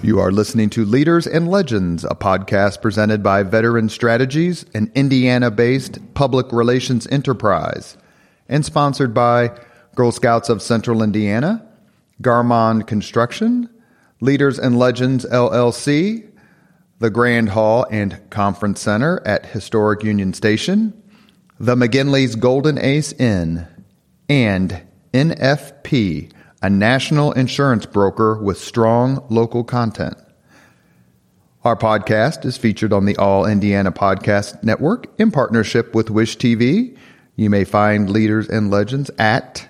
You 0.00 0.20
are 0.20 0.30
listening 0.30 0.70
to 0.70 0.84
Leaders 0.84 1.26
and 1.26 1.50
Legends, 1.50 2.04
a 2.04 2.14
podcast 2.14 2.80
presented 2.80 3.20
by 3.20 3.42
Veteran 3.42 3.88
Strategies, 3.88 4.64
an 4.72 4.92
Indiana 4.94 5.50
based 5.50 5.98
public 6.14 6.52
relations 6.52 7.08
enterprise, 7.08 7.96
and 8.48 8.64
sponsored 8.64 9.12
by 9.12 9.58
Girl 9.96 10.12
Scouts 10.12 10.50
of 10.50 10.62
Central 10.62 11.02
Indiana, 11.02 11.66
Garmong 12.22 12.86
Construction, 12.86 13.68
Leaders 14.20 14.56
and 14.60 14.78
Legends 14.78 15.26
LLC, 15.26 16.30
the 17.00 17.10
Grand 17.10 17.48
Hall 17.48 17.84
and 17.90 18.20
Conference 18.30 18.80
Center 18.80 19.20
at 19.26 19.46
Historic 19.46 20.04
Union 20.04 20.32
Station, 20.32 20.92
the 21.58 21.74
McGinley's 21.74 22.36
Golden 22.36 22.78
Ace 22.78 23.12
Inn, 23.14 23.66
and 24.28 24.80
NFP 25.12 26.30
a 26.62 26.68
national 26.68 27.32
insurance 27.32 27.86
broker 27.86 28.38
with 28.42 28.58
strong 28.58 29.24
local 29.28 29.64
content. 29.64 30.16
Our 31.64 31.76
podcast 31.76 32.44
is 32.44 32.56
featured 32.56 32.92
on 32.92 33.04
the 33.04 33.16
All 33.16 33.46
Indiana 33.46 33.92
Podcast 33.92 34.62
Network 34.62 35.06
in 35.20 35.30
partnership 35.30 35.94
with 35.94 36.10
Wish 36.10 36.36
TV. 36.38 36.96
You 37.36 37.50
may 37.50 37.64
find 37.64 38.10
Leaders 38.10 38.48
and 38.48 38.70
Legends 38.70 39.10
at 39.18 39.68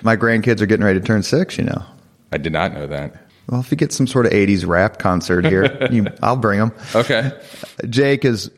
My 0.01 0.15
grandkids 0.15 0.61
are 0.61 0.65
getting 0.65 0.85
ready 0.85 0.99
to 0.99 1.05
turn 1.05 1.21
six, 1.21 1.57
you 1.57 1.65
know. 1.65 1.83
I 2.31 2.37
did 2.37 2.53
not 2.53 2.73
know 2.73 2.87
that. 2.87 3.13
Well, 3.49 3.59
if 3.59 3.69
you 3.69 3.75
get 3.75 3.91
some 3.91 4.07
sort 4.07 4.25
of 4.25 4.31
80s 4.31 4.65
rap 4.65 4.97
concert 4.97 5.45
here, 5.45 5.87
you, 5.91 6.07
I'll 6.23 6.37
bring 6.37 6.59
them. 6.59 6.71
Okay. 6.95 7.31
Jake 7.89 8.23
is 8.23 8.49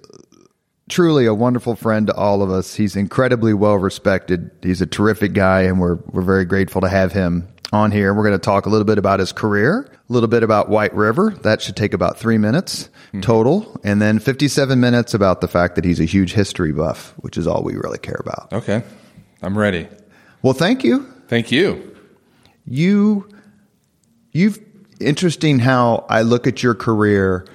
truly 0.88 1.26
a 1.26 1.34
wonderful 1.34 1.76
friend 1.76 2.06
to 2.08 2.14
all 2.14 2.44
of 2.44 2.52
us. 2.52 2.76
He's 2.76 2.96
incredibly 2.96 3.56
well 3.56 3.78
respected. 3.78 4.52
He's 4.62 4.82
a 4.82 4.86
terrific 4.86 5.34
guy, 5.34 5.62
and 5.62 5.80
we're, 5.80 5.96
we're 6.12 6.22
very 6.22 6.46
grateful 6.46 6.82
to 6.82 6.90
have 6.90 7.12
him 7.12 7.48
on 7.74 7.92
here. 7.92 8.14
We're 8.14 8.24
going 8.24 8.40
to 8.40 8.44
talk 8.44 8.68
a 8.68 8.70
little 8.70 8.86
bit 8.86 9.00
about 9.00 9.20
his 9.20 9.32
career, 9.32 9.90
a 10.10 10.14
little 10.14 10.30
bit 10.30 10.44
about 10.44 10.70
White 10.70 10.94
River. 10.94 11.32
That 11.42 11.62
should 11.62 11.76
take 11.76 11.94
about 11.94 12.18
three 12.18 12.38
minutes 12.38 12.88
mm-hmm. 13.08 13.22
total. 13.22 13.82
And 13.84 14.02
then 14.02 14.20
57 14.20 14.80
minutes 14.80 15.14
about 15.14 15.42
the 15.42 15.48
fact 15.48 15.76
that 15.76 15.84
he's 15.84 16.00
a 16.00 16.06
huge 16.06 16.34
history 16.34 16.72
buff, 16.72 17.14
which 17.18 17.36
is 17.36 17.48
all 17.48 17.64
we 17.64 17.76
really 17.76 17.98
care 17.98 18.20
about. 18.20 18.54
Okay. 18.54 18.84
I'm 19.42 19.58
ready. 19.58 19.88
Well, 20.44 20.54
thank 20.54 20.84
you. 20.84 21.12
Thank 21.28 21.52
you. 21.52 21.98
You, 22.66 23.28
you've, 24.32 24.60
interesting 25.00 25.58
how 25.58 26.06
I 26.08 26.22
look 26.22 26.46
at 26.46 26.62
your 26.62 26.76
career, 26.76 27.48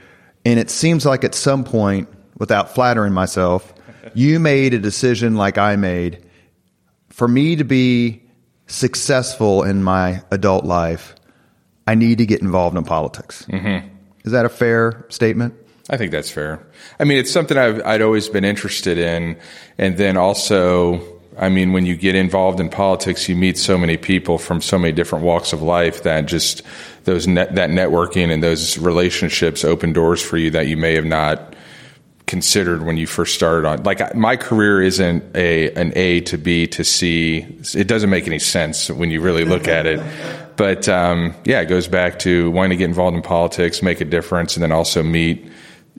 and 0.45 0.59
it 0.59 0.69
seems 0.69 1.07
like 1.07 1.23
at 1.23 1.35
some 1.35 1.63
point, 1.63 2.09
without 2.37 2.75
flattering 2.75 3.13
myself, 3.13 3.73
you 4.15 4.41
made 4.41 4.75
a 4.75 4.79
decision 4.81 5.37
like 5.37 5.59
I 5.59 5.77
made 5.77 6.25
for 7.09 7.29
me 7.29 7.57
to 7.57 7.65
be 7.65 8.28
successful 8.69 9.65
in 9.65 9.83
my 9.83 10.23
adult 10.31 10.65
life, 10.65 11.15
I 11.87 11.95
need 11.95 12.19
to 12.19 12.27
get 12.27 12.41
involved 12.41 12.77
in 12.77 12.85
politics. 12.85 13.45
Mm-hmm. 13.47 13.89
Is 14.25 14.33
that 14.33 14.45
a 14.45 14.49
fair 14.49 15.07
statement? 15.09 15.55
I 15.91 15.97
think 15.97 16.13
that's 16.13 16.31
fair. 16.31 16.63
I 17.01 17.05
mean, 17.05 17.19
it's 17.19 17.33
something 17.33 17.57
I've, 17.57 17.85
I'd 17.85 18.03
always 18.03 18.29
been 18.29 18.45
interested 18.45 18.99
in. 18.99 19.39
And 19.79 19.97
then 19.97 20.19
also, 20.19 21.01
I 21.39 21.49
mean, 21.49 21.73
when 21.73 21.87
you 21.87 21.97
get 21.97 22.15
involved 22.15 22.61
in 22.61 22.69
politics, 22.69 23.27
you 23.27 23.35
meet 23.35 23.57
so 23.57 23.79
many 23.79 23.97
people 23.97 24.37
from 24.37 24.61
so 24.61 24.79
many 24.79 24.93
different 24.93 25.25
walks 25.25 25.55
of 25.55 25.63
life 25.63 26.03
that 26.03 26.27
just 26.27 26.63
those 27.05 27.27
net, 27.27 27.55
that 27.55 27.71
networking 27.71 28.31
and 28.31 28.43
those 28.43 28.77
relationships 28.77 29.65
open 29.65 29.95
doors 29.95 30.23
for 30.23 30.37
you 30.37 30.51
that 30.51 30.67
you 30.67 30.77
may 30.77 30.95
have 30.95 31.07
not 31.07 31.55
considered 32.29 32.85
when 32.85 32.97
you 32.97 33.07
first 33.07 33.35
started 33.35 33.67
on 33.67 33.83
like 33.83 34.15
my 34.15 34.37
career 34.37 34.81
isn't 34.81 35.25
a 35.35 35.73
an 35.73 35.93
A 35.97 36.21
to 36.21 36.39
B 36.39 36.67
to 36.69 36.85
C. 36.85 37.39
It 37.75 37.89
doesn't 37.89 38.11
make 38.11 38.27
any 38.27 38.39
sense 38.39 38.91
when 38.91 39.11
you 39.11 39.21
really 39.21 39.45
look 39.45 39.67
at 39.67 39.87
it. 39.87 40.01
But 40.57 40.89
um, 40.89 41.35
yeah 41.45 41.61
it 41.61 41.67
goes 41.67 41.89
back 41.89 42.21
to 42.21 42.51
wanting 42.51 42.71
to 42.71 42.77
get 42.77 42.85
involved 42.85 43.17
in 43.17 43.23
politics 43.23 43.83
make 43.83 44.01
a 44.01 44.05
difference 44.05 44.57
and 44.57 44.63
then 44.63 44.71
also 44.71 45.03
meet 45.03 45.51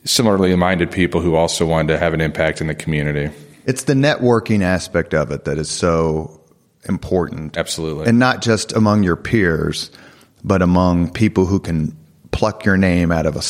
similarly 0.05 0.55
minded 0.55 0.91
people 0.91 1.19
who 1.19 1.35
also 1.35 1.65
wanted 1.65 1.93
to 1.93 1.97
have 1.97 2.13
an 2.13 2.21
impact 2.21 2.61
in 2.61 2.67
the 2.67 2.75
community. 2.75 3.33
It's 3.65 3.83
the 3.83 3.93
networking 3.93 4.61
aspect 4.61 5.13
of 5.13 5.31
it 5.31 5.43
that 5.45 5.57
is 5.57 5.69
so 5.69 6.39
important. 6.87 7.57
Absolutely. 7.57 8.07
And 8.07 8.17
not 8.17 8.41
just 8.41 8.71
among 8.71 9.03
your 9.03 9.17
peers 9.17 9.91
but 10.43 10.61
among 10.61 11.11
people 11.11 11.45
who 11.45 11.59
can 11.59 11.97
pluck 12.31 12.63
your 12.63 12.77
name 12.77 13.11
out 13.11 13.25
of 13.25 13.35
a 13.35 13.41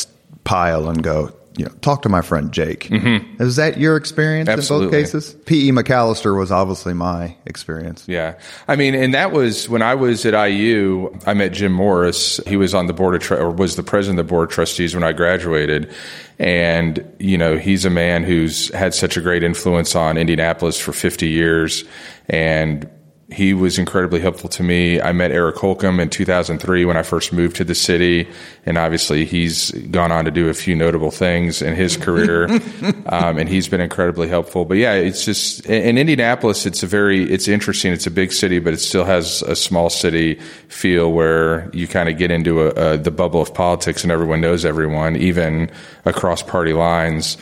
pile 0.44 0.88
and 0.88 1.02
go 1.02 1.32
you 1.56 1.64
know, 1.64 1.72
talk 1.80 2.02
to 2.02 2.08
my 2.08 2.22
friend 2.22 2.52
Jake. 2.52 2.88
Mm-hmm. 2.88 3.42
Is 3.42 3.56
that 3.56 3.78
your 3.78 3.96
experience 3.96 4.48
Absolutely. 4.48 4.86
in 4.86 4.90
both 4.90 5.12
cases? 5.12 5.34
P.E. 5.46 5.72
MacAllister 5.72 6.36
was 6.38 6.52
obviously 6.52 6.94
my 6.94 7.36
experience. 7.44 8.04
Yeah. 8.06 8.38
I 8.68 8.76
mean, 8.76 8.94
and 8.94 9.14
that 9.14 9.32
was 9.32 9.68
when 9.68 9.82
I 9.82 9.94
was 9.94 10.24
at 10.24 10.48
IU, 10.48 11.12
I 11.26 11.34
met 11.34 11.52
Jim 11.52 11.72
Morris. 11.72 12.40
He 12.46 12.56
was 12.56 12.74
on 12.74 12.86
the 12.86 12.92
board 12.92 13.20
of, 13.20 13.30
or 13.32 13.50
was 13.50 13.76
the 13.76 13.82
president 13.82 14.20
of 14.20 14.26
the 14.26 14.30
board 14.30 14.48
of 14.48 14.54
trustees 14.54 14.94
when 14.94 15.02
I 15.02 15.12
graduated. 15.12 15.92
And, 16.38 17.04
you 17.18 17.36
know, 17.36 17.58
he's 17.58 17.84
a 17.84 17.90
man 17.90 18.22
who's 18.22 18.72
had 18.72 18.94
such 18.94 19.16
a 19.16 19.20
great 19.20 19.42
influence 19.42 19.94
on 19.96 20.16
Indianapolis 20.16 20.78
for 20.78 20.92
50 20.92 21.28
years. 21.28 21.84
And 22.28 22.88
he 23.32 23.54
was 23.54 23.78
incredibly 23.78 24.20
helpful 24.20 24.48
to 24.50 24.62
me. 24.62 25.00
I 25.00 25.12
met 25.12 25.30
Eric 25.30 25.56
Holcomb 25.56 26.00
in 26.00 26.10
2003 26.10 26.84
when 26.84 26.96
I 26.96 27.02
first 27.02 27.32
moved 27.32 27.56
to 27.56 27.64
the 27.64 27.74
city, 27.74 28.28
and 28.66 28.76
obviously 28.76 29.24
he's 29.24 29.70
gone 29.70 30.10
on 30.10 30.24
to 30.24 30.30
do 30.30 30.48
a 30.48 30.54
few 30.54 30.74
notable 30.74 31.10
things 31.10 31.62
in 31.62 31.74
his 31.74 31.96
career, 31.96 32.44
um, 33.06 33.38
and 33.38 33.48
he's 33.48 33.68
been 33.68 33.80
incredibly 33.80 34.26
helpful. 34.26 34.64
But 34.64 34.78
yeah, 34.78 34.94
it's 34.94 35.24
just 35.24 35.64
in 35.66 35.96
Indianapolis. 35.96 36.66
It's 36.66 36.82
a 36.82 36.86
very 36.86 37.22
it's 37.30 37.46
interesting. 37.46 37.92
It's 37.92 38.06
a 38.06 38.10
big 38.10 38.32
city, 38.32 38.58
but 38.58 38.74
it 38.74 38.78
still 38.78 39.04
has 39.04 39.42
a 39.42 39.54
small 39.54 39.90
city 39.90 40.34
feel 40.68 41.12
where 41.12 41.70
you 41.72 41.86
kind 41.86 42.08
of 42.08 42.18
get 42.18 42.30
into 42.30 42.62
a, 42.62 42.94
a, 42.94 42.98
the 42.98 43.12
bubble 43.12 43.40
of 43.40 43.54
politics, 43.54 44.02
and 44.02 44.10
everyone 44.10 44.40
knows 44.40 44.64
everyone, 44.64 45.16
even 45.16 45.70
across 46.04 46.42
party 46.42 46.72
lines. 46.72 47.36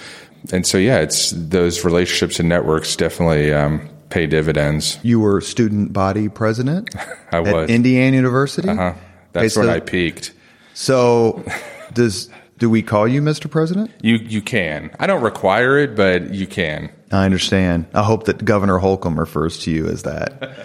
And 0.52 0.66
so, 0.66 0.78
yeah, 0.78 1.00
it's 1.00 1.30
those 1.30 1.84
relationships 1.84 2.38
and 2.38 2.48
networks 2.48 2.94
definitely 2.94 3.52
um, 3.52 3.88
pay 4.10 4.26
dividends. 4.26 4.98
You 5.02 5.20
were 5.20 5.40
student 5.40 5.92
body 5.92 6.28
president 6.28 6.94
I 7.32 7.40
was. 7.40 7.52
at 7.52 7.70
Indiana 7.70 8.16
University. 8.16 8.68
Uh-huh. 8.68 8.94
That's 9.32 9.56
Okay, 9.56 9.66
when 9.66 9.72
so- 9.74 9.76
I 9.76 9.80
peaked. 9.80 10.32
So, 10.74 11.44
does 11.92 12.30
do 12.58 12.70
we 12.70 12.82
call 12.82 13.06
you 13.08 13.20
Mr. 13.22 13.50
President? 13.50 13.90
You 14.02 14.16
you 14.16 14.40
can. 14.42 14.90
I 14.98 15.06
don't 15.06 15.22
require 15.22 15.78
it, 15.78 15.96
but 15.96 16.32
you 16.34 16.46
can. 16.46 16.90
I 17.10 17.24
understand. 17.24 17.86
I 17.94 18.02
hope 18.02 18.24
that 18.24 18.44
Governor 18.44 18.78
Holcomb 18.78 19.18
refers 19.18 19.58
to 19.60 19.70
you 19.70 19.86
as 19.88 20.02
that. 20.04 20.56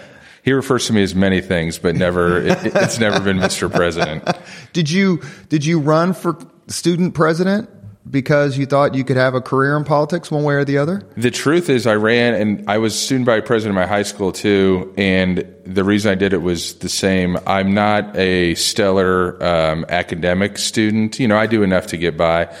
He 0.44 0.52
refers 0.52 0.86
to 0.88 0.92
me 0.92 1.02
as 1.02 1.14
many 1.14 1.40
things, 1.40 1.78
but 1.78 1.96
never. 1.96 2.38
it, 2.42 2.58
it's 2.76 2.98
never 3.00 3.18
been 3.18 3.38
Mr. 3.38 3.72
President. 3.72 4.28
Did 4.74 4.90
you 4.90 5.22
did 5.48 5.64
you 5.64 5.80
run 5.80 6.12
for 6.12 6.36
student 6.68 7.14
president 7.14 7.68
because 8.08 8.58
you 8.58 8.66
thought 8.66 8.94
you 8.94 9.04
could 9.04 9.16
have 9.16 9.34
a 9.34 9.40
career 9.40 9.76
in 9.76 9.84
politics 9.84 10.30
one 10.30 10.44
way 10.44 10.54
or 10.54 10.64
the 10.64 10.78
other? 10.78 11.02
The 11.16 11.30
truth 11.30 11.70
is, 11.70 11.86
I 11.86 11.94
ran 11.94 12.34
and 12.34 12.68
I 12.68 12.78
was 12.78 12.98
student 12.98 13.26
body 13.26 13.42
president 13.42 13.78
of 13.78 13.82
my 13.82 13.86
high 13.86 14.02
school 14.02 14.32
too. 14.32 14.92
And 14.96 15.46
the 15.64 15.84
reason 15.84 16.12
I 16.12 16.14
did 16.14 16.32
it 16.32 16.42
was 16.42 16.74
the 16.74 16.88
same. 16.88 17.38
I'm 17.46 17.72
not 17.72 18.16
a 18.16 18.54
stellar 18.56 19.42
um, 19.42 19.86
academic 19.88 20.58
student. 20.58 21.18
You 21.18 21.28
know, 21.28 21.36
I 21.36 21.46
do 21.46 21.62
enough 21.62 21.86
to 21.88 21.96
get 21.96 22.16
by. 22.16 22.54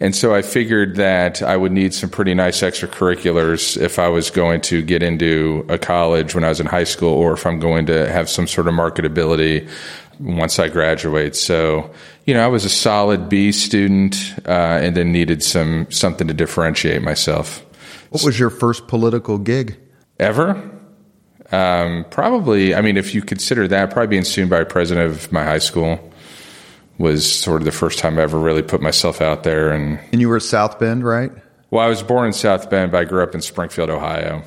And 0.00 0.14
so 0.14 0.34
I 0.34 0.42
figured 0.42 0.96
that 0.96 1.42
I 1.42 1.56
would 1.56 1.72
need 1.72 1.94
some 1.94 2.10
pretty 2.10 2.34
nice 2.34 2.62
extracurriculars 2.62 3.80
if 3.80 3.98
I 3.98 4.08
was 4.08 4.30
going 4.30 4.60
to 4.62 4.82
get 4.82 5.02
into 5.02 5.64
a 5.68 5.78
college 5.78 6.34
when 6.34 6.44
I 6.44 6.48
was 6.48 6.60
in 6.60 6.66
high 6.66 6.84
school 6.84 7.12
or 7.14 7.32
if 7.32 7.46
I'm 7.46 7.60
going 7.60 7.86
to 7.86 8.10
have 8.10 8.28
some 8.28 8.46
sort 8.46 8.66
of 8.66 8.74
marketability 8.74 9.68
once 10.18 10.58
I 10.58 10.68
graduate. 10.68 11.36
So, 11.36 11.90
you 12.24 12.34
know, 12.34 12.44
I 12.44 12.48
was 12.48 12.64
a 12.64 12.68
solid 12.68 13.28
B 13.28 13.52
student 13.52 14.34
uh, 14.46 14.80
and 14.82 14.96
then 14.96 15.12
needed 15.12 15.42
some 15.42 15.90
something 15.90 16.26
to 16.26 16.34
differentiate 16.34 17.02
myself. 17.02 17.64
What 18.10 18.24
was 18.24 18.38
your 18.38 18.50
first 18.50 18.86
political 18.88 19.38
gig? 19.38 19.76
Ever? 20.18 20.70
Um, 21.52 22.04
probably. 22.10 22.74
I 22.74 22.80
mean, 22.80 22.96
if 22.96 23.14
you 23.14 23.22
consider 23.22 23.68
that, 23.68 23.90
probably 23.90 24.08
being 24.08 24.24
student 24.24 24.50
body 24.50 24.64
president 24.64 25.10
of 25.10 25.30
my 25.32 25.44
high 25.44 25.58
school 25.58 26.12
was 26.98 27.30
sort 27.30 27.60
of 27.60 27.64
the 27.64 27.72
first 27.72 27.98
time 27.98 28.18
I 28.18 28.22
ever 28.22 28.38
really 28.38 28.62
put 28.62 28.80
myself 28.80 29.20
out 29.20 29.42
there. 29.42 29.70
And 29.72 29.98
And 30.12 30.20
you 30.20 30.28
were 30.28 30.40
South 30.40 30.78
Bend, 30.78 31.04
right? 31.04 31.32
well, 31.70 31.84
I 31.84 31.88
was 31.88 32.02
born 32.02 32.26
in 32.26 32.32
South 32.32 32.70
Bend, 32.70 32.92
but 32.92 32.98
I 32.98 33.04
grew 33.04 33.22
up 33.22 33.34
in 33.34 33.40
Springfield, 33.40 33.90
Ohio. 33.90 34.42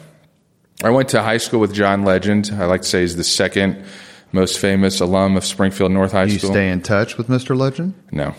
I 0.84 0.90
went 0.92 1.10
to 1.10 1.22
high 1.22 1.38
school 1.38 1.60
with 1.60 1.74
John 1.74 2.04
Legend. 2.04 2.52
I 2.54 2.66
like 2.66 2.84
to 2.84 2.88
say 2.88 3.02
he's 3.02 3.16
the 3.16 3.24
second 3.24 3.84
most 4.32 4.60
famous 4.60 5.00
alum 5.00 5.36
of 5.36 5.44
Springfield 5.44 5.92
North 5.92 6.12
High 6.12 6.26
you 6.26 6.38
School. 6.38 6.52
stay 6.52 6.70
in 6.70 6.82
touch 6.82 7.18
with 7.18 7.28
Mr. 7.28 7.58
Legend? 7.58 7.94
No. 8.12 8.34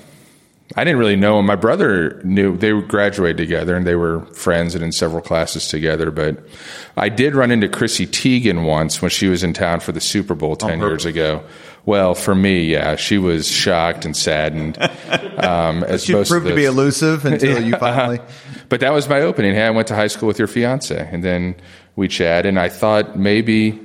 I 0.77 0.85
didn't 0.85 0.99
really 0.99 1.17
know 1.17 1.39
him. 1.39 1.47
My 1.47 1.57
brother 1.57 2.21
knew 2.25 2.57
they 2.57 2.79
graduated 2.83 3.39
together 3.39 3.75
and 3.75 3.87
they 3.87 3.95
were 3.95 4.21
friends 4.27 4.75
and 4.75 4.85
in 4.85 4.93
several 4.93 5.23
classes 5.23 5.67
together. 5.67 6.11
But 6.11 6.47
I 6.97 7.09
did 7.09 7.35
run 7.35 7.51
into 7.51 7.69
Chrissy 7.69 8.07
Teigen 8.07 8.67
once 8.67 9.01
when 9.01 9.11
she 9.11 9.29
was 9.29 9.43
in 9.43 9.55
town 9.55 9.81
for 9.81 9.93
the 9.93 10.01
Super 10.01 10.35
Bowl 10.35 10.57
10 10.57 10.79
years 10.81 11.07
ago. 11.07 11.43
Well, 11.89 12.15
for 12.15 12.35
me, 12.35 12.65
yeah, 12.65 12.97
she 12.97 13.17
was 13.17 13.49
shocked 13.51 14.05
and 14.05 14.15
saddened. 14.15 14.77
Um, 15.39 15.85
as 15.85 16.11
of 16.11 16.27
proved 16.27 16.49
to 16.49 16.55
be 16.55 16.65
elusive 16.65 17.25
until 17.33 17.63
you 17.63 17.77
finally. 17.77 18.19
but 18.69 18.81
that 18.81 18.93
was 18.93 19.09
my 19.09 19.21
opening. 19.21 19.55
Hey, 19.55 19.63
I 19.63 19.71
went 19.71 19.87
to 19.87 19.95
high 19.95 20.09
school 20.09 20.27
with 20.27 20.37
your 20.37 20.49
fiance, 20.49 21.09
and 21.13 21.23
then 21.23 21.55
we 21.95 22.09
chatted. 22.09 22.47
And 22.47 22.59
I 22.59 22.69
thought 22.69 23.17
maybe 23.17 23.81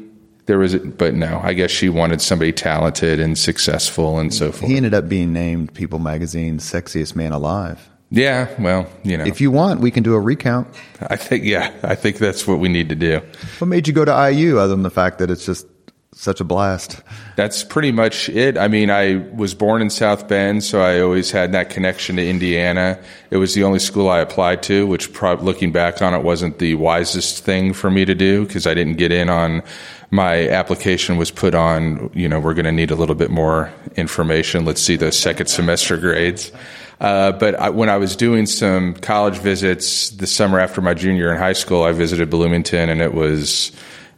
there 0.48 0.58
was, 0.58 0.74
a, 0.74 0.80
but 0.80 1.14
no. 1.14 1.40
I 1.44 1.54
guess 1.54 1.70
she 1.70 1.90
wanted 1.90 2.22
somebody 2.22 2.52
talented 2.52 3.20
and 3.20 3.38
successful 3.38 4.18
and 4.18 4.34
so 4.34 4.52
forth. 4.52 4.70
He 4.70 4.78
ended 4.78 4.96
up 4.96 5.08
being 5.08 5.32
named 5.32 5.76
People 5.76 6.00
Magazine's 6.00 6.70
sexiest 6.70 7.16
man 7.16 7.32
alive. 7.32 7.88
yeah, 8.10 8.50
well, 8.60 8.90
you 9.04 9.16
know, 9.16 9.26
If 9.26 9.40
you 9.40 9.52
want, 9.52 9.80
we 9.80 9.92
can 9.92 10.02
do 10.02 10.16
a 10.16 10.20
recount. 10.20 10.68
I 11.02 11.18
think 11.18 11.44
yeah, 11.46 11.72
I 11.84 11.94
think 11.94 12.18
that's 12.18 12.48
what 12.48 12.58
we 12.58 12.68
need 12.68 12.90
to 12.90 12.96
do. 12.96 13.22
What 13.60 13.68
made 13.68 13.88
you 13.88 13.94
go 13.94 14.06
to 14.06 14.32
IU 14.32 14.58
other 14.58 14.74
than 14.74 14.82
the 14.84 14.90
fact 14.92 15.20
that 15.20 15.30
it's 15.30 15.46
just 15.46 15.68
such 16.16 16.40
a 16.40 16.44
blast? 16.44 17.02
That's 17.36 17.64
pretty 17.64 17.92
much 17.92 18.30
it. 18.30 18.58
I 18.58 18.68
mean, 18.68 18.90
I 18.90 19.16
was 19.34 19.54
born 19.54 19.82
in 19.82 19.90
South 19.90 20.28
Bend, 20.28 20.64
so 20.64 20.82
I 20.82 21.02
always 21.02 21.32
had 21.32 21.52
that 21.54 21.70
connection 21.70 22.16
to 22.18 22.28
Indiana. 22.28 23.00
It 23.32 23.38
was 23.38 23.54
the 23.54 23.64
only 23.64 23.80
school 23.80 24.10
I 24.10 24.20
applied 24.20 24.64
to, 24.64 24.86
which, 24.86 25.14
prob- 25.14 25.42
looking 25.42 25.72
back 25.72 26.02
on 26.02 26.14
it, 26.14 26.24
wasn't 26.24 26.60
the 26.60 26.76
wisest 26.76 27.44
thing 27.44 27.74
for 27.74 27.90
me 27.90 28.06
to 28.06 28.16
do 28.16 28.46
because 28.46 28.68
I 28.68 28.74
didn't 28.74 28.96
get 28.96 29.12
in 29.12 29.30
on. 29.30 29.64
My 30.12 30.48
application 30.50 31.18
was 31.18 31.32
put 31.32 31.56
on. 31.56 32.12
You 32.14 32.30
know, 32.30 32.40
we're 32.40 32.54
going 32.54 32.66
to 32.66 32.72
need 32.72 32.92
a 32.92 32.96
little 32.96 33.16
bit 33.16 33.32
more 33.32 33.74
information. 33.96 34.66
Let's 34.66 34.82
see 34.82 34.96
those 34.96 35.18
second 35.18 35.48
semester 35.48 35.98
grades. 35.98 36.52
Uh, 37.00 37.32
but 37.32 37.56
I, 37.56 37.70
when 37.70 37.90
I 37.90 37.98
was 37.98 38.16
doing 38.16 38.46
some 38.46 38.94
college 38.94 39.38
visits 39.40 40.12
the 40.12 40.28
summer 40.28 40.60
after 40.60 40.80
my 40.80 40.94
junior 40.94 41.32
in 41.34 41.38
high 41.38 41.54
school, 41.54 41.84
I 41.84 41.92
visited 41.92 42.30
Bloomington, 42.30 42.90
and 42.90 43.02
it 43.02 43.14
was. 43.14 43.72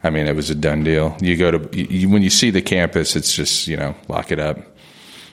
I 0.06 0.10
mean, 0.10 0.26
it 0.26 0.36
was 0.36 0.48
a 0.50 0.54
done 0.54 0.84
deal. 0.84 1.16
You 1.20 1.36
go 1.36 1.50
to 1.50 1.76
you, 1.76 2.08
when 2.08 2.22
you 2.22 2.30
see 2.30 2.50
the 2.50 2.62
campus, 2.62 3.16
it's 3.16 3.34
just 3.34 3.66
you 3.66 3.76
know 3.76 3.94
lock 4.08 4.30
it 4.32 4.38
up. 4.38 4.58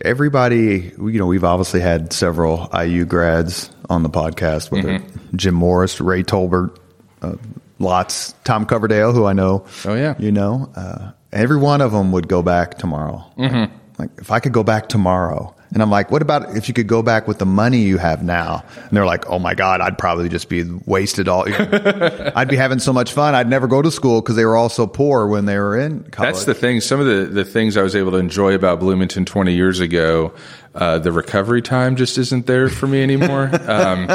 Everybody, 0.04 0.92
you 0.98 1.20
know, 1.20 1.28
we've 1.28 1.44
obviously 1.46 1.80
had 1.80 2.12
several 2.12 2.70
IU 2.78 3.06
grads 3.06 3.70
on 3.90 4.04
the 4.04 4.10
podcast, 4.10 4.70
whether 4.72 5.00
Mm-hmm. 5.00 5.38
Jim 5.38 5.54
Morris, 5.56 6.02
Ray 6.02 6.24
Tolbert, 6.24 6.75
uh, 7.22 7.36
lots, 7.80 8.34
Tom 8.44 8.66
Coverdale, 8.66 9.14
who 9.14 9.25
I 9.25 9.34
know. 9.34 9.66
Oh, 9.86 9.96
yeah. 9.96 10.16
you 10.20 10.31
know, 10.31 10.70
uh, 10.75 11.12
every 11.31 11.58
one 11.58 11.80
of 11.81 11.92
them 11.94 12.12
would 12.12 12.28
go 12.28 12.42
back 12.42 12.78
tomorrow. 12.78 13.24
Mm-hmm. 13.38 13.74
Like, 13.98 14.10
if 14.18 14.30
I 14.31 14.40
could 14.40 14.52
go 14.52 14.64
back 14.64 14.90
tomorrow, 14.90 15.53
and 15.74 15.81
I'm 15.81 15.90
like, 15.90 16.12
what 16.12 16.22
about 16.22 16.56
if 16.56 16.68
you 16.68 16.74
could 16.74 16.88
go 16.88 17.02
back 17.02 17.28
with 17.28 17.40
the 17.40 17.46
money 17.46 17.80
you 17.80 17.98
have 17.98 18.24
now? 18.24 18.64
And 18.75 18.92
they're 18.92 19.06
like, 19.06 19.28
oh 19.28 19.40
my 19.40 19.56
god, 19.56 19.81
I'd 19.81 19.98
probably 19.98 20.30
just 20.30 20.48
be 20.48 20.64
wasted 20.86 21.28
all. 21.28 21.46
I'd 21.48 22.48
be 22.48 22.56
having 22.56 22.78
so 22.80 22.94
much 22.94 23.12
fun. 23.12 23.34
I'd 23.34 23.50
never 23.50 23.68
go 23.68 23.81
to 23.81 23.90
school 23.90 24.22
because 24.22 24.36
they 24.36 24.46
were 24.46 24.56
all 24.56 24.70
so 24.70 24.86
poor 24.86 25.28
when 25.28 25.46
they 25.46 25.58
were 25.58 25.78
in 25.78 26.04
college. 26.04 26.34
That's 26.34 26.46
the 26.46 26.54
thing. 26.54 26.80
Some 26.80 27.00
of 27.00 27.08
the, 27.08 27.25
the 27.25 27.44
things 27.44 27.75
I 27.75 27.81
was 27.81 27.96
able 27.96 28.12
to 28.12 28.18
enjoy 28.18 28.54
about 28.54 28.80
Bloomington 28.80 29.25
20 29.25 29.54
years 29.54 29.80
ago, 29.80 30.34
uh, 30.75 31.00
the 31.00 31.12
recovery 31.12 31.64
time 31.64 31.96
just 31.96 32.20
isn't 32.20 32.46
there 32.46 32.70
for 32.70 32.86
me 32.86 33.02
anymore. 33.02 33.50
um, 33.68 34.08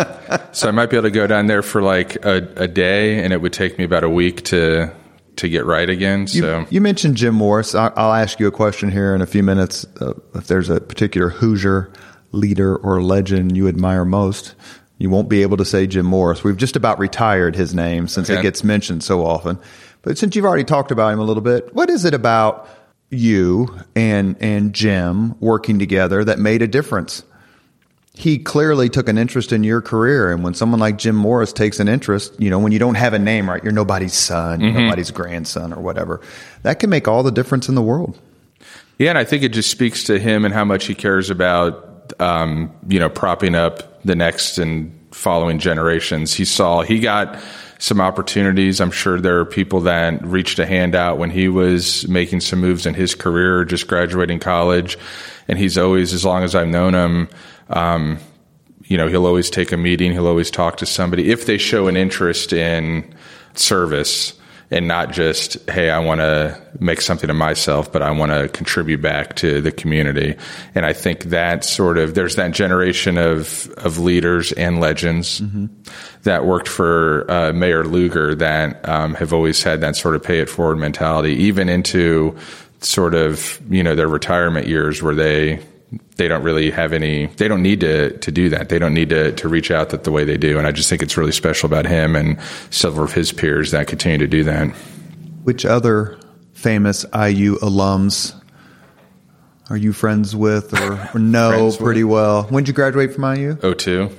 so 0.53 0.69
I 0.69 0.71
might 0.71 0.91
be 0.91 0.97
able 0.97 1.09
to 1.09 1.11
go 1.11 1.27
down 1.27 1.49
there 1.49 1.63
for 1.63 1.83
like 1.83 2.25
a, 2.25 2.37
a 2.57 2.69
day, 2.69 3.23
and 3.23 3.33
it 3.33 3.41
would 3.41 3.53
take 3.53 3.79
me 3.79 3.85
about 3.85 4.05
a 4.05 4.11
week 4.11 4.45
to 4.45 4.93
to 5.39 5.49
get 5.49 5.65
right 5.67 5.89
again. 5.91 6.21
You, 6.23 6.43
So 6.43 6.67
you 6.71 6.81
mentioned 6.81 7.17
Jim 7.17 7.35
Morris. 7.35 7.75
I, 7.75 7.89
I'll 7.97 8.13
ask 8.13 8.39
you 8.39 8.47
a 8.47 8.51
question 8.53 8.91
here 8.91 9.15
in 9.15 9.23
a 9.23 9.27
few 9.27 9.43
minutes. 9.43 9.87
Uh, 10.01 10.13
if 10.35 10.47
there's 10.47 10.69
a 10.71 10.81
particular 10.81 11.31
Hoosier 11.31 11.91
leader 12.33 12.77
or 12.77 13.03
legend 13.03 13.57
you 13.57 13.69
admire 13.69 14.05
most, 14.05 14.55
you 14.99 15.09
won't 15.11 15.29
be 15.29 15.43
able 15.43 15.57
to 15.57 15.65
say 15.65 15.87
Jim 15.87 16.07
Morris. 16.07 16.45
We've 16.45 16.57
just 16.57 16.77
about 16.77 16.99
retired 16.99 17.57
his 17.57 17.75
name 17.75 18.07
since 18.09 18.29
Okay. 18.29 18.39
it 18.39 18.43
gets 18.43 18.63
mentioned 18.63 19.03
so 19.03 19.25
often. 19.25 19.59
But 20.03 20.19
since 20.19 20.37
you've 20.37 20.45
already 20.45 20.65
talked 20.65 20.91
about 20.91 21.13
him 21.13 21.19
a 21.19 21.25
little 21.25 21.43
bit, 21.43 21.75
what 21.75 21.89
is 21.91 22.05
it 22.05 22.15
about 22.15 22.69
you 23.11 23.75
and 23.97 24.37
and 24.41 24.75
Jim 24.75 25.39
working 25.41 25.79
together 25.79 26.25
that 26.25 26.39
made 26.39 26.63
a 26.63 26.67
difference? 26.69 27.23
He 28.19 28.37
clearly 28.37 28.89
took 28.89 29.09
an 29.09 29.17
interest 29.17 29.53
in 29.53 29.63
your 29.63 29.81
career. 29.81 30.33
And 30.33 30.43
when 30.43 30.53
someone 30.53 30.81
like 30.81 30.99
Jim 30.99 31.15
Morris 31.15 31.53
takes 31.53 31.79
an 31.79 31.87
interest, 31.87 32.35
you 32.41 32.51
know, 32.51 32.59
when 32.59 32.73
you 32.73 32.81
don't 32.81 32.97
have 32.97 33.13
a 33.13 33.19
name, 33.19 33.49
right, 33.49 33.63
you're 33.63 33.73
nobody's 33.73 34.13
son, 34.13 34.61
you're 34.61 34.73
nobody's 34.73 35.13
grandson 35.13 35.73
or 35.73 35.81
whatever, 35.81 36.21
that 36.63 36.81
can 36.81 36.91
make 36.91 37.07
all 37.07 37.23
the 37.23 37.31
difference 37.31 37.69
in 37.69 37.77
the 37.77 37.83
world. 37.83 38.19
Yeah, 38.99 39.11
and 39.11 39.19
I 39.19 39.23
think 39.23 39.45
it 39.45 39.51
just 39.51 39.71
speaks 39.71 40.03
to 40.05 40.19
him 40.19 40.45
and 40.45 40.53
how 40.53 40.65
much 40.65 40.87
he 40.87 40.97
cares 40.97 41.31
about, 41.31 42.13
um, 42.21 42.75
you 42.89 42.99
know, 42.99 43.09
propping 43.09 43.55
up 43.55 44.03
the 44.03 44.17
next 44.17 44.59
and 44.59 44.93
following 45.13 45.61
generations. 45.61 46.35
He 46.35 46.45
saw 46.45 46.83
he 46.83 46.99
got 46.99 47.41
some 47.79 48.01
opportunities. 48.01 48.81
I'm 48.81 48.91
sure 48.91 49.21
there 49.21 49.39
are 49.39 49.45
people 49.45 49.83
that 49.83 50.25
reached 50.27 50.59
a 50.59 50.67
hand 50.67 50.97
out 50.97 51.19
when 51.19 51.31
he 51.31 51.49
was 51.49 52.09
making 52.09 52.41
some 52.41 52.59
moves 52.59 52.85
in 52.85 52.95
his 52.95 53.15
career, 53.15 53.65
just 53.65 53.87
graduating 53.87 54.41
college, 54.41 54.99
and 55.47 55.57
he's 55.57 55.79
always, 55.79 56.13
as 56.13 56.25
long 56.25 56.43
as 56.43 56.57
I've 56.57 56.67
known 56.67 56.95
him. 56.95 57.29
Um, 57.71 58.19
you 58.85 58.97
know, 58.97 59.09
he'll 59.09 59.27
always 59.27 59.51
take 59.51 59.73
a 59.73 59.77
meeting. 59.77 60.13
He'll 60.13 60.27
always 60.27 60.51
talk 60.51 60.79
to 60.79 60.87
somebody 60.87 61.31
if 61.31 61.47
they 61.47 61.59
show 61.59 61.89
an 61.89 61.97
interest 61.97 62.53
in 62.53 63.15
service. 63.55 64.35
and 64.71 64.87
not 64.87 65.13
just 65.13 65.57
hey 65.71 65.89
i 65.89 65.99
want 65.99 66.21
to 66.21 66.61
make 66.79 67.01
something 67.01 67.31
of 67.31 67.37
myself 67.37 67.91
but 67.91 68.03
i 68.03 68.11
want 68.11 68.31
to 68.31 68.49
contribute 68.49 69.01
back 69.01 69.35
to 69.35 69.63
the 69.63 69.73
community 69.73 70.37
and 70.75 70.85
i 70.85 70.93
think 70.93 71.25
that 71.25 71.65
sort 71.65 71.97
of 71.97 72.15
there's 72.15 72.37
that 72.37 72.51
generation 72.51 73.17
of 73.17 73.73
of 73.79 73.99
leaders 73.99 74.53
and 74.53 74.79
legends 74.79 75.41
mm-hmm. 75.41 75.67
that 76.25 76.45
worked 76.45 76.69
for 76.69 77.25
uh, 77.31 77.51
mayor 77.55 77.85
lugar 77.85 78.35
that 78.35 78.87
um, 78.87 79.15
have 79.15 79.33
always 79.33 79.63
had 79.63 79.81
that 79.81 79.97
sort 79.97 80.15
of 80.15 80.23
pay 80.23 80.39
it 80.39 80.51
forward 80.51 80.77
mentality 80.77 81.33
even 81.33 81.71
into 81.71 82.37
sort 82.81 83.15
of 83.15 83.59
you 83.71 83.83
know 83.83 83.95
their 83.95 84.09
retirement 84.09 84.67
years 84.67 85.03
where 85.03 85.15
they 85.15 85.59
they 86.17 86.29
don't 86.29 86.43
really 86.43 86.71
have 86.71 86.93
any 86.93 87.27
they 87.37 87.49
don't 87.49 87.63
need 87.63 87.81
to 87.81 88.17
to 88.19 88.31
do 88.31 88.49
that. 88.51 88.69
They 88.69 88.79
don't 88.79 88.95
need 88.95 89.09
to 89.11 89.33
to 89.33 89.49
reach 89.49 89.71
out 89.71 89.91
that 89.91 90.05
the 90.05 90.13
way 90.13 90.25
they 90.25 90.37
do. 90.37 90.59
And 90.59 90.67
i 90.67 90.73
just 90.73 90.89
think 90.89 91.03
it's 91.03 91.17
really 91.17 91.33
special 91.33 91.67
about 91.67 91.87
him 91.87 92.15
and 92.17 92.39
several 92.71 93.05
of 93.05 93.13
his 93.13 93.33
peers 93.33 93.71
that 93.71 93.87
continue 93.87 94.19
to 94.19 94.27
do 94.27 94.45
that. 94.45 94.69
Which 95.45 95.65
other 95.65 96.19
famous 96.53 97.05
iu 97.15 97.57
alums 97.57 98.35
are 99.71 99.77
you 99.77 99.93
friends 99.93 100.35
with 100.35 100.79
or, 100.79 101.11
or 101.15 101.19
know 101.21 101.73
pretty 101.79 102.05
with? 102.05 102.13
well? 102.13 102.43
When 102.45 102.65
did 102.65 102.69
you 102.69 102.75
graduate 102.75 103.15
from 103.15 103.25
iu 103.37 103.55
02 103.55 104.11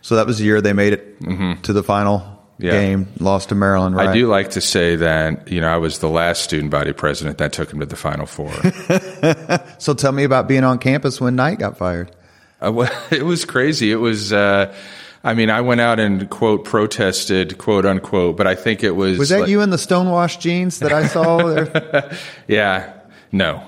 so 0.00 0.14
that 0.16 0.26
was 0.26 0.38
the 0.38 0.44
year 0.44 0.60
they 0.60 0.72
made 0.72 0.92
it 0.92 1.20
mm-hmm. 1.20 1.60
to 1.62 1.72
the 1.72 1.82
final 1.82 2.35
yeah. 2.58 2.72
game, 2.72 3.08
lost 3.18 3.50
to 3.50 3.54
Maryland. 3.54 3.96
Right? 3.96 4.08
I 4.08 4.14
do 4.14 4.28
like 4.28 4.50
to 4.50 4.60
say 4.60 4.96
that 4.96 5.50
you 5.50 5.60
know 5.60 5.68
I 5.68 5.76
was 5.76 5.98
the 5.98 6.08
last 6.08 6.42
student 6.42 6.70
body 6.70 6.92
president 6.92 7.38
that 7.38 7.52
took 7.52 7.72
him 7.72 7.80
to 7.80 7.86
the 7.86 7.96
Final 7.96 8.26
Four. 8.26 8.52
so 9.78 9.94
tell 9.94 10.12
me 10.12 10.24
about 10.24 10.48
being 10.48 10.64
on 10.64 10.78
campus 10.78 11.20
when 11.20 11.36
Knight 11.36 11.58
got 11.58 11.76
fired. 11.76 12.14
Uh, 12.64 12.72
well, 12.72 13.06
it 13.10 13.24
was 13.24 13.44
crazy. 13.44 13.90
It 13.90 13.96
was. 13.96 14.32
Uh, 14.32 14.74
I 15.24 15.34
mean, 15.34 15.50
I 15.50 15.60
went 15.60 15.80
out 15.80 15.98
and 15.98 16.30
quote 16.30 16.64
protested, 16.64 17.58
quote 17.58 17.84
unquote, 17.84 18.36
but 18.36 18.46
I 18.46 18.54
think 18.54 18.84
it 18.84 18.92
was. 18.92 19.18
Was 19.18 19.30
that 19.30 19.40
like, 19.40 19.48
you 19.48 19.60
in 19.60 19.70
the 19.70 19.78
stonewashed 19.78 20.40
jeans 20.40 20.78
that 20.78 20.92
I 20.92 21.08
saw? 21.08 21.66
yeah, 22.48 22.92
no, 23.32 23.62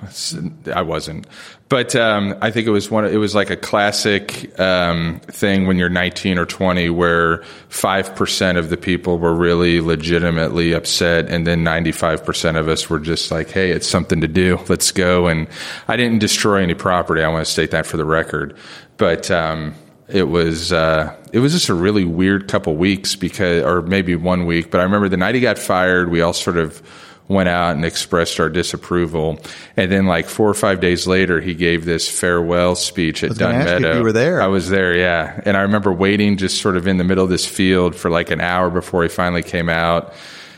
I 0.72 0.82
wasn't. 0.82 1.26
But 1.68 1.94
um, 1.94 2.34
I 2.40 2.50
think 2.50 2.66
it 2.66 2.70
was 2.70 2.90
one. 2.90 3.04
It 3.04 3.18
was 3.18 3.34
like 3.34 3.50
a 3.50 3.56
classic 3.56 4.58
um, 4.58 5.20
thing 5.26 5.66
when 5.66 5.76
you're 5.76 5.90
19 5.90 6.38
or 6.38 6.46
20, 6.46 6.88
where 6.88 7.42
five 7.68 8.14
percent 8.16 8.56
of 8.56 8.70
the 8.70 8.78
people 8.78 9.18
were 9.18 9.34
really 9.34 9.82
legitimately 9.82 10.72
upset, 10.72 11.28
and 11.28 11.46
then 11.46 11.64
95 11.64 12.24
percent 12.24 12.56
of 12.56 12.68
us 12.68 12.88
were 12.88 12.98
just 12.98 13.30
like, 13.30 13.50
"Hey, 13.50 13.70
it's 13.70 13.86
something 13.86 14.22
to 14.22 14.28
do. 14.28 14.58
Let's 14.68 14.92
go." 14.92 15.26
And 15.26 15.46
I 15.88 15.96
didn't 15.96 16.20
destroy 16.20 16.62
any 16.62 16.74
property. 16.74 17.22
I 17.22 17.28
want 17.28 17.44
to 17.44 17.52
state 17.52 17.72
that 17.72 17.84
for 17.84 17.98
the 17.98 18.06
record. 18.06 18.56
But 18.96 19.30
um, 19.30 19.74
it 20.08 20.24
was 20.24 20.72
uh, 20.72 21.14
it 21.34 21.40
was 21.40 21.52
just 21.52 21.68
a 21.68 21.74
really 21.74 22.04
weird 22.04 22.48
couple 22.48 22.76
weeks 22.76 23.14
because, 23.14 23.62
or 23.62 23.82
maybe 23.82 24.16
one 24.16 24.46
week. 24.46 24.70
But 24.70 24.80
I 24.80 24.84
remember 24.84 25.10
the 25.10 25.18
night 25.18 25.34
he 25.34 25.42
got 25.42 25.58
fired, 25.58 26.10
we 26.10 26.22
all 26.22 26.32
sort 26.32 26.56
of 26.56 26.82
went 27.28 27.48
out 27.48 27.76
and 27.76 27.84
expressed 27.84 28.40
our 28.40 28.48
disapproval. 28.48 29.38
And 29.76 29.92
then, 29.92 30.06
like 30.06 30.26
four 30.26 30.48
or 30.48 30.54
five 30.54 30.80
days 30.80 31.06
later, 31.06 31.40
he 31.40 31.54
gave 31.54 31.84
this 31.84 32.08
farewell 32.08 32.74
speech 32.74 33.22
at 33.22 33.36
Dunn 33.36 33.58
Meadow. 33.64 33.98
you 33.98 34.02
were 34.02 34.12
there. 34.12 34.40
I 34.40 34.46
was 34.46 34.70
there, 34.70 34.96
yeah. 34.96 35.40
And 35.44 35.56
I 35.56 35.60
remember 35.62 35.92
waiting 35.92 36.38
just 36.38 36.60
sort 36.60 36.76
of 36.76 36.88
in 36.88 36.96
the 36.96 37.04
middle 37.04 37.24
of 37.24 37.30
this 37.30 37.46
field 37.46 37.94
for 37.94 38.10
like 38.10 38.30
an 38.30 38.40
hour 38.40 38.70
before 38.70 39.02
he 39.02 39.08
finally 39.08 39.42
came 39.42 39.68
out. 39.68 40.14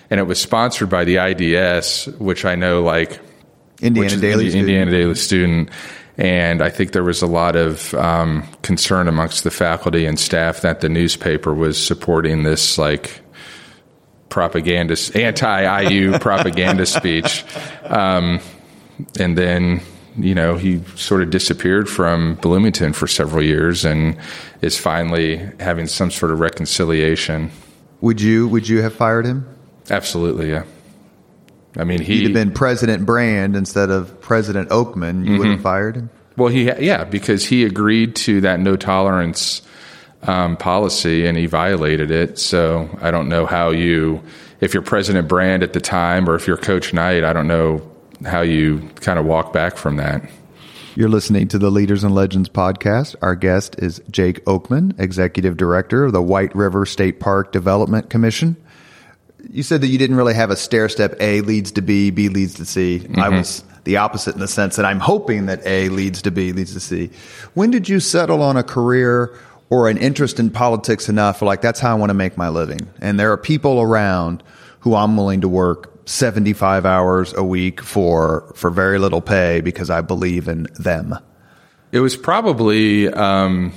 And 0.09 0.19
it 0.19 0.25
was 0.25 0.41
sponsored 0.41 0.89
by 0.89 1.05
the 1.05 1.19
IDS, 1.19 2.07
which 2.19 2.45
I 2.45 2.55
know, 2.55 2.83
like 2.83 3.21
Indiana 3.81 4.17
Daily, 4.17 4.47
Indiana, 4.47 4.59
Indiana 4.59 4.91
Daily 4.91 5.15
student. 5.15 5.71
And 6.17 6.63
I 6.63 6.69
think 6.69 6.93
there 6.93 7.05
was 7.05 7.23
a 7.23 7.27
lot 7.27 7.57
of 7.57 7.95
um, 7.95 8.47
concern 8.63 9.09
amongst 9.09 9.45
the 9.45 9.51
faculty 9.51 10.05
and 10.05 10.19
staff 10.19 10.61
that 10.61 10.81
the 10.81 10.89
newspaper 10.89 11.55
was 11.55 11.83
supporting 11.83 12.43
this 12.43 12.77
like 12.77 13.23
propaganda, 14.31 14.97
anti-IU 15.15 16.19
propaganda 16.21 16.87
speech. 16.87 17.45
Um, 17.85 18.41
and 19.19 19.37
then, 19.37 19.83
you 20.17 20.35
know, 20.35 20.57
he 20.57 20.83
sort 20.97 21.23
of 21.23 21.31
disappeared 21.31 21.89
from 21.89 22.37
Bloomington 22.37 22.95
for 22.95 23.07
several 23.07 23.43
years 23.43 23.85
and 23.85 24.17
is 24.63 24.79
finally 24.79 25.37
having 25.59 25.87
some 25.87 26.11
sort 26.11 26.33
of 26.33 26.41
reconciliation. 26.41 27.51
Would 28.01 28.21
you 28.21 28.49
would 28.49 28.67
you 28.67 28.81
have 28.81 28.95
fired 28.95 29.27
him? 29.27 29.47
Absolutely, 29.91 30.51
yeah. 30.51 30.65
I 31.77 31.85
mean, 31.85 32.01
he 32.01 32.23
would 32.23 32.23
have 32.25 32.33
been 32.33 32.53
President 32.53 33.05
Brand 33.05 33.55
instead 33.55 33.91
of 33.91 34.21
President 34.21 34.71
Oakman. 34.71 35.25
You 35.25 35.33
mm-hmm. 35.33 35.39
would 35.39 35.49
have 35.49 35.61
fired 35.61 35.97
him. 35.97 36.11
Well, 36.37 36.49
he 36.49 36.65
yeah, 36.65 37.05
because 37.05 37.45
he 37.45 37.65
agreed 37.65 38.17
to 38.17 38.41
that 38.43 38.61
no 38.61 38.77
tolerance 38.77 39.63
um, 40.23 40.57
policy 40.57 41.27
and 41.27 41.37
he 41.37 41.47
violated 41.47 42.11
it. 42.11 42.39
So 42.39 42.89
I 43.01 43.11
don't 43.11 43.29
know 43.29 43.47
how 43.47 43.71
you, 43.71 44.23
if 44.61 44.75
you're 44.75 44.83
President 44.83 45.29
Brand 45.29 45.63
at 45.63 45.73
the 45.73 45.81
time 45.81 46.29
or 46.29 46.35
if 46.35 46.47
you're 46.47 46.57
Coach 46.57 46.93
Knight, 46.93 47.25
I 47.25 47.33
don't 47.33 47.47
know 47.47 47.83
how 48.27 48.43
you 48.43 48.81
kind 48.97 49.19
of 49.19 49.25
walk 49.25 49.53
back 49.53 49.77
from 49.77 49.97
that. 49.97 50.29
You're 50.97 51.09
listening 51.09 51.49
to 51.49 51.59
the 51.59 51.71
Leaders 51.71 52.05
and 52.05 52.15
Legends 52.15 52.49
podcast. 52.49 53.15
Our 53.23 53.37
guest 53.37 53.77
is 53.79 54.03
Jake 54.11 54.45
Oakman, 54.45 54.99
Executive 54.99 55.57
Director 55.57 56.05
of 56.05 56.13
the 56.13 56.21
White 56.21 56.55
River 56.55 56.85
State 56.85 57.21
Park 57.21 57.53
Development 57.53 58.11
Commission. 58.11 58.57
You 59.49 59.63
said 59.63 59.81
that 59.81 59.87
you 59.87 59.97
didn't 59.99 60.17
really 60.17 60.35
have 60.35 60.51
a 60.51 60.57
stair 60.57 60.89
step 60.89 61.15
A 61.21 61.41
leads 61.43 61.73
to 61.73 61.81
B, 61.81 62.11
B 62.11 62.29
leads 62.29 62.55
to 62.55 62.67
C. 62.67 62.99
Mm-hmm. 62.99 63.21
I 63.21 63.29
was 63.31 63.65
the 63.85 63.97
opposite 63.97 64.35
in 64.35 64.41
the 64.41 64.49
sense 64.49 64.77
that 64.77 64.85
I'm 64.85 65.01
hoping 65.01 65.47
that 65.47 65.65
A 65.65 65.89
leads 65.89 66.23
to 66.23 66.31
B 66.31 66.53
leads 66.53 66.75
to 66.75 66.81
C. 66.81 67.11
When 67.55 67.71
did 67.71 67.89
you 67.89 68.01
settle 68.01 68.43
on 68.43 68.57
a 68.57 68.63
career 68.63 69.35
or 69.71 69.89
an 69.89 69.97
interest 69.97 70.41
in 70.41 70.51
politics 70.51 71.09
enough 71.09 71.41
like 71.41 71.63
that's 71.63 71.81
how 71.81 71.93
I 71.93 71.95
want 71.95 72.11
to 72.11 72.15
make 72.15 72.37
my 72.37 72.49
living. 72.49 72.81
And 73.01 73.19
there 73.19 73.33
are 73.33 73.39
people 73.39 73.81
around 73.81 74.43
who 74.81 74.95
I'm 74.95 75.17
willing 75.17 75.41
to 75.43 75.49
work 75.49 76.09
75 76.09 76.85
hours 76.85 77.33
a 77.35 77.45
week 77.45 77.81
for 77.81 78.53
for 78.57 78.69
very 78.69 78.99
little 78.99 79.21
pay 79.21 79.61
because 79.61 79.91
I 79.91 80.01
believe 80.01 80.49
in 80.49 80.67
them. 80.79 81.17
It 81.93 82.01
was 82.01 82.17
probably 82.17 83.09
um, 83.09 83.73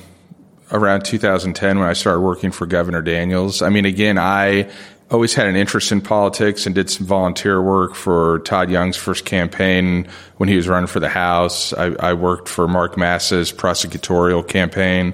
around 0.72 1.06
2010 1.06 1.80
when 1.80 1.88
I 1.88 1.94
started 1.94 2.22
working 2.22 2.52
for 2.52 2.66
Governor 2.66 3.02
Daniels. 3.02 3.62
I 3.62 3.70
mean, 3.70 3.86
again, 3.86 4.18
I 4.18 4.70
always 5.12 5.34
had 5.34 5.48
an 5.48 5.56
interest 5.56 5.92
in 5.92 6.02
politics 6.02 6.66
and 6.66 6.74
did 6.74 6.90
some 6.90 7.06
volunteer 7.06 7.62
work 7.62 7.94
for 7.94 8.40
Todd 8.40 8.70
Young's 8.70 8.98
first 8.98 9.26
campaign 9.26 10.08
when 10.38 10.50
he 10.50 10.56
was 10.56 10.68
running 10.68 10.88
for 10.88 11.00
the 11.00 11.10
House. 11.10 11.74
I, 11.74 11.88
I 12.00 12.14
worked 12.14 12.50
for 12.50 12.68
Mark 12.68 12.98
Massa's 12.98 13.52
prosecutorial 13.52 14.48
campaign. 14.48 15.14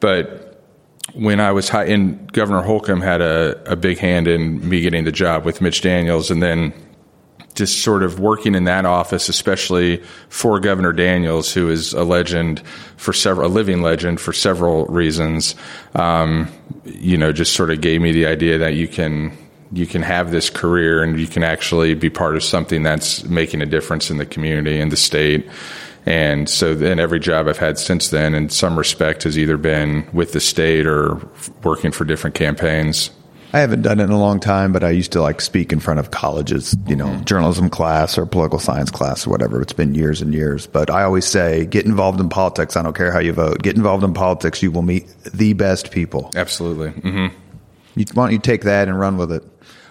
But 0.00 0.64
when 1.14 1.40
I 1.40 1.52
was 1.52 1.68
high, 1.68 1.86
and 1.86 2.30
Governor 2.32 2.62
Holcomb 2.62 3.00
had 3.00 3.20
a, 3.20 3.72
a 3.72 3.76
big 3.76 3.98
hand 3.98 4.28
in 4.28 4.68
me 4.68 4.80
getting 4.80 5.04
the 5.04 5.12
job 5.12 5.44
with 5.44 5.60
Mitch 5.60 5.80
Daniels, 5.80 6.30
and 6.30 6.42
then 6.42 6.72
just 7.54 7.82
sort 7.82 8.04
of 8.04 8.20
working 8.20 8.54
in 8.54 8.64
that 8.64 8.86
office, 8.86 9.28
especially 9.28 9.96
for 10.28 10.60
Governor 10.60 10.92
Daniels, 10.92 11.52
who 11.52 11.68
is 11.68 11.92
a 11.92 12.04
legend 12.04 12.60
for 12.96 13.12
several, 13.12 13.48
a 13.48 13.52
living 13.52 13.82
legend 13.82 14.20
for 14.20 14.32
several 14.32 14.86
reasons. 14.86 15.56
Um, 15.94 16.48
you 16.84 17.16
know, 17.16 17.32
just 17.32 17.54
sort 17.54 17.70
of 17.70 17.80
gave 17.80 18.00
me 18.00 18.12
the 18.12 18.26
idea 18.26 18.58
that 18.58 18.74
you 18.74 18.86
can 18.86 19.36
you 19.72 19.86
can 19.86 20.02
have 20.02 20.30
this 20.30 20.48
career 20.48 21.02
and 21.02 21.20
you 21.20 21.26
can 21.26 21.42
actually 21.42 21.94
be 21.94 22.08
part 22.08 22.36
of 22.36 22.42
something 22.42 22.82
that's 22.82 23.24
making 23.24 23.60
a 23.60 23.66
difference 23.66 24.10
in 24.10 24.16
the 24.16 24.24
community 24.24 24.80
and 24.80 24.90
the 24.90 24.96
state. 24.96 25.46
And 26.08 26.48
so 26.48 26.74
then 26.74 26.98
every 26.98 27.20
job 27.20 27.48
I've 27.48 27.58
had 27.58 27.78
since 27.78 28.08
then, 28.08 28.34
in 28.34 28.48
some 28.48 28.78
respect, 28.78 29.24
has 29.24 29.36
either 29.36 29.58
been 29.58 30.08
with 30.14 30.32
the 30.32 30.40
state 30.40 30.86
or 30.86 31.20
working 31.62 31.92
for 31.92 32.06
different 32.06 32.34
campaigns. 32.34 33.10
I 33.52 33.58
haven't 33.58 33.82
done 33.82 34.00
it 34.00 34.04
in 34.04 34.10
a 34.10 34.18
long 34.18 34.40
time, 34.40 34.72
but 34.72 34.82
I 34.82 34.88
used 34.88 35.12
to 35.12 35.20
like 35.20 35.42
speak 35.42 35.70
in 35.70 35.80
front 35.80 36.00
of 36.00 36.10
colleges, 36.10 36.74
you 36.86 36.96
know, 36.96 37.08
mm-hmm. 37.08 37.24
journalism 37.24 37.68
class 37.68 38.16
or 38.16 38.24
political 38.24 38.58
science 38.58 38.90
class 38.90 39.26
or 39.26 39.30
whatever. 39.30 39.60
It's 39.60 39.74
been 39.74 39.94
years 39.94 40.22
and 40.22 40.32
years. 40.32 40.66
But 40.66 40.88
I 40.88 41.02
always 41.02 41.26
say, 41.26 41.66
get 41.66 41.84
involved 41.84 42.20
in 42.20 42.30
politics. 42.30 42.74
I 42.74 42.82
don't 42.82 42.96
care 42.96 43.12
how 43.12 43.18
you 43.18 43.34
vote. 43.34 43.62
Get 43.62 43.76
involved 43.76 44.02
in 44.02 44.14
politics. 44.14 44.62
You 44.62 44.70
will 44.70 44.80
meet 44.80 45.08
the 45.24 45.52
best 45.52 45.90
people. 45.90 46.30
Absolutely. 46.36 46.88
Mm-hmm. 47.02 47.36
You, 47.96 48.04
why 48.14 48.24
don't 48.24 48.32
you 48.32 48.38
take 48.38 48.62
that 48.62 48.88
and 48.88 48.98
run 48.98 49.18
with 49.18 49.30
it? 49.30 49.44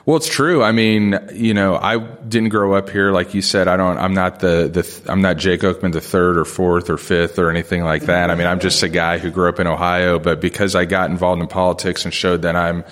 Well, 0.08 0.16
it's 0.16 0.30
true. 0.30 0.64
I 0.64 0.72
mean, 0.72 1.20
you 1.34 1.54
know, 1.54 1.76
I 1.76 1.98
didn't 1.98 2.48
grow 2.48 2.76
up 2.76 2.90
here, 2.90 3.12
like 3.12 3.34
you 3.34 3.42
said. 3.42 3.68
I 3.68 3.76
don't. 3.76 3.98
I'm 3.98 4.14
not 4.14 4.40
the 4.40 4.70
the. 4.72 5.12
I'm 5.12 5.22
not 5.22 5.36
Jake 5.36 5.60
Oakman 5.62 5.92
the 5.92 6.00
third 6.00 6.38
or 6.38 6.46
fourth 6.46 6.90
or 6.90 6.98
fifth 6.98 7.38
or 7.38 7.50
anything 7.50 7.84
like 7.84 8.04
that. 8.04 8.32
I 8.32 8.36
mean, 8.36 8.48
I'm 8.48 8.62
just 8.62 8.82
a 8.84 8.88
guy 8.88 9.18
who 9.18 9.30
grew 9.30 9.50
up 9.50 9.60
in 9.60 9.68
Ohio. 9.68 10.18
But 10.18 10.40
because 10.40 10.76
I 10.76 10.86
got 10.86 11.10
involved 11.10 11.42
in 11.42 11.50
politics 11.50 12.06
and 12.06 12.14
showed 12.14 12.44
that 12.44 12.56
I'm 12.56 12.86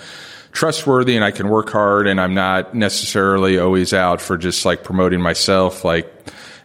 trustworthy 0.52 1.16
and 1.16 1.24
I 1.24 1.30
can 1.30 1.48
work 1.48 1.70
hard 1.70 2.06
and 2.06 2.20
I'm 2.20 2.34
not 2.34 2.74
necessarily 2.74 3.58
always 3.58 3.94
out 3.94 4.20
for 4.20 4.36
just 4.36 4.66
like 4.66 4.84
promoting 4.84 5.22
myself, 5.22 5.86
like 5.86 6.12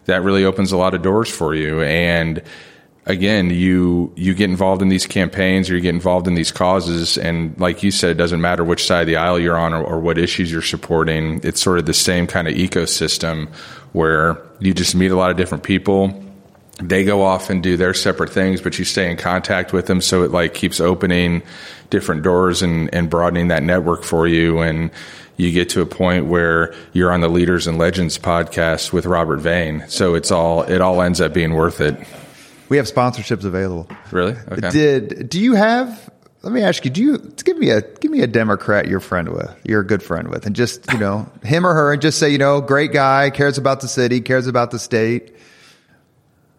that 0.03 0.21
really 0.21 0.43
opens 0.43 0.73
a 0.73 0.77
lot 0.77 0.93
of 0.93 1.01
doors 1.01 1.29
for 1.29 1.55
you. 1.55 1.79
And 1.81 2.43
again, 3.05 3.49
you 3.49 4.11
you 4.15 4.33
get 4.33 4.49
involved 4.49 4.81
in 4.81 4.89
these 4.89 5.07
campaigns 5.07 5.69
or 5.69 5.75
you 5.75 5.81
get 5.81 5.95
involved 5.95 6.27
in 6.27 6.35
these 6.35 6.51
causes, 6.51 7.17
and 7.17 7.59
like 7.59 7.83
you 7.83 7.91
said, 7.91 8.11
it 8.11 8.17
doesn't 8.17 8.41
matter 8.41 8.63
which 8.63 8.85
side 8.85 9.01
of 9.01 9.07
the 9.07 9.15
aisle 9.15 9.39
you're 9.39 9.57
on 9.57 9.73
or, 9.73 9.83
or 9.83 9.99
what 9.99 10.17
issues 10.17 10.51
you're 10.51 10.61
supporting. 10.61 11.41
It's 11.43 11.61
sort 11.61 11.79
of 11.79 11.85
the 11.85 11.93
same 11.93 12.27
kind 12.27 12.47
of 12.47 12.53
ecosystem 12.53 13.49
where 13.93 14.41
you 14.59 14.73
just 14.73 14.95
meet 14.95 15.11
a 15.11 15.15
lot 15.15 15.31
of 15.31 15.37
different 15.37 15.63
people. 15.63 16.13
they 16.81 17.03
go 17.03 17.21
off 17.21 17.49
and 17.49 17.61
do 17.61 17.77
their 17.77 17.93
separate 17.93 18.29
things, 18.31 18.61
but 18.61 18.79
you 18.79 18.85
stay 18.85 19.09
in 19.09 19.17
contact 19.17 19.73
with 19.73 19.85
them. 19.85 20.01
So 20.01 20.23
it 20.23 20.31
like 20.31 20.53
keeps 20.53 20.79
opening 20.79 21.43
different 21.89 22.23
doors 22.23 22.61
and, 22.61 22.93
and 22.93 23.09
broadening 23.09 23.49
that 23.49 23.63
network 23.63 24.03
for 24.03 24.27
you. 24.27 24.59
And 24.59 24.91
you 25.37 25.51
get 25.51 25.69
to 25.69 25.81
a 25.81 25.85
point 25.85 26.25
where 26.25 26.73
you're 26.93 27.11
on 27.11 27.21
the 27.21 27.29
Leaders 27.29 27.67
and 27.67 27.77
Legends 27.77 28.17
podcast 28.17 28.93
with 28.93 29.05
Robert 29.05 29.37
Vane. 29.37 29.83
So 29.87 30.15
it's 30.15 30.31
all, 30.31 30.63
it 30.63 30.81
all 30.81 31.01
ends 31.01 31.21
up 31.21 31.33
being 31.33 31.53
worth 31.53 31.81
it. 31.81 31.99
We 32.71 32.77
have 32.77 32.85
sponsorships 32.85 33.43
available. 33.43 33.85
Really? 34.11 34.31
Okay. 34.49 34.69
Did 34.69 35.27
do 35.27 35.41
you 35.41 35.55
have? 35.55 36.09
Let 36.41 36.53
me 36.53 36.61
ask 36.61 36.85
you. 36.85 36.89
Do 36.89 37.01
you 37.03 37.17
give 37.43 37.57
me 37.57 37.69
a 37.69 37.81
give 37.81 38.09
me 38.09 38.21
a 38.21 38.27
Democrat 38.27 38.87
you're 38.87 39.01
friend 39.01 39.27
with? 39.27 39.53
You're 39.65 39.81
a 39.81 39.85
good 39.85 40.01
friend 40.01 40.29
with, 40.29 40.45
and 40.45 40.55
just 40.55 40.89
you 40.89 40.97
know 40.97 41.29
him 41.43 41.67
or 41.67 41.73
her, 41.73 41.91
and 41.91 42.01
just 42.01 42.17
say 42.17 42.29
you 42.29 42.37
know 42.37 42.61
great 42.61 42.93
guy, 42.93 43.29
cares 43.29 43.57
about 43.57 43.81
the 43.81 43.89
city, 43.89 44.21
cares 44.21 44.47
about 44.47 44.71
the 44.71 44.79
state. 44.79 45.35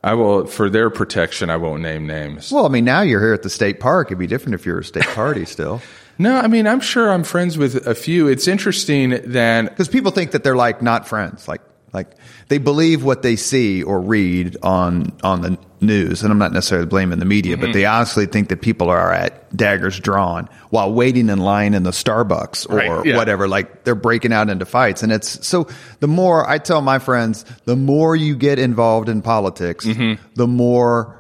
I 0.04 0.12
will, 0.12 0.44
for 0.44 0.68
their 0.68 0.90
protection, 0.90 1.48
I 1.48 1.56
won't 1.56 1.80
name 1.80 2.06
names. 2.06 2.52
Well, 2.52 2.66
I 2.66 2.68
mean, 2.68 2.84
now 2.84 3.00
you're 3.00 3.22
here 3.22 3.32
at 3.32 3.42
the 3.42 3.48
state 3.48 3.80
park. 3.80 4.08
It'd 4.08 4.18
be 4.18 4.26
different 4.26 4.56
if 4.56 4.66
you're 4.66 4.80
a 4.80 4.84
state 4.84 5.06
party 5.14 5.46
still. 5.46 5.80
No, 6.18 6.36
I 6.36 6.46
mean, 6.46 6.66
I'm 6.66 6.80
sure 6.80 7.10
I'm 7.10 7.24
friends 7.24 7.56
with 7.56 7.86
a 7.86 7.94
few. 7.94 8.28
It's 8.28 8.46
interesting 8.46 9.32
that 9.32 9.70
Because 9.70 9.88
people 9.88 10.10
think 10.10 10.32
that 10.32 10.44
they're 10.44 10.54
like 10.54 10.82
not 10.82 11.08
friends, 11.08 11.48
like 11.48 11.62
like 11.92 12.08
they 12.48 12.58
believe 12.58 13.04
what 13.04 13.22
they 13.22 13.36
see 13.36 13.82
or 13.82 14.00
read 14.00 14.56
on 14.62 15.12
on 15.22 15.42
the 15.42 15.58
news. 15.80 16.22
And 16.22 16.30
I'm 16.32 16.38
not 16.38 16.52
necessarily 16.52 16.86
blaming 16.86 17.18
the 17.18 17.24
media, 17.24 17.56
Mm-hmm. 17.56 17.66
but 17.66 17.72
they 17.72 17.84
honestly 17.86 18.26
think 18.26 18.48
that 18.50 18.62
people 18.62 18.88
are 18.88 19.12
at 19.12 19.54
daggers 19.56 19.98
drawn 19.98 20.48
while 20.70 20.92
waiting 20.92 21.28
in 21.28 21.38
line 21.40 21.74
in 21.74 21.82
the 21.82 21.90
Starbucks 21.90 22.70
or 22.70 22.76
Right, 22.76 23.06
yeah. 23.06 23.16
whatever. 23.16 23.48
Like 23.48 23.84
they're 23.84 23.94
breaking 23.96 24.32
out 24.32 24.48
into 24.48 24.64
fights, 24.64 25.02
and 25.02 25.12
it's 25.12 25.44
so. 25.46 25.68
The 26.00 26.08
more 26.08 26.48
I 26.48 26.58
tell 26.58 26.80
my 26.82 26.98
friends, 26.98 27.44
the 27.64 27.76
more 27.76 28.14
you 28.16 28.36
get 28.36 28.58
involved 28.58 29.08
in 29.08 29.20
politics, 29.22 29.84
Mm-hmm. 29.84 30.22
the 30.34 30.46
more 30.46 31.18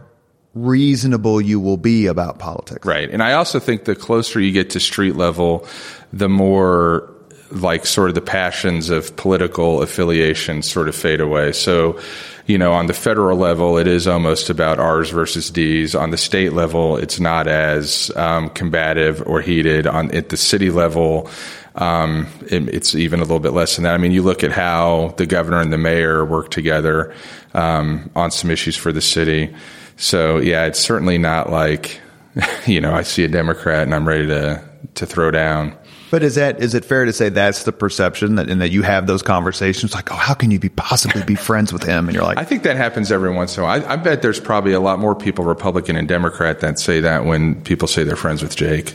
reasonable 0.54 1.40
you 1.40 1.58
will 1.58 1.76
be 1.78 2.06
about 2.06 2.38
politics. 2.38 2.86
Right. 2.86 3.08
And 3.10 3.22
I 3.22 3.32
also 3.34 3.58
think 3.58 3.84
the 3.84 3.94
closer 3.94 4.38
you 4.40 4.52
get 4.52 4.70
to 4.70 4.80
street 4.80 5.16
level, 5.16 5.66
the 6.12 6.28
more 6.28 7.11
like 7.54 7.86
sort 7.86 8.08
of 8.08 8.14
the 8.14 8.20
passions 8.20 8.90
of 8.90 9.14
political 9.16 9.82
affiliation 9.82 10.62
sort 10.62 10.88
of 10.88 10.94
fade 10.94 11.20
away. 11.20 11.52
So, 11.52 12.00
you 12.46 12.58
know, 12.58 12.72
on 12.72 12.86
the 12.86 12.94
federal 12.94 13.38
level, 13.38 13.78
it 13.78 13.86
is 13.86 14.06
almost 14.06 14.50
about 14.50 14.78
R's 14.78 15.10
versus 15.10 15.50
D's. 15.50 15.94
On 15.94 16.10
the 16.10 16.16
state 16.16 16.52
level, 16.52 16.96
it's 16.96 17.20
not 17.20 17.46
as 17.46 18.10
um, 18.16 18.50
combative 18.50 19.22
or 19.26 19.40
heated. 19.40 19.86
On 19.86 20.10
at 20.14 20.30
the 20.30 20.36
city 20.36 20.70
level, 20.70 21.30
um, 21.76 22.26
it, 22.50 22.68
it's 22.68 22.94
even 22.94 23.20
a 23.20 23.22
little 23.22 23.40
bit 23.40 23.52
less 23.52 23.76
than 23.76 23.84
that. 23.84 23.94
I 23.94 23.98
mean, 23.98 24.12
you 24.12 24.22
look 24.22 24.44
at 24.44 24.52
how 24.52 25.14
the 25.16 25.26
governor 25.26 25.60
and 25.60 25.72
the 25.72 25.78
mayor 25.78 26.24
work 26.24 26.50
together 26.50 27.14
um, 27.54 28.10
on 28.16 28.30
some 28.30 28.50
issues 28.50 28.76
for 28.76 28.92
the 28.92 29.00
city. 29.00 29.54
So, 29.96 30.38
yeah, 30.38 30.66
it's 30.66 30.80
certainly 30.80 31.18
not 31.18 31.50
like 31.50 32.00
you 32.66 32.80
know, 32.80 32.94
I 32.94 33.02
see 33.02 33.24
a 33.24 33.28
Democrat 33.28 33.82
and 33.82 33.94
I'm 33.94 34.06
ready 34.06 34.26
to 34.28 34.62
to 34.94 35.06
throw 35.06 35.30
down. 35.30 35.76
But 36.12 36.22
is 36.22 36.34
that 36.34 36.60
is 36.60 36.74
it 36.74 36.84
fair 36.84 37.06
to 37.06 37.12
say 37.12 37.30
that's 37.30 37.62
the 37.62 37.72
perception 37.72 38.34
that 38.34 38.50
and 38.50 38.60
that 38.60 38.70
you 38.70 38.82
have 38.82 39.06
those 39.06 39.22
conversations 39.22 39.94
like, 39.94 40.12
oh, 40.12 40.16
how 40.16 40.34
can 40.34 40.50
you 40.50 40.58
be 40.58 40.68
possibly 40.68 41.22
be 41.22 41.34
friends 41.34 41.72
with 41.72 41.84
him? 41.84 42.06
And 42.06 42.14
you're 42.14 42.22
like, 42.22 42.36
I 42.36 42.44
think 42.44 42.64
that 42.64 42.76
happens 42.76 43.10
every 43.10 43.32
once 43.32 43.56
in 43.56 43.62
a 43.62 43.66
while. 43.66 43.82
I, 43.82 43.94
I 43.94 43.96
bet 43.96 44.20
there's 44.20 44.38
probably 44.38 44.74
a 44.74 44.80
lot 44.80 44.98
more 44.98 45.14
people, 45.14 45.46
Republican 45.46 45.96
and 45.96 46.06
Democrat, 46.06 46.60
that 46.60 46.78
say 46.78 47.00
that 47.00 47.24
when 47.24 47.62
people 47.62 47.88
say 47.88 48.04
they're 48.04 48.14
friends 48.14 48.42
with 48.42 48.54
Jake. 48.54 48.94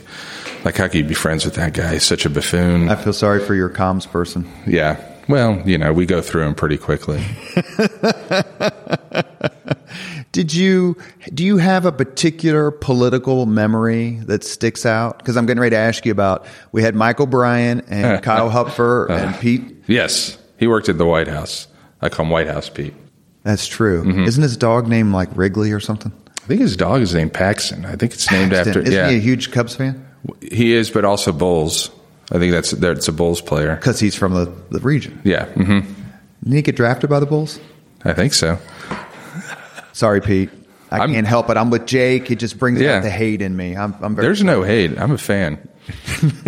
Like, 0.64 0.76
how 0.76 0.86
can 0.86 0.98
you 0.98 1.08
be 1.08 1.14
friends 1.14 1.44
with 1.44 1.56
that 1.56 1.72
guy? 1.72 1.94
He's 1.94 2.04
such 2.04 2.24
a 2.24 2.30
buffoon. 2.30 2.88
I 2.88 2.94
feel 2.94 3.12
sorry 3.12 3.44
for 3.44 3.56
your 3.56 3.68
comms 3.68 4.08
person. 4.08 4.48
Yeah. 4.64 5.04
Well, 5.28 5.60
you 5.68 5.76
know, 5.76 5.92
we 5.92 6.06
go 6.06 6.20
through 6.20 6.42
him 6.42 6.54
pretty 6.54 6.78
quickly. 6.78 7.20
Did 10.32 10.54
you 10.54 10.96
do 11.32 11.44
you 11.44 11.56
have 11.56 11.86
a 11.86 11.92
particular 11.92 12.70
political 12.70 13.46
memory 13.46 14.20
that 14.26 14.44
sticks 14.44 14.84
out? 14.84 15.18
Because 15.18 15.36
I'm 15.36 15.46
getting 15.46 15.60
ready 15.60 15.74
to 15.74 15.80
ask 15.80 16.04
you 16.04 16.12
about. 16.12 16.46
We 16.72 16.82
had 16.82 16.94
Michael 16.94 17.26
Bryan 17.26 17.80
and 17.88 18.22
Kyle 18.22 18.50
Hupfer 18.50 19.08
and 19.10 19.34
Pete. 19.40 19.62
Yes, 19.86 20.38
he 20.58 20.66
worked 20.66 20.88
at 20.88 20.98
the 20.98 21.06
White 21.06 21.28
House. 21.28 21.66
I 22.02 22.08
call 22.08 22.26
him 22.26 22.30
White 22.30 22.46
House 22.46 22.68
Pete. 22.68 22.94
That's 23.42 23.66
true. 23.66 24.04
Mm-hmm. 24.04 24.24
Isn't 24.24 24.42
his 24.42 24.56
dog 24.56 24.86
named 24.86 25.12
like 25.12 25.28
Wrigley 25.34 25.72
or 25.72 25.80
something? 25.80 26.12
I 26.36 26.46
think 26.46 26.60
his 26.60 26.76
dog 26.76 27.00
is 27.00 27.14
named 27.14 27.32
Paxton. 27.32 27.86
I 27.86 27.96
think 27.96 28.12
it's 28.12 28.30
named 28.30 28.52
after. 28.52 28.80
Isn't 28.80 28.92
yeah, 28.92 29.10
he 29.10 29.16
a 29.16 29.20
huge 29.20 29.50
Cubs 29.50 29.74
fan? 29.74 30.06
he 30.40 30.72
is, 30.72 30.90
but 30.90 31.04
also 31.04 31.32
Bulls. 31.32 31.90
I 32.30 32.38
think 32.38 32.52
that's 32.52 32.72
that's 32.72 33.08
a 33.08 33.12
Bulls 33.12 33.40
player. 33.40 33.76
Because 33.76 33.98
he's 34.00 34.14
from 34.14 34.34
the, 34.34 34.52
the 34.70 34.80
region. 34.80 35.20
Yeah, 35.24 35.46
hmm 35.46 35.80
Didn't 36.42 36.56
he 36.56 36.62
get 36.62 36.76
drafted 36.76 37.08
by 37.08 37.20
the 37.20 37.26
Bulls? 37.26 37.58
I 38.04 38.12
think 38.12 38.34
so. 38.34 38.58
Sorry, 39.98 40.20
Pete. 40.20 40.48
I 40.92 41.00
I'm- 41.00 41.12
can't 41.12 41.26
help 41.26 41.50
it. 41.50 41.56
I'm 41.56 41.70
with 41.70 41.84
Jake. 41.86 42.30
It 42.30 42.36
just 42.38 42.56
brings 42.56 42.80
Yeah. 42.80 42.98
out 42.98 43.02
the 43.02 43.10
hate 43.10 43.42
in 43.42 43.56
me. 43.56 43.76
I'm, 43.76 43.96
I'm 44.00 44.14
very. 44.14 44.28
There's 44.28 44.44
no 44.44 44.62
hate. 44.62 44.96
I'm 44.96 45.10
a 45.10 45.18
fan. 45.18 45.58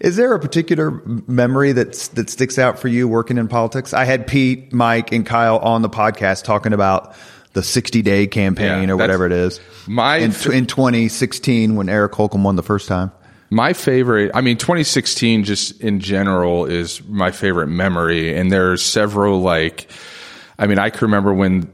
Is 0.00 0.14
there 0.16 0.32
a 0.34 0.38
particular 0.38 0.90
memory 1.26 1.72
that's, 1.72 2.08
that 2.08 2.30
sticks 2.30 2.58
out 2.60 2.78
for 2.78 2.86
you 2.86 3.08
working 3.08 3.38
in 3.38 3.48
politics? 3.48 3.92
I 3.92 4.04
had 4.04 4.28
Pete, 4.28 4.72
Mike, 4.72 5.10
and 5.10 5.26
Kyle 5.26 5.58
on 5.58 5.82
the 5.82 5.88
podcast 5.88 6.44
talking 6.44 6.72
about 6.72 7.14
the 7.54 7.62
60 7.62 8.02
day 8.02 8.26
campaign 8.28 8.86
Yeah, 8.88 8.94
or 8.94 8.96
whatever 8.96 9.26
it 9.26 9.32
is. 9.32 9.58
My 9.88 10.18
in, 10.18 10.30
f- 10.30 10.46
in 10.46 10.66
2016 10.66 11.74
when 11.74 11.88
Eric 11.88 12.14
Holcomb 12.14 12.44
won 12.44 12.54
the 12.56 12.62
first 12.62 12.86
time. 12.86 13.10
My 13.50 13.72
favorite, 13.72 14.30
I 14.34 14.42
mean, 14.42 14.58
2016 14.58 15.42
just 15.44 15.80
in 15.80 15.98
general 16.00 16.66
is 16.66 17.02
my 17.08 17.30
favorite 17.32 17.68
memory. 17.68 18.36
And 18.36 18.52
there's 18.52 18.82
several, 18.82 19.40
like, 19.40 19.90
I 20.58 20.66
mean, 20.66 20.78
I 20.78 20.90
can 20.90 21.00
remember 21.02 21.32
when 21.34 21.70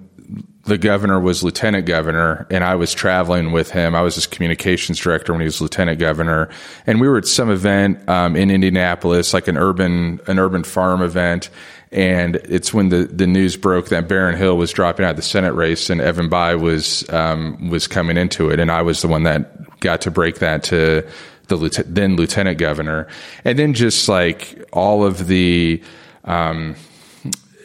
the 0.65 0.79
governor 0.79 1.19
was 1.19 1.43
lieutenant 1.43 1.87
governor 1.87 2.47
and 2.51 2.63
I 2.63 2.77
was 2.77 2.95
traveling 2.95 3.51
with 3.51 3.71
him. 3.71 3.95
I 3.95 4.03
was 4.03 4.15
his 4.15 4.27
communications 4.27 4.99
director 4.99 5.33
when 5.33 5.41
he 5.41 5.47
was 5.47 5.61
lieutenant 5.61 5.99
governor. 5.99 6.49
And 6.87 7.01
we 7.01 7.09
were 7.09 7.19
at 7.19 7.27
some 7.27 7.51
event, 7.51 8.09
um, 8.09 8.37
in 8.37 8.51
Indianapolis, 8.51 9.35
like 9.35 9.49
an 9.49 9.57
urban, 9.57 10.21
an 10.29 10.39
urban 10.39 10.63
farm 10.63 11.03
event. 11.03 11.51
And 11.91 12.37
it's 12.37 12.73
when 12.73 12.91
the, 12.91 13.05
the 13.05 13.27
news 13.27 13.57
broke 13.57 13.89
that 13.89 14.09
Baron 14.09 14.37
Hill 14.37 14.57
was 14.57 14.71
dropping 14.71 15.05
out 15.05 15.11
of 15.11 15.17
the 15.17 15.23
Senate 15.23 15.53
race 15.53 15.91
and 15.91 16.01
Evan 16.01 16.31
Bayh 16.31 16.59
was, 16.59 17.09
um, 17.11 17.69
was 17.69 17.89
coming 17.89 18.17
into 18.17 18.51
it. 18.51 18.61
And 18.61 18.71
I 18.71 18.83
was 18.83 19.03
the 19.03 19.09
one 19.09 19.25
that 19.25 19.81
got 19.81 20.01
to 20.03 20.11
break 20.13 20.39
that 20.39 20.63
to 20.65 21.07
the 21.49 21.85
then 21.87 22.17
lieutenant 22.17 22.59
governor. 22.59 23.09
And 23.45 23.59
then 23.59 23.75
just 23.75 24.09
like 24.09 24.65
all 24.73 25.05
of 25.05 25.27
the, 25.27 25.83
um, 26.25 26.77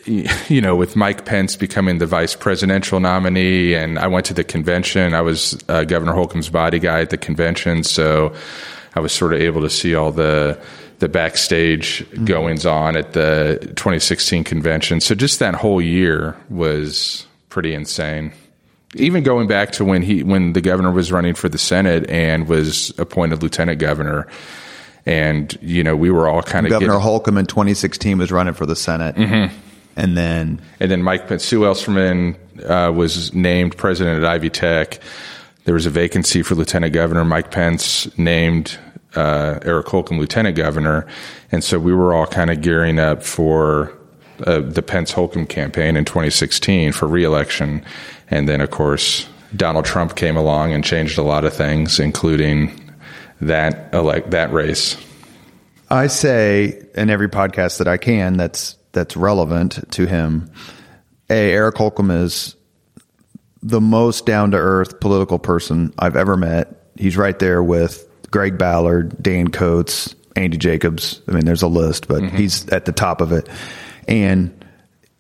you 0.07 0.61
know, 0.61 0.75
with 0.75 0.95
Mike 0.95 1.25
Pence 1.25 1.55
becoming 1.55 1.97
the 1.97 2.05
vice 2.05 2.35
presidential 2.35 2.99
nominee, 2.99 3.73
and 3.73 3.99
I 3.99 4.07
went 4.07 4.25
to 4.27 4.33
the 4.33 4.43
convention. 4.43 5.13
I 5.13 5.21
was 5.21 5.61
uh, 5.67 5.83
Governor 5.83 6.13
Holcomb's 6.13 6.49
body 6.49 6.79
guy 6.79 7.01
at 7.01 7.09
the 7.09 7.17
convention, 7.17 7.83
so 7.83 8.33
I 8.95 8.99
was 8.99 9.11
sort 9.11 9.33
of 9.33 9.41
able 9.41 9.61
to 9.61 9.69
see 9.69 9.95
all 9.95 10.11
the 10.11 10.59
the 10.99 11.07
backstage 11.07 12.03
goings 12.25 12.65
on 12.65 12.97
at 12.97 13.13
the 13.13 13.59
2016 13.75 14.43
convention. 14.43 14.99
So 14.99 15.13
just 15.13 15.37
that 15.39 15.53
whole 15.53 15.79
year 15.79 16.35
was 16.49 17.27
pretty 17.49 17.75
insane. 17.75 18.33
Even 18.95 19.21
going 19.21 19.47
back 19.47 19.73
to 19.73 19.85
when 19.85 20.01
he 20.01 20.23
when 20.23 20.53
the 20.53 20.61
governor 20.61 20.91
was 20.91 21.11
running 21.11 21.35
for 21.35 21.49
the 21.49 21.57
Senate 21.57 22.09
and 22.09 22.47
was 22.47 22.97
appointed 22.97 23.43
lieutenant 23.43 23.79
governor. 23.79 24.27
And 25.05 25.57
you 25.61 25.83
know 25.83 25.95
we 25.95 26.09
were 26.09 26.27
all 26.27 26.41
kind 26.41 26.65
of 26.65 26.69
Governor 26.69 26.97
Holcomb 26.97 27.37
in 27.37 27.45
2016 27.45 28.17
was 28.17 28.31
running 28.31 28.53
for 28.53 28.65
the 28.65 28.75
Senate. 28.75 29.15
Mm-hmm. 29.15 29.55
And 29.97 30.15
then 30.15 30.61
And 30.79 30.89
then 30.89 31.03
Mike 31.03 31.27
Pence, 31.27 31.43
Sue 31.43 31.61
Ellspermann 31.61 32.37
uh, 32.63 32.93
was 32.93 33.33
named 33.33 33.75
president 33.75 34.23
at 34.23 34.29
Ivy 34.29 34.49
Tech. 34.49 34.99
There 35.65 35.73
was 35.73 35.85
a 35.85 35.89
vacancy 35.89 36.43
for 36.43 36.55
lieutenant 36.55 36.93
governor. 36.93 37.25
Mike 37.25 37.51
Pence 37.51 38.07
named 38.17 38.77
uh, 39.15 39.59
Eric 39.63 39.87
Holcomb 39.87 40.19
lieutenant 40.19 40.55
governor, 40.55 41.07
and 41.51 41.63
so 41.63 41.79
we 41.79 41.93
were 41.93 42.13
all 42.13 42.27
kind 42.27 42.49
of 42.51 42.61
gearing 42.61 42.99
up 42.99 43.23
for 43.23 43.91
uh, 44.45 44.61
the 44.61 44.83
Pence 44.83 45.11
Holcomb 45.11 45.47
campaign 45.47 45.97
in 45.97 46.05
2016 46.05 46.91
for 46.91 47.07
reelection. 47.07 47.83
And 48.29 48.47
then, 48.47 48.61
of 48.61 48.69
course, 48.69 49.27
Donald 49.55 49.85
Trump 49.85 50.15
came 50.15 50.37
along 50.37 50.73
and 50.73 50.83
changed 50.83 51.17
a 51.17 51.23
lot 51.23 51.43
of 51.43 51.53
things, 51.53 51.99
including 51.99 52.71
that 53.41 53.93
elect 53.93 54.31
that 54.31 54.53
race. 54.53 54.95
I 55.89 56.07
say 56.07 56.83
in 56.95 57.09
every 57.09 57.29
podcast 57.29 57.79
that 57.79 57.87
I 57.87 57.97
can 57.97 58.37
that's 58.37 58.76
that's 58.97 59.15
relevant 59.15 59.91
to 59.91 60.07
him. 60.07 60.49
A 61.29 61.51
Eric 61.51 61.77
Holcomb 61.77 62.09
is 62.09 62.55
the 63.61 63.79
most 63.79 64.25
down 64.25 64.51
to 64.51 64.57
earth 64.57 64.99
political 64.99 65.37
person 65.37 65.93
I've 65.99 66.15
ever 66.15 66.35
met. 66.35 66.89
He's 66.95 67.15
right 67.15 67.37
there 67.37 67.61
with 67.61 68.07
Greg 68.31 68.57
Ballard, 68.57 69.21
Dan 69.21 69.49
Coats, 69.49 70.15
Andy 70.35 70.57
Jacobs. 70.57 71.21
I 71.27 71.33
mean, 71.33 71.45
there's 71.45 71.61
a 71.61 71.67
list, 71.67 72.07
but 72.07 72.23
mm-hmm. 72.23 72.35
he's 72.35 72.67
at 72.69 72.85
the 72.85 72.91
top 72.91 73.21
of 73.21 73.31
it. 73.31 73.47
And 74.07 74.65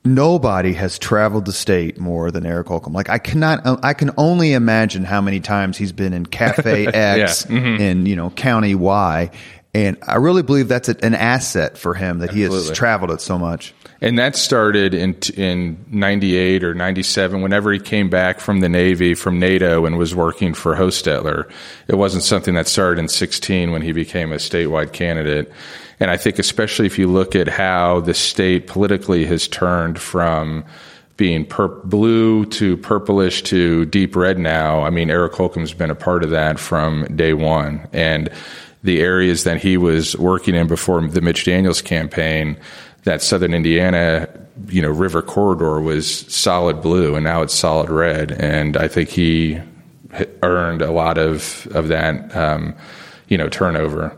nobody 0.03 0.73
has 0.73 0.97
traveled 0.97 1.45
the 1.45 1.53
state 1.53 1.99
more 1.99 2.31
than 2.31 2.45
Eric 2.45 2.67
Holcomb. 2.67 2.93
Like 2.93 3.09
I 3.09 3.19
cannot, 3.19 3.83
I 3.83 3.93
can 3.93 4.11
only 4.17 4.53
imagine 4.53 5.03
how 5.03 5.21
many 5.21 5.39
times 5.39 5.77
he's 5.77 5.91
been 5.91 6.13
in 6.13 6.25
Cafe 6.25 6.87
X 6.93 7.45
mm-hmm. 7.45 7.81
in 7.81 8.05
you 8.07 8.15
know 8.15 8.31
County 8.31 8.73
Y, 8.73 9.29
and 9.73 9.97
I 10.01 10.15
really 10.15 10.43
believe 10.43 10.67
that's 10.67 10.89
a, 10.89 10.95
an 11.03 11.13
asset 11.13 11.77
for 11.77 11.93
him 11.93 12.19
that 12.19 12.31
he 12.31 12.41
has 12.41 12.71
traveled 12.71 13.11
it 13.11 13.21
so 13.21 13.37
much. 13.37 13.73
And 13.99 14.17
that 14.19 14.35
started 14.35 14.93
in 14.93 15.15
in 15.35 15.83
98 15.89 16.63
or 16.63 16.73
97 16.73 17.41
whenever 17.41 17.71
he 17.71 17.79
came 17.79 18.09
back 18.09 18.39
from 18.39 18.59
the 18.59 18.69
Navy 18.69 19.15
from 19.15 19.39
NATO 19.39 19.85
and 19.85 19.97
was 19.97 20.13
working 20.13 20.53
for 20.53 20.75
Hostettler. 20.75 21.49
It 21.87 21.95
wasn't 21.95 22.23
something 22.23 22.53
that 22.55 22.67
started 22.67 23.01
in 23.01 23.07
16 23.07 23.71
when 23.71 23.81
he 23.81 23.91
became 23.91 24.31
a 24.31 24.35
statewide 24.35 24.93
candidate. 24.93 25.51
And 25.99 26.11
I 26.11 26.17
think 26.17 26.37
especially 26.37 26.85
if 26.85 26.99
you 26.99 27.07
look 27.07 27.35
at 27.35 27.47
how 27.47 28.01
the 28.01 28.13
state 28.13 28.67
politically 28.67 29.25
has 29.25 29.47
turned 29.47 29.99
from 29.99 30.63
being 31.17 31.51
blue 31.85 32.45
to 32.45 32.77
purplish 32.77 33.41
to 33.41 33.85
deep 33.85 34.15
red 34.15 34.37
now, 34.37 34.83
I 34.83 34.91
mean 34.91 35.09
Eric 35.09 35.33
Holcomb's 35.33 35.73
been 35.73 35.89
a 35.89 35.95
part 35.95 36.23
of 36.23 36.29
that 36.29 36.59
from 36.59 37.15
day 37.15 37.33
1 37.33 37.89
and 37.93 38.29
the 38.83 39.01
areas 39.01 39.43
that 39.43 39.61
he 39.61 39.77
was 39.77 40.17
working 40.17 40.55
in 40.55 40.67
before 40.67 41.05
the 41.07 41.21
Mitch 41.21 41.45
Daniels 41.45 41.81
campaign 41.81 42.57
that 43.03 43.21
southern 43.21 43.53
Indiana, 43.53 44.27
you 44.67 44.81
know, 44.81 44.89
river 44.89 45.21
corridor 45.21 45.79
was 45.79 46.07
solid 46.33 46.81
blue, 46.81 47.15
and 47.15 47.23
now 47.23 47.41
it's 47.41 47.53
solid 47.53 47.89
red. 47.89 48.31
And 48.33 48.77
I 48.77 48.87
think 48.87 49.09
he 49.09 49.59
earned 50.43 50.81
a 50.81 50.91
lot 50.91 51.17
of 51.17 51.67
of 51.71 51.87
that, 51.87 52.35
um, 52.35 52.75
you 53.27 53.37
know, 53.37 53.49
turnover 53.49 54.17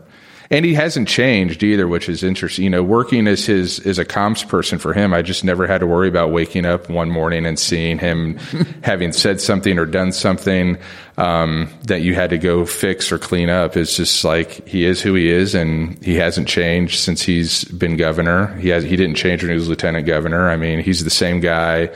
and 0.52 0.64
he 0.64 0.74
hasn't 0.74 1.06
changed 1.06 1.62
either, 1.62 1.86
which 1.86 2.08
is 2.08 2.24
interesting. 2.24 2.64
You 2.64 2.70
know, 2.70 2.82
working 2.82 3.28
as 3.28 3.46
his 3.46 3.78
as 3.86 3.98
a 3.98 4.04
comms 4.04 4.46
person 4.46 4.78
for 4.78 4.92
him, 4.92 5.14
I 5.14 5.22
just 5.22 5.44
never 5.44 5.66
had 5.66 5.78
to 5.78 5.86
worry 5.86 6.08
about 6.08 6.32
waking 6.32 6.66
up 6.66 6.88
one 6.88 7.08
morning 7.08 7.46
and 7.46 7.56
seeing 7.58 7.98
him 7.98 8.36
having 8.82 9.12
said 9.12 9.40
something 9.40 9.78
or 9.78 9.86
done 9.86 10.10
something 10.10 10.76
um, 11.16 11.72
that 11.86 12.02
you 12.02 12.14
had 12.14 12.30
to 12.30 12.38
go 12.38 12.66
fix 12.66 13.12
or 13.12 13.18
clean 13.18 13.48
up. 13.48 13.76
It's 13.76 13.96
just 13.96 14.24
like 14.24 14.66
he 14.66 14.84
is 14.84 15.00
who 15.00 15.14
he 15.14 15.28
is, 15.30 15.54
and 15.54 16.02
he 16.04 16.16
hasn't 16.16 16.48
changed 16.48 16.98
since 16.98 17.22
he's 17.22 17.64
been 17.64 17.96
governor. 17.96 18.54
He 18.56 18.70
has 18.70 18.82
he 18.82 18.96
didn't 18.96 19.16
change 19.16 19.42
when 19.42 19.50
he 19.50 19.56
was 19.56 19.68
lieutenant 19.68 20.06
governor. 20.06 20.50
I 20.50 20.56
mean, 20.56 20.80
he's 20.80 21.04
the 21.04 21.10
same 21.10 21.38
guy 21.38 21.90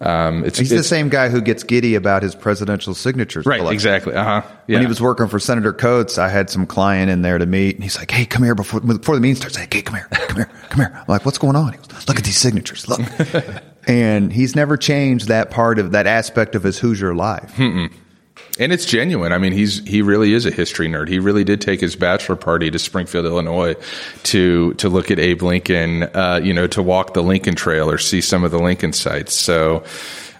um, 0.00 0.44
it's, 0.44 0.58
He's 0.58 0.72
it's, 0.72 0.80
the 0.80 0.88
same 0.88 1.08
guy 1.10 1.28
who 1.28 1.40
gets 1.42 1.62
giddy 1.62 1.94
about 1.94 2.22
his 2.22 2.34
presidential 2.34 2.94
signatures. 2.94 3.44
Right, 3.44 3.58
collection. 3.58 3.74
exactly. 3.74 4.14
Uh 4.14 4.24
huh. 4.24 4.42
Yeah. 4.66 4.76
When 4.76 4.82
he 4.82 4.88
was 4.88 5.00
working 5.00 5.28
for 5.28 5.38
Senator 5.38 5.72
Coats, 5.72 6.16
I 6.16 6.28
had 6.28 6.48
some 6.48 6.66
client 6.66 7.10
in 7.10 7.22
there 7.22 7.36
to 7.36 7.46
meet, 7.46 7.74
and 7.74 7.84
he's 7.84 7.98
like, 7.98 8.10
"Hey, 8.10 8.24
come 8.24 8.42
here 8.42 8.54
before 8.54 8.80
before 8.80 9.14
the 9.14 9.20
meeting 9.20 9.36
starts. 9.36 9.56
Hey, 9.56 9.68
hey 9.70 9.82
come 9.82 9.96
here, 9.96 10.08
come 10.10 10.36
here, 10.36 10.50
come 10.70 10.80
here." 10.80 10.92
I'm 10.94 11.04
like, 11.06 11.26
"What's 11.26 11.38
going 11.38 11.56
on?" 11.56 11.72
He 11.72 11.78
goes, 11.78 12.08
"Look 12.08 12.18
at 12.18 12.24
these 12.24 12.38
signatures. 12.38 12.88
Look." 12.88 13.00
and 13.86 14.32
he's 14.32 14.56
never 14.56 14.76
changed 14.76 15.28
that 15.28 15.50
part 15.50 15.78
of 15.78 15.92
that 15.92 16.06
aspect 16.06 16.54
of 16.54 16.62
his 16.62 16.78
Hoosier 16.78 17.14
life. 17.14 17.54
Mm-mm 17.56 17.92
and 18.60 18.72
it's 18.72 18.84
genuine. 18.84 19.32
I 19.32 19.38
mean, 19.38 19.52
he's 19.52 19.84
he 19.88 20.02
really 20.02 20.34
is 20.34 20.44
a 20.44 20.50
history 20.50 20.86
nerd. 20.86 21.08
He 21.08 21.18
really 21.18 21.44
did 21.44 21.60
take 21.60 21.80
his 21.80 21.96
bachelor 21.96 22.36
party 22.36 22.70
to 22.70 22.78
Springfield, 22.78 23.24
Illinois, 23.24 23.74
to 24.24 24.74
to 24.74 24.88
look 24.88 25.10
at 25.10 25.18
Abe 25.18 25.42
Lincoln. 25.42 26.02
Uh, 26.02 26.40
you 26.42 26.52
know, 26.52 26.66
to 26.68 26.82
walk 26.82 27.14
the 27.14 27.22
Lincoln 27.22 27.54
Trail 27.54 27.90
or 27.90 27.98
see 27.98 28.20
some 28.20 28.44
of 28.44 28.50
the 28.50 28.58
Lincoln 28.58 28.92
sites. 28.92 29.34
So, 29.34 29.82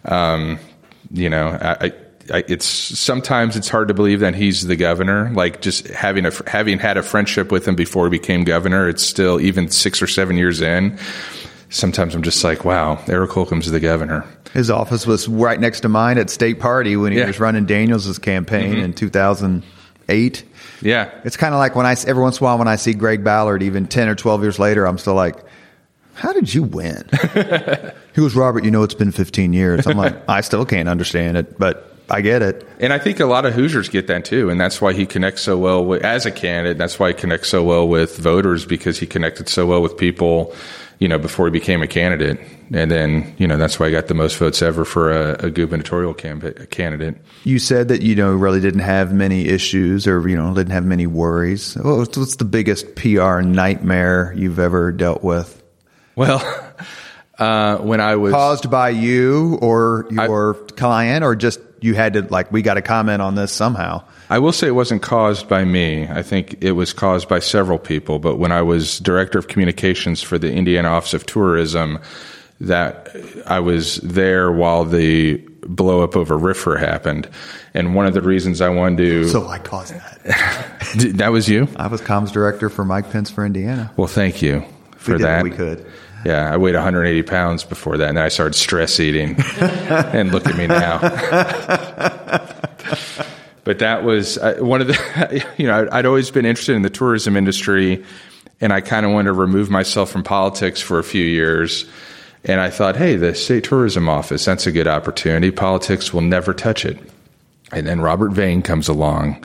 um, 0.05 0.59
you 1.11 1.31
know, 1.31 1.49
I, 1.49 1.93
I, 2.33 2.45
it's 2.47 2.67
sometimes 2.67 3.57
it's 3.57 3.71
hard 3.71 3.89
to 3.89 3.95
believe 3.95 4.21
that 4.21 4.35
he's 4.35 4.67
the 4.67 4.77
governor. 4.77 5.31
Like 5.31 5.63
just 5.63 5.89
having 5.89 6.27
a 6.27 6.33
having 6.47 6.79
had 6.79 6.99
a 6.99 7.03
friendship 7.03 7.51
with 7.51 7.67
him 7.67 7.75
before 7.75 8.05
he 8.05 8.11
became 8.11 8.45
governor, 8.45 8.89
it's 8.89 9.03
still 9.03 9.41
even 9.41 9.71
six 9.71 10.03
or 10.03 10.07
seven 10.07 10.37
years 10.37 10.61
in 10.61 10.99
sometimes 11.71 12.15
I'm 12.15 12.23
just 12.23 12.45
like, 12.45 12.65
wow, 12.65 13.03
Eric 13.09 13.31
Holcomb's 13.31 13.71
the 13.71 13.81
governor. 13.81 14.27
His 14.53 14.71
office 14.71 15.07
was 15.07 15.29
right 15.29 15.59
next 15.59 15.81
to 15.81 15.89
mine 15.89 16.19
at 16.19 16.29
State 16.29 16.61
Party 16.61 16.97
when 16.97 17.13
he 17.13 17.19
yeah. 17.19 17.27
was 17.27 17.41
running 17.41 17.65
Daniels' 17.65 18.19
campaign 18.19 18.75
mm-hmm. 18.75 18.85
in 18.85 18.93
2008. 18.93 20.45
Yeah. 20.83 21.11
It's 21.25 21.37
kind 21.37 21.55
of 21.55 21.59
like 21.59 21.77
when 21.77 21.87
I, 21.87 21.97
every 22.07 22.23
once 22.23 22.39
in 22.39 22.45
a 22.45 22.47
while, 22.47 22.59
when 22.59 22.69
I 22.69 22.77
see 22.77 22.93
Greg 22.93 23.25
Ballard, 23.25 23.63
even 23.63 23.87
10 23.87 24.09
or 24.09 24.15
12 24.15 24.43
years 24.43 24.59
later, 24.59 24.87
I'm 24.87 24.99
still 24.99 25.15
like, 25.15 25.37
how 26.15 26.33
did 26.33 26.53
you 26.53 26.65
win? 26.65 27.09
he 28.15 28.21
was 28.21 28.35
Robert, 28.35 28.65
you 28.65 28.71
know, 28.71 28.83
it's 28.83 28.95
been 28.95 29.13
15 29.13 29.53
years. 29.53 29.87
I'm 29.87 29.97
like, 29.97 30.29
I 30.29 30.43
still 30.43 30.67
can't 30.67 30.89
understand 30.89 31.37
it, 31.37 31.59
but 31.59 31.95
I 32.11 32.21
get 32.21 32.43
it. 32.43 32.67
And 32.81 32.93
I 32.93 32.99
think 32.99 33.21
a 33.21 33.27
lot 33.27 33.47
of 33.47 33.55
Hoosiers 33.55 33.89
get 33.89 34.09
that 34.09 34.25
too. 34.25 34.51
And 34.51 34.61
that's 34.61 34.81
why 34.81 34.93
he 34.93 35.07
connects 35.07 35.43
so 35.43 35.57
well 35.57 35.85
with, 35.85 36.03
as 36.03 36.27
a 36.27 36.33
candidate. 36.33 36.77
That's 36.77 36.99
why 36.99 37.09
he 37.09 37.15
connects 37.15 37.49
so 37.49 37.63
well 37.63 37.87
with 37.87 38.19
voters 38.19 38.67
because 38.67 38.99
he 38.99 39.07
connected 39.07 39.49
so 39.49 39.65
well 39.67 39.81
with 39.81 39.97
people 39.97 40.55
you 41.01 41.09
know, 41.09 41.19
before 41.19 41.47
he 41.47 41.51
became 41.51 41.83
a 41.83 41.87
candidate. 41.87 42.39
And 42.73 42.91
then, 42.91 43.35
you 43.39 43.49
know, 43.49 43.57
that's 43.57 43.81
why 43.81 43.87
I 43.87 43.91
got 43.91 44.07
the 44.07 44.15
most 44.15 44.37
votes 44.37 44.63
ever 44.63 44.85
for 44.85 45.11
a, 45.11 45.47
a 45.47 45.51
gubernatorial 45.51 46.15
candidate. 46.15 47.17
You 47.43 47.59
said 47.59 47.89
that, 47.89 48.03
you 48.03 48.15
know, 48.15 48.35
really 48.35 48.61
didn't 48.61 48.81
have 48.81 49.13
many 49.13 49.49
issues 49.49 50.07
or, 50.07 50.29
you 50.29 50.37
know, 50.37 50.55
didn't 50.55 50.73
have 50.73 50.85
many 50.85 51.07
worries. 51.07 51.75
What's, 51.75 52.17
what's 52.17 52.37
the 52.37 52.45
biggest 52.45 52.95
PR 52.95 53.41
nightmare 53.41 54.35
you've 54.37 54.59
ever 54.59 54.93
dealt 54.93 55.25
with? 55.25 55.61
Well, 56.17 56.45
uh, 57.39 57.79
when 57.79 58.03
I 58.03 58.17
was 58.17 58.35
caused 58.35 58.71
by 58.71 58.91
you 58.91 59.59
or 59.63 60.07
your 60.11 60.55
I, 60.55 60.73
client, 60.73 61.25
or 61.25 61.35
just 61.35 61.61
you 61.81 61.95
had 61.95 62.15
to 62.15 62.23
like, 62.23 62.51
we 62.53 62.63
got 62.63 62.75
to 62.75 62.83
comment 62.83 63.23
on 63.23 63.35
this 63.35 63.53
somehow. 63.53 64.03
I 64.29 64.39
will 64.39 64.53
say 64.53 64.69
it 64.69 64.73
wasn't 64.73 65.03
caused 65.03 65.49
by 65.49 65.65
me. 65.65 66.09
I 66.09 66.23
think 66.23 66.63
it 66.63 66.73
was 66.73 66.93
caused 66.93 67.29
by 67.29 67.39
several 67.41 67.79
people. 67.79 68.19
But 68.19 68.37
when 68.37 68.53
I 68.53 68.63
was 68.63 68.99
director 68.99 69.39
of 69.39 69.49
communications 69.49 70.23
for 70.23 70.39
the 70.39 70.53
Indiana 70.53 70.89
Office 70.89 71.15
of 71.15 71.27
Tourism, 71.27 71.99
that 72.61 73.09
I 73.47 73.61
was 73.61 73.97
there 73.97 74.53
while 74.53 74.85
the 74.85 75.37
blow 75.63 76.03
up 76.03 76.17
over 76.17 76.39
RFRA 76.39 76.79
happened. 76.79 77.29
And 77.75 77.95
one 77.95 78.07
of 78.07 78.15
the 78.15 78.23
reasons 78.23 78.61
I 78.61 78.69
wanted 78.69 78.99
to. 78.99 79.29
So 79.29 79.49
I 79.49 79.59
caused 79.59 79.95
that. 79.95 81.15
that 81.17 81.33
was 81.33 81.49
you? 81.49 81.69
I 81.77 81.87
was 81.87 82.01
comms 82.01 82.33
director 82.33 82.69
for 82.69 82.85
Mike 82.85 83.11
Pence 83.11 83.31
for 83.31 83.45
Indiana. 83.47 83.93
Well, 83.97 84.09
thank 84.09 84.43
you 84.43 84.65
for 84.97 85.19
that. 85.19 85.43
we 85.43 85.51
could. 85.51 85.87
Yeah, 86.25 86.53
I 86.53 86.57
weighed 86.57 86.75
180 86.75 87.23
pounds 87.23 87.65
before 87.65 87.97
that, 87.97 88.09
and 88.09 88.19
I 88.19 88.29
started 88.29 88.55
stress 88.55 89.01
eating. 89.01 89.37
and 89.61 90.33
look 90.33 90.47
at 90.47 90.57
me 90.57 90.67
now 90.67 90.99
but 93.65 93.79
that 93.79 94.05
was 94.05 94.39
uh, 94.39 94.57
one 94.59 94.81
of 94.81 94.87
the 94.89 95.45
you 95.57 95.67
know 95.67 95.89
I'd, 95.93 96.07
always 96.07 96.31
been 96.31 96.47
interested 96.47 96.75
in 96.75 96.83
the 96.83 96.91
tourism 96.91 97.37
industry 97.37 98.05
and 98.61 98.73
i 98.73 98.81
kind 98.81 99.07
of 99.07 99.13
wanted 99.13 99.29
to 99.29 99.33
remove 99.33 99.71
myself 99.71 100.11
from 100.11 100.25
politics 100.25 100.81
for 100.81 100.99
a 100.99 101.05
few 101.05 101.25
years 101.25 101.87
and 102.45 102.61
i 102.61 102.71
thought 102.71 102.97
hey 102.97 103.17
the 103.17 103.35
state 103.35 103.65
tourism 103.65 104.09
office 104.09 104.45
that's 104.45 104.67
a 104.67 104.73
good 104.73 104.89
opportunity 104.89 105.51
politics 105.51 106.13
will 106.13 106.21
never 106.21 106.53
touch 106.53 106.85
it 106.85 106.99
and 107.73 107.87
then 107.87 108.01
robert 108.01 108.33
vane 108.33 108.63
comes 108.63 108.89
along 108.89 109.45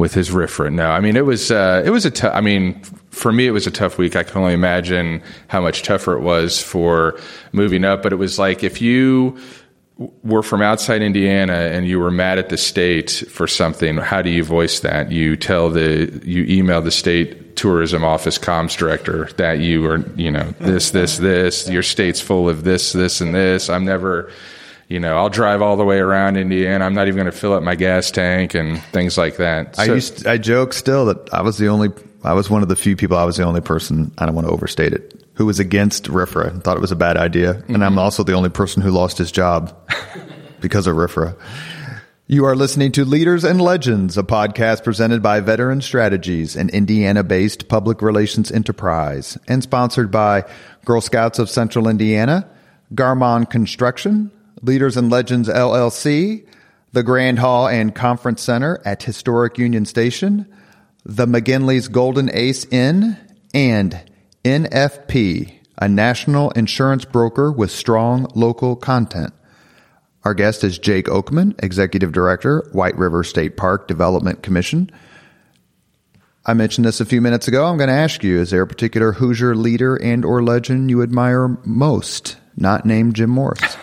with 0.00 0.14
his 0.14 0.30
RFRA. 0.30 0.72
No, 0.72 0.90
I 0.90 0.98
mean 1.00 1.16
it 1.16 1.26
was 1.26 1.50
uh, 1.50 1.82
it 1.84 1.90
was 1.90 2.06
a 2.06 2.10
tough. 2.10 2.34
I 2.34 2.40
mean, 2.40 2.82
for 3.10 3.32
me 3.32 3.46
it 3.46 3.50
was 3.50 3.66
a 3.66 3.70
tough 3.70 3.98
week. 3.98 4.16
I 4.16 4.22
can 4.22 4.38
only 4.40 4.54
imagine 4.54 5.22
how 5.48 5.60
much 5.60 5.82
tougher 5.82 6.14
it 6.14 6.20
was 6.20 6.62
for 6.62 7.18
moving 7.52 7.84
up. 7.84 8.02
But 8.02 8.12
it 8.12 8.16
was 8.16 8.38
like 8.38 8.64
if 8.64 8.80
you 8.80 9.38
were 10.22 10.42
from 10.42 10.62
outside 10.62 11.02
Indiana 11.02 11.52
and 11.52 11.86
you 11.86 12.00
were 12.00 12.10
mad 12.10 12.38
at 12.38 12.48
the 12.48 12.56
state 12.56 13.10
for 13.10 13.46
something, 13.46 13.98
how 13.98 14.22
do 14.22 14.30
you 14.30 14.42
voice 14.42 14.80
that? 14.80 15.12
You 15.12 15.36
tell 15.36 15.68
the, 15.68 16.20
you 16.24 16.44
email 16.44 16.80
the 16.80 16.90
state 16.90 17.56
tourism 17.56 18.02
office 18.02 18.38
comms 18.38 18.76
director 18.78 19.28
that 19.36 19.58
you 19.58 19.84
are, 19.84 19.98
you 20.16 20.30
know, 20.30 20.54
this, 20.58 20.92
this, 20.92 21.18
this, 21.18 21.68
your 21.68 21.82
state's 21.82 22.20
full 22.20 22.48
of 22.48 22.64
this, 22.64 22.92
this, 22.92 23.20
and 23.20 23.34
this. 23.34 23.68
I'm 23.68 23.84
never, 23.84 24.32
you 24.88 24.98
know, 24.98 25.18
I'll 25.18 25.28
drive 25.28 25.60
all 25.60 25.76
the 25.76 25.84
way 25.84 25.98
around 25.98 26.38
Indiana. 26.38 26.86
I'm 26.86 26.94
not 26.94 27.06
even 27.06 27.16
going 27.16 27.30
to 27.30 27.38
fill 27.38 27.52
up 27.52 27.62
my 27.62 27.74
gas 27.74 28.10
tank 28.10 28.54
and 28.54 28.82
things 28.84 29.18
like 29.18 29.36
that. 29.36 29.76
So, 29.76 29.82
I 29.82 29.84
used, 29.86 30.26
I 30.26 30.38
joke 30.38 30.72
still 30.72 31.04
that 31.06 31.34
I 31.34 31.42
was 31.42 31.58
the 31.58 31.68
only, 31.68 31.90
I 32.22 32.34
was 32.34 32.50
one 32.50 32.62
of 32.62 32.68
the 32.68 32.76
few 32.76 32.96
people, 32.96 33.16
I 33.16 33.24
was 33.24 33.36
the 33.36 33.44
only 33.44 33.60
person, 33.60 34.12
I 34.18 34.26
don't 34.26 34.34
want 34.34 34.46
to 34.46 34.52
overstate 34.52 34.92
it, 34.92 35.24
who 35.34 35.46
was 35.46 35.58
against 35.58 36.04
RFRA 36.04 36.48
and 36.48 36.62
thought 36.62 36.76
it 36.76 36.80
was 36.80 36.92
a 36.92 36.96
bad 36.96 37.16
idea. 37.16 37.54
Mm-hmm. 37.54 37.74
And 37.74 37.84
I'm 37.84 37.98
also 37.98 38.22
the 38.22 38.34
only 38.34 38.50
person 38.50 38.82
who 38.82 38.90
lost 38.90 39.16
his 39.18 39.32
job 39.32 39.74
because 40.60 40.86
of 40.86 40.96
RFRA. 40.96 41.36
You 42.26 42.44
are 42.44 42.54
listening 42.54 42.92
to 42.92 43.04
Leaders 43.04 43.42
and 43.42 43.60
Legends, 43.60 44.16
a 44.16 44.22
podcast 44.22 44.84
presented 44.84 45.20
by 45.20 45.40
Veteran 45.40 45.80
Strategies, 45.80 46.54
an 46.54 46.68
Indiana 46.68 47.24
based 47.24 47.68
public 47.68 48.02
relations 48.02 48.52
enterprise, 48.52 49.36
and 49.48 49.62
sponsored 49.62 50.12
by 50.12 50.44
Girl 50.84 51.00
Scouts 51.00 51.40
of 51.40 51.50
Central 51.50 51.88
Indiana, 51.88 52.48
Garmong 52.94 53.50
Construction, 53.50 54.30
Leaders 54.62 54.96
and 54.96 55.10
Legends 55.10 55.48
LLC, 55.48 56.46
the 56.92 57.02
Grand 57.02 57.38
Hall 57.38 57.66
and 57.66 57.94
Conference 57.94 58.42
Center 58.42 58.80
at 58.84 59.02
Historic 59.02 59.58
Union 59.58 59.84
Station, 59.84 60.46
the 61.10 61.26
McGinley's 61.26 61.88
Golden 61.88 62.30
Ace 62.32 62.64
Inn, 62.66 63.16
and 63.52 64.00
NFP, 64.44 65.52
a 65.76 65.88
national 65.88 66.52
insurance 66.52 67.04
broker 67.04 67.50
with 67.50 67.72
strong 67.72 68.30
local 68.36 68.76
content. 68.76 69.34
Our 70.24 70.34
guest 70.34 70.62
is 70.62 70.78
Jake 70.78 71.06
Oakman, 71.06 71.60
Executive 71.64 72.12
Director, 72.12 72.68
White 72.70 72.96
River 72.96 73.24
State 73.24 73.56
Park 73.56 73.88
Development 73.88 74.40
Commission. 74.40 74.88
I 76.46 76.54
mentioned 76.54 76.86
this 76.86 77.00
a 77.00 77.06
few 77.06 77.20
minutes 77.20 77.48
ago. 77.48 77.66
I'm 77.66 77.76
going 77.76 77.88
to 77.88 77.94
ask 77.94 78.22
you, 78.22 78.38
is 78.38 78.50
there 78.50 78.62
a 78.62 78.66
particular 78.68 79.10
Hoosier 79.10 79.56
leader 79.56 79.96
and 79.96 80.24
or 80.24 80.44
legend 80.44 80.90
you 80.90 81.02
admire 81.02 81.58
most, 81.64 82.36
not 82.56 82.86
named 82.86 83.16
Jim 83.16 83.30
Morris? 83.30 83.76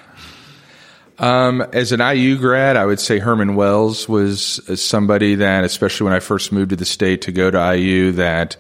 Um, 1.20 1.62
as 1.74 1.92
an 1.92 2.00
IU 2.00 2.38
grad, 2.38 2.78
I 2.78 2.86
would 2.86 3.00
say 3.00 3.18
Herman 3.18 3.56
Wells 3.56 4.08
was 4.08 4.62
somebody 4.80 5.36
that, 5.36 5.64
especially 5.64 6.06
when 6.06 6.14
I 6.14 6.20
first 6.20 6.52
moved 6.52 6.70
to 6.70 6.76
the 6.76 6.86
state 6.86 7.24
to 7.24 7.32
go 7.32 7.50
to 7.50 7.76
IU, 7.76 8.12
that 8.14 8.56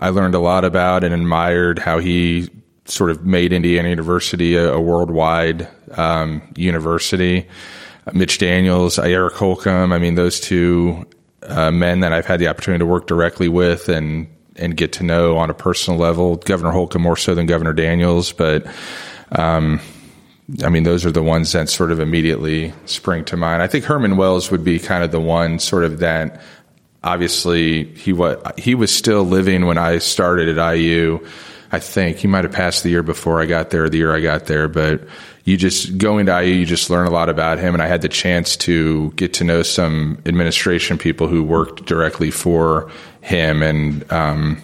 I 0.00 0.08
learned 0.08 0.34
a 0.34 0.38
lot 0.38 0.64
about 0.64 1.04
and 1.04 1.12
admired 1.12 1.78
how 1.78 1.98
he 1.98 2.48
sort 2.86 3.10
of 3.10 3.24
made 3.24 3.52
Indiana 3.52 3.88
University 3.90 4.56
a, 4.56 4.72
a 4.72 4.80
worldwide 4.80 5.68
um, 5.92 6.42
university. 6.56 7.46
Mitch 8.12 8.38
Daniels, 8.38 8.98
Eric 8.98 9.34
Holcomb. 9.34 9.92
I 9.92 9.98
mean, 9.98 10.14
those 10.14 10.40
two 10.40 11.06
uh, 11.42 11.70
men 11.70 12.00
that 12.00 12.12
I've 12.12 12.26
had 12.26 12.40
the 12.40 12.48
opportunity 12.48 12.80
to 12.80 12.86
work 12.86 13.06
directly 13.06 13.48
with 13.48 13.88
and 13.88 14.26
and 14.56 14.76
get 14.76 14.92
to 14.92 15.04
know 15.04 15.38
on 15.38 15.48
a 15.48 15.54
personal 15.54 15.98
level. 15.98 16.36
Governor 16.36 16.72
Holcomb 16.72 17.02
more 17.02 17.16
so 17.16 17.34
than 17.34 17.46
Governor 17.46 17.72
Daniels, 17.72 18.32
but 18.32 18.66
um, 19.32 19.80
I 20.62 20.68
mean, 20.68 20.82
those 20.82 21.04
are 21.06 21.10
the 21.10 21.22
ones 21.22 21.52
that 21.52 21.68
sort 21.68 21.92
of 21.92 22.00
immediately 22.00 22.72
spring 22.86 23.24
to 23.26 23.36
mind. 23.36 23.62
I 23.62 23.66
think 23.66 23.84
Herman 23.84 24.16
Wells 24.16 24.50
would 24.50 24.64
be 24.64 24.78
kind 24.78 25.04
of 25.04 25.10
the 25.10 25.20
one 25.20 25.58
sort 25.58 25.84
of 25.84 25.98
that. 25.98 26.40
Obviously, 27.02 27.84
he 27.94 28.12
was 28.12 28.36
he 28.58 28.74
was 28.74 28.94
still 28.94 29.22
living 29.22 29.66
when 29.66 29.78
I 29.78 29.98
started 29.98 30.58
at 30.58 30.74
IU. 30.74 31.26
I 31.72 31.78
think 31.78 32.18
he 32.18 32.26
might 32.26 32.44
have 32.44 32.52
passed 32.52 32.82
the 32.82 32.90
year 32.90 33.02
before 33.02 33.40
I 33.40 33.46
got 33.46 33.70
there, 33.70 33.88
the 33.88 33.98
year 33.98 34.14
I 34.14 34.20
got 34.20 34.46
there, 34.46 34.66
but 34.66 35.06
you 35.44 35.56
just 35.56 35.98
going 35.98 36.26
to 36.26 36.42
IU, 36.42 36.54
you 36.54 36.66
just 36.66 36.90
learn 36.90 37.06
a 37.06 37.10
lot 37.10 37.28
about 37.28 37.58
him. 37.58 37.74
And 37.74 37.82
I 37.82 37.86
had 37.86 38.02
the 38.02 38.08
chance 38.08 38.56
to 38.58 39.12
get 39.12 39.32
to 39.34 39.44
know 39.44 39.62
some 39.62 40.20
administration 40.26 40.98
people 40.98 41.28
who 41.28 41.42
worked 41.42 41.86
directly 41.86 42.30
for 42.30 42.90
him, 43.20 43.62
and 43.62 44.10
um, 44.12 44.60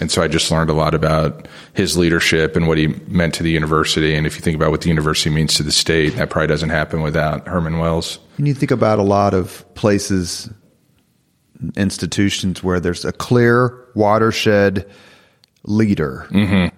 and 0.00 0.10
so 0.10 0.22
I 0.22 0.28
just 0.28 0.50
learned 0.50 0.70
a 0.70 0.74
lot 0.74 0.94
about 0.94 1.48
his 1.78 1.96
leadership 1.96 2.56
and 2.56 2.66
what 2.66 2.76
he 2.76 2.88
meant 3.06 3.32
to 3.34 3.44
the 3.44 3.52
university. 3.52 4.16
And 4.16 4.26
if 4.26 4.34
you 4.34 4.40
think 4.42 4.56
about 4.56 4.72
what 4.72 4.80
the 4.80 4.88
university 4.88 5.30
means 5.30 5.54
to 5.54 5.62
the 5.62 5.70
state, 5.70 6.16
that 6.16 6.28
probably 6.28 6.48
doesn't 6.48 6.70
happen 6.70 7.02
without 7.02 7.46
Herman 7.46 7.78
Wells. 7.78 8.18
And 8.36 8.48
you 8.48 8.52
think 8.52 8.72
about 8.72 8.98
a 8.98 9.02
lot 9.02 9.32
of 9.32 9.64
places, 9.76 10.50
institutions 11.76 12.64
where 12.64 12.80
there's 12.80 13.04
a 13.04 13.12
clear 13.12 13.78
watershed 13.94 14.90
leader. 15.62 16.26
Mm-hmm. 16.30 16.74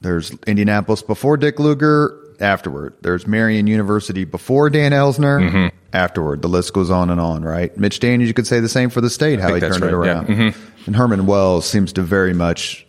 There's 0.00 0.32
Indianapolis 0.48 1.02
before 1.02 1.36
Dick 1.36 1.60
Lugar, 1.60 2.16
afterward. 2.40 2.94
There's 3.02 3.28
Marian 3.28 3.68
University 3.68 4.24
before 4.24 4.68
Dan 4.68 4.90
Elsener, 4.90 5.48
Mm-hmm. 5.48 5.76
afterward. 5.92 6.42
The 6.42 6.48
list 6.48 6.72
goes 6.72 6.90
on 6.90 7.08
and 7.10 7.20
on, 7.20 7.44
right? 7.44 7.76
Mitch 7.76 8.00
Daniels, 8.00 8.26
you 8.26 8.34
could 8.34 8.48
say 8.48 8.58
the 8.58 8.68
same 8.68 8.90
for 8.90 9.00
the 9.00 9.10
state, 9.10 9.38
how 9.38 9.54
he 9.54 9.60
turned 9.60 9.84
it 9.84 9.94
right, 9.94 10.06
yeah. 10.06 10.12
around. 10.12 10.26
Mm-hmm. 10.26 10.70
And 10.86 10.96
Herman 10.96 11.26
Wells 11.26 11.66
seems 11.68 11.92
to 11.92 12.02
very 12.02 12.34
much 12.34 12.86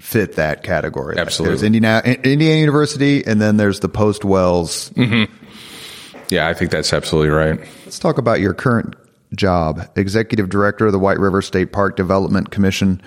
fit 0.00 0.34
that 0.34 0.62
category. 0.62 1.18
Absolutely. 1.18 1.52
There's 1.52 1.62
Indiana, 1.62 2.02
Indiana 2.04 2.60
University, 2.60 3.24
and 3.26 3.40
then 3.40 3.56
there's 3.56 3.80
the 3.80 3.88
post 3.88 4.24
Wells. 4.24 4.92
Yeah, 6.28 6.48
I 6.48 6.54
think 6.54 6.70
that's 6.70 6.92
absolutely 6.92 7.30
right. 7.30 7.58
Let's 7.84 7.98
talk 7.98 8.18
about 8.18 8.40
your 8.40 8.52
current 8.52 8.94
job, 9.34 9.88
executive 9.96 10.48
director 10.48 10.86
of 10.86 10.92
the 10.92 10.98
White 10.98 11.18
River 11.18 11.42
State 11.42 11.72
Park 11.72 11.96
Development 11.96 12.50
Commission. 12.50 13.00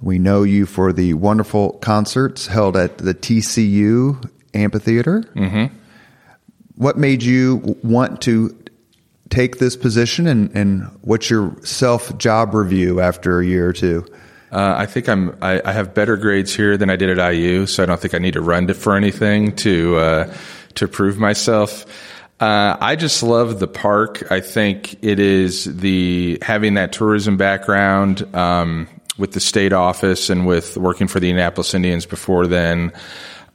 We 0.00 0.18
know 0.18 0.42
you 0.42 0.66
for 0.66 0.92
the 0.92 1.14
wonderful 1.14 1.72
concerts 1.74 2.46
held 2.46 2.76
at 2.76 2.98
the 2.98 3.14
TCU 3.14 4.30
amphitheater. 4.54 5.22
Mm-hmm. 5.34 5.74
What 6.76 6.98
made 6.98 7.22
you 7.22 7.78
want 7.82 8.20
to 8.22 8.56
take 9.30 9.58
this 9.58 9.76
position, 9.76 10.26
and, 10.26 10.54
and 10.54 10.84
what's 11.00 11.30
your 11.30 11.56
self 11.64 12.16
job 12.18 12.54
review 12.54 13.00
after 13.00 13.40
a 13.40 13.46
year 13.46 13.68
or 13.68 13.72
two? 13.72 14.06
Uh, 14.56 14.74
I 14.78 14.86
think 14.86 15.06
I'm. 15.06 15.36
I, 15.42 15.60
I 15.62 15.72
have 15.72 15.92
better 15.92 16.16
grades 16.16 16.54
here 16.56 16.78
than 16.78 16.88
I 16.88 16.96
did 16.96 17.18
at 17.18 17.34
IU, 17.34 17.66
so 17.66 17.82
I 17.82 17.86
don't 17.86 18.00
think 18.00 18.14
I 18.14 18.18
need 18.18 18.32
to 18.32 18.40
run 18.40 18.68
to, 18.68 18.74
for 18.74 18.96
anything 18.96 19.54
to 19.56 19.96
uh, 19.96 20.34
to 20.76 20.88
prove 20.88 21.18
myself. 21.18 21.84
Uh, 22.40 22.74
I 22.80 22.96
just 22.96 23.22
love 23.22 23.60
the 23.60 23.68
park. 23.68 24.32
I 24.32 24.40
think 24.40 25.04
it 25.04 25.20
is 25.20 25.64
the 25.64 26.38
having 26.40 26.72
that 26.72 26.92
tourism 26.92 27.36
background 27.36 28.34
um, 28.34 28.88
with 29.18 29.32
the 29.32 29.40
state 29.40 29.74
office 29.74 30.30
and 30.30 30.46
with 30.46 30.78
working 30.78 31.06
for 31.06 31.20
the 31.20 31.28
Indianapolis 31.28 31.74
Indians 31.74 32.06
before 32.06 32.46
then. 32.46 32.94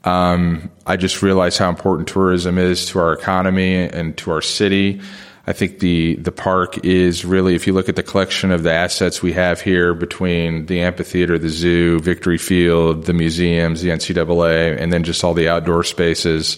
Um, 0.03 0.69
I 0.85 0.97
just 0.97 1.23
realize 1.23 1.57
how 1.57 1.69
important 1.69 2.09
tourism 2.09 2.59
is 2.59 2.85
to 2.89 2.99
our 2.99 3.13
economy 3.13 3.73
and 3.73 4.15
to 4.17 4.29
our 4.29 4.41
city. 4.43 5.01
I 5.47 5.53
think 5.53 5.79
the 5.79 6.15
the 6.15 6.31
park 6.31 6.85
is 6.85 7.25
really, 7.25 7.55
if 7.55 7.65
you 7.65 7.73
look 7.73 7.89
at 7.89 7.95
the 7.95 8.03
collection 8.03 8.51
of 8.51 8.63
the 8.63 8.71
assets 8.71 9.23
we 9.23 9.33
have 9.33 9.59
here 9.59 9.93
between 9.93 10.67
the 10.67 10.81
amphitheater, 10.81 11.39
the 11.39 11.49
zoo, 11.49 11.99
Victory 11.99 12.37
Field, 12.37 13.05
the 13.05 13.13
museums, 13.13 13.81
the 13.81 13.89
NCAA, 13.89 14.79
and 14.79 14.93
then 14.93 15.03
just 15.03 15.23
all 15.23 15.33
the 15.33 15.49
outdoor 15.49 15.83
spaces. 15.83 16.57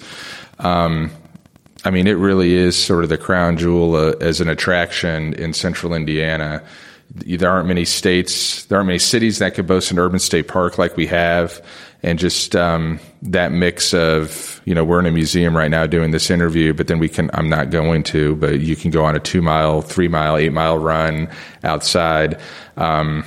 Um, 0.59 1.11
I 1.85 1.91
mean, 1.91 2.07
it 2.07 2.13
really 2.13 2.53
is 2.53 2.81
sort 2.81 3.03
of 3.03 3.09
the 3.09 3.17
crown 3.17 3.57
jewel 3.57 3.95
uh, 3.95 4.13
as 4.21 4.41
an 4.41 4.49
attraction 4.49 5.33
in 5.33 5.53
central 5.53 5.93
Indiana. 5.93 6.63
There 7.15 7.49
aren't 7.49 7.67
many 7.67 7.85
states, 7.85 8.65
there 8.65 8.77
aren't 8.77 8.87
many 8.87 8.99
cities 8.99 9.39
that 9.39 9.53
could 9.53 9.67
boast 9.67 9.91
an 9.91 9.99
urban 9.99 10.19
state 10.19 10.47
park 10.47 10.77
like 10.77 10.97
we 10.97 11.07
have. 11.07 11.61
And 12.03 12.19
just 12.19 12.53
um, 12.55 12.99
that 13.21 13.53
mix 13.53 13.93
of, 13.93 14.61
you 14.65 14.75
know, 14.75 14.83
we're 14.83 14.99
in 14.99 15.05
a 15.05 15.11
museum 15.11 15.55
right 15.55 15.71
now 15.71 15.87
doing 15.87 16.11
this 16.11 16.29
interview, 16.29 16.73
but 16.73 16.87
then 16.87 16.99
we 16.99 17.07
can, 17.07 17.31
I'm 17.33 17.47
not 17.47 17.69
going 17.69 18.03
to, 18.03 18.35
but 18.35 18.59
you 18.59 18.75
can 18.75 18.91
go 18.91 19.05
on 19.05 19.15
a 19.15 19.19
two 19.19 19.41
mile, 19.41 19.81
three 19.81 20.09
mile, 20.09 20.35
eight 20.35 20.51
mile 20.51 20.77
run 20.77 21.29
outside. 21.63 22.41
Um, 22.75 23.23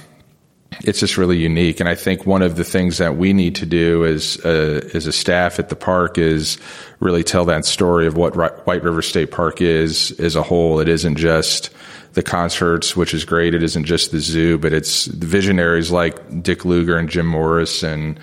it's 0.85 1.01
just 1.01 1.17
really 1.17 1.39
unique. 1.39 1.81
And 1.81 1.89
I 1.89 1.95
think 1.95 2.27
one 2.27 2.43
of 2.43 2.57
the 2.57 2.65
things 2.65 2.99
that 2.99 3.17
we 3.17 3.33
need 3.33 3.55
to 3.57 3.67
do 3.67 4.05
as 4.05 4.37
a, 4.45 4.83
as 4.95 5.07
a 5.07 5.13
staff 5.13 5.59
at 5.59 5.71
the 5.71 5.77
park 5.77 6.19
is 6.19 6.59
really 7.01 7.25
tell 7.25 7.47
that 7.47 7.65
story 7.65 8.07
of 8.07 8.17
what 8.17 8.37
White 8.67 8.83
River 8.83 9.01
State 9.01 9.31
Park 9.31 9.63
is 9.63 10.13
as 10.21 10.37
a 10.37 10.43
whole. 10.43 10.81
It 10.81 10.89
isn't 10.89 11.17
just 11.17 11.71
the 12.13 12.23
concerts, 12.23 12.97
which 12.97 13.15
is 13.15 13.25
great. 13.25 13.55
It 13.55 13.63
isn't 13.63 13.85
just 13.85 14.11
the 14.11 14.21
zoo, 14.21 14.59
but 14.59 14.73
it's 14.73 15.07
visionaries 15.07 15.91
like 15.91 16.43
Dick 16.43 16.65
Lugar 16.65 16.99
and 16.99 17.09
Jim 17.09 17.27
Morris 17.27 17.83
and 17.83 18.19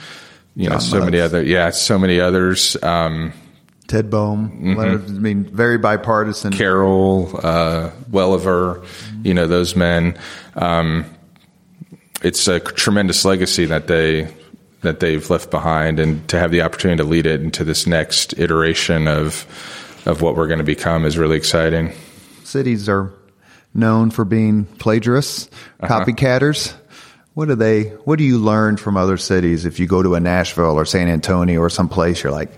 you 0.55 0.69
know 0.69 0.75
John 0.75 0.81
so 0.81 1.05
many 1.05 1.19
other 1.19 1.43
yeah 1.43 1.69
so 1.71 1.97
many 1.97 2.19
others. 2.19 2.81
Um, 2.83 3.33
Ted 3.87 4.09
Bohm, 4.09 4.75
Leonard, 4.75 5.05
I 5.05 5.11
mean, 5.11 5.43
very 5.43 5.77
bipartisan. 5.77 6.53
Carroll, 6.53 7.39
uh, 7.43 7.91
Welliver, 8.09 8.83
you 9.23 9.33
know 9.33 9.45
those 9.45 9.75
men. 9.75 10.17
Um, 10.55 11.05
it's 12.23 12.47
a 12.47 12.59
tremendous 12.59 13.25
legacy 13.25 13.65
that 13.65 13.87
they 13.87 14.33
that 14.81 14.99
they've 14.99 15.29
left 15.29 15.51
behind, 15.51 15.99
and 15.99 16.27
to 16.29 16.39
have 16.39 16.51
the 16.51 16.61
opportunity 16.61 17.03
to 17.03 17.07
lead 17.07 17.25
it 17.25 17.41
into 17.41 17.63
this 17.63 17.85
next 17.85 18.37
iteration 18.39 19.07
of 19.07 19.45
of 20.05 20.21
what 20.21 20.35
we're 20.35 20.47
going 20.47 20.59
to 20.59 20.65
become 20.65 21.05
is 21.05 21.17
really 21.17 21.37
exciting. 21.37 21.93
cities 22.43 22.87
are 22.87 23.11
known 23.73 24.11
for 24.11 24.25
being 24.25 24.65
plagiarists, 24.65 25.49
copycatters. 25.81 26.73
What 27.33 27.47
do 27.47 27.55
they? 27.55 27.83
What 28.05 28.19
do 28.19 28.23
you 28.23 28.37
learn 28.37 28.77
from 28.77 28.95
other 28.95 29.17
cities? 29.17 29.65
If 29.65 29.79
you 29.79 29.87
go 29.87 30.03
to 30.03 30.13
a 30.15 30.19
Nashville 30.19 30.75
or 30.77 30.85
San 30.85 31.07
Antonio 31.07 31.59
or 31.59 31.69
someplace, 31.69 32.21
you're 32.21 32.31
like, 32.31 32.51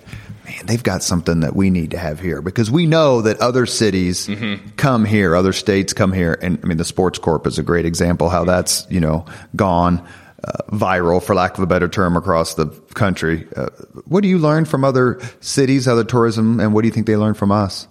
man, 0.46 0.66
they've 0.66 0.84
got 0.84 1.02
something 1.02 1.42
that 1.42 1.56
we 1.56 1.70
need 1.70 1.92
to 1.92 1.98
have 1.98 2.20
here 2.20 2.42
because 2.42 2.70
we 2.70 2.86
know 2.86 3.22
that 3.22 3.40
other 3.40 3.66
cities 3.66 4.28
come 4.76 5.06
here, 5.06 5.34
other 5.36 5.54
states 5.54 5.94
come 5.94 6.12
here, 6.12 6.38
and 6.42 6.60
I 6.62 6.68
mean 6.68 6.78
the 6.78 6.86
Sports 6.86 7.20
Corp 7.20 7.48
is 7.48 7.58
a 7.58 7.64
great 7.64 7.86
example 7.86 8.28
how 8.30 8.44
that's 8.44 8.86
you 8.90 9.00
know 9.00 9.26
gone. 9.56 10.06
Uh, 10.44 10.58
viral, 10.74 11.24
for 11.24 11.34
lack 11.34 11.58
of 11.58 11.64
a 11.64 11.66
better 11.66 11.88
term, 11.88 12.16
across 12.16 12.54
the 12.54 12.68
country. 12.94 13.48
Uh, 13.56 13.66
what 14.06 14.22
do 14.22 14.28
you 14.28 14.38
learn 14.38 14.64
from 14.64 14.84
other 14.84 15.20
cities, 15.40 15.88
other 15.88 16.04
tourism, 16.04 16.60
and 16.60 16.72
what 16.72 16.84
do 16.84 16.88
you 16.88 16.94
think 16.94 17.08
they 17.08 17.18
learn 17.18 17.34
from 17.34 17.52
us? 17.52 17.88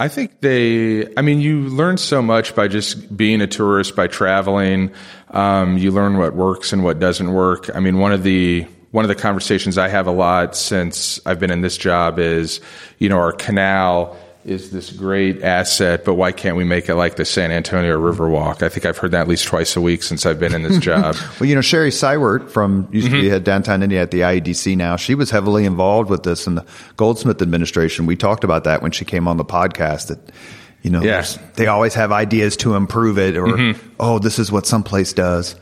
I 0.00 0.06
think 0.06 0.40
they, 0.40 1.12
I 1.16 1.22
mean, 1.22 1.40
you 1.40 1.62
learn 1.62 1.96
so 1.96 2.22
much 2.22 2.54
by 2.54 2.68
just 2.68 3.16
being 3.16 3.40
a 3.40 3.48
tourist, 3.48 3.96
by 3.96 4.06
traveling. 4.06 4.92
Um, 5.30 5.76
you 5.76 5.90
learn 5.90 6.18
what 6.18 6.34
works 6.34 6.72
and 6.72 6.84
what 6.84 7.00
doesn't 7.00 7.32
work. 7.32 7.68
I 7.74 7.80
mean, 7.80 7.98
one 7.98 8.12
of 8.12 8.22
the, 8.22 8.64
one 8.92 9.04
of 9.04 9.08
the 9.08 9.16
conversations 9.16 9.76
I 9.76 9.88
have 9.88 10.06
a 10.06 10.12
lot 10.12 10.54
since 10.54 11.20
I've 11.26 11.40
been 11.40 11.50
in 11.50 11.62
this 11.62 11.76
job 11.76 12.20
is, 12.20 12.60
you 12.98 13.08
know, 13.08 13.18
our 13.18 13.32
canal 13.32 14.16
is 14.44 14.70
this 14.70 14.90
great 14.90 15.42
asset, 15.42 16.04
but 16.04 16.14
why 16.14 16.32
can't 16.32 16.56
we 16.56 16.64
make 16.64 16.88
it 16.88 16.94
like 16.94 17.16
the 17.16 17.24
San 17.24 17.50
Antonio 17.50 17.98
Riverwalk? 18.00 18.62
I 18.62 18.68
think 18.68 18.86
I've 18.86 18.96
heard 18.96 19.10
that 19.10 19.22
at 19.22 19.28
least 19.28 19.46
twice 19.46 19.76
a 19.76 19.80
week 19.80 20.02
since 20.02 20.24
I've 20.24 20.38
been 20.40 20.54
in 20.54 20.62
this 20.62 20.78
job. 20.80 21.16
Well, 21.38 21.48
you 21.48 21.54
know, 21.54 21.60
Sherry 21.60 21.90
Seiwert 21.90 22.48
from 22.48 22.88
used 22.92 23.08
to 23.08 23.12
be 23.12 23.22
mm-hmm. 23.24 23.34
at 23.34 23.44
downtown 23.44 23.82
India 23.82 24.00
at 24.00 24.10
the 24.10 24.20
IEDC 24.20 24.76
now. 24.76 24.96
She 24.96 25.14
was 25.14 25.30
heavily 25.30 25.64
involved 25.64 26.08
with 26.08 26.22
this 26.22 26.46
in 26.46 26.54
the 26.54 26.64
Goldsmith 26.96 27.42
administration. 27.42 28.06
We 28.06 28.16
talked 28.16 28.44
about 28.44 28.64
that 28.64 28.80
when 28.80 28.92
she 28.92 29.04
came 29.04 29.28
on 29.28 29.36
the 29.36 29.44
podcast 29.44 30.08
that, 30.08 30.18
you 30.82 30.90
know, 30.90 31.02
Yeah. 31.02 31.26
they 31.56 31.66
always 31.66 31.94
have 31.94 32.12
ideas 32.12 32.56
to 32.58 32.74
improve 32.74 33.18
it 33.18 33.36
or, 33.36 33.46
mm-hmm. 33.46 33.88
oh, 34.00 34.18
this 34.18 34.38
is 34.38 34.50
what 34.52 34.66
someplace 34.66 35.12
does. 35.12 35.56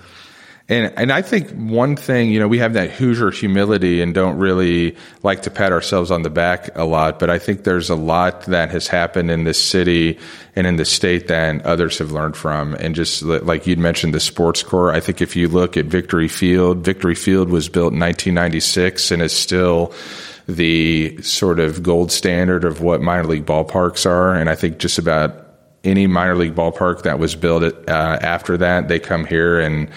And 0.69 0.93
and 0.97 1.13
I 1.13 1.23
think 1.23 1.51
one 1.53 1.95
thing, 1.95 2.31
you 2.31 2.41
know, 2.41 2.49
we 2.49 2.59
have 2.59 2.73
that 2.73 2.91
Hoosier 2.91 3.31
humility 3.31 4.03
and 4.03 4.13
don't 4.13 4.37
really 4.37 4.97
like 5.23 5.43
to 5.43 5.51
pat 5.51 5.71
ourselves 5.71 6.11
on 6.11 6.23
the 6.23 6.31
back 6.31 6.77
a 6.77 6.85
lot, 6.85 7.21
but 7.21 7.31
I 7.31 7.39
think 7.39 7.63
there's 7.63 7.89
a 7.89 7.95
lot 7.95 8.43
that 8.47 8.71
has 8.71 8.89
happened 8.89 9.31
in 9.31 9.45
this 9.45 9.63
city 9.63 10.19
and 10.57 10.67
in 10.67 10.75
the 10.75 10.85
state 10.85 11.29
that 11.29 11.65
others 11.65 11.99
have 11.99 12.11
learned 12.11 12.37
from. 12.37 12.75
And 12.75 12.97
just 12.97 13.23
like 13.23 13.69
you'd 13.69 13.79
mentioned 13.79 14.13
the 14.13 14.19
Sports 14.19 14.65
Corp, 14.65 14.93
I 14.93 14.99
think 14.99 15.21
if 15.21 15.37
you 15.37 15.47
look 15.47 15.77
at 15.77 15.85
Victory 15.85 16.27
Field, 16.27 16.79
Victory 16.79 17.15
Field 17.15 17.49
was 17.49 17.69
built 17.69 17.93
in 17.93 18.01
1996 18.01 19.13
and 19.13 19.23
is 19.23 19.33
still 19.33 19.95
the 20.49 21.21
sort 21.23 21.61
of 21.61 21.85
gold 21.85 22.11
standard 22.11 22.65
of 22.65 22.81
what 22.81 23.01
minor 23.01 23.25
league 23.25 23.47
ballparks 23.47 24.05
are. 24.05 24.35
And 24.35 24.51
I 24.51 24.57
think 24.57 24.79
just 24.79 24.99
about 24.99 25.47
any 25.85 26.09
minor 26.09 26.35
league 26.35 26.57
ballpark 26.57 27.03
that 27.03 27.21
was 27.21 27.37
built 27.37 27.63
uh, 27.63 28.19
after 28.21 28.57
that, 28.57 28.89
they 28.89 28.99
come 28.99 29.25
here 29.25 29.61
and 29.61 29.89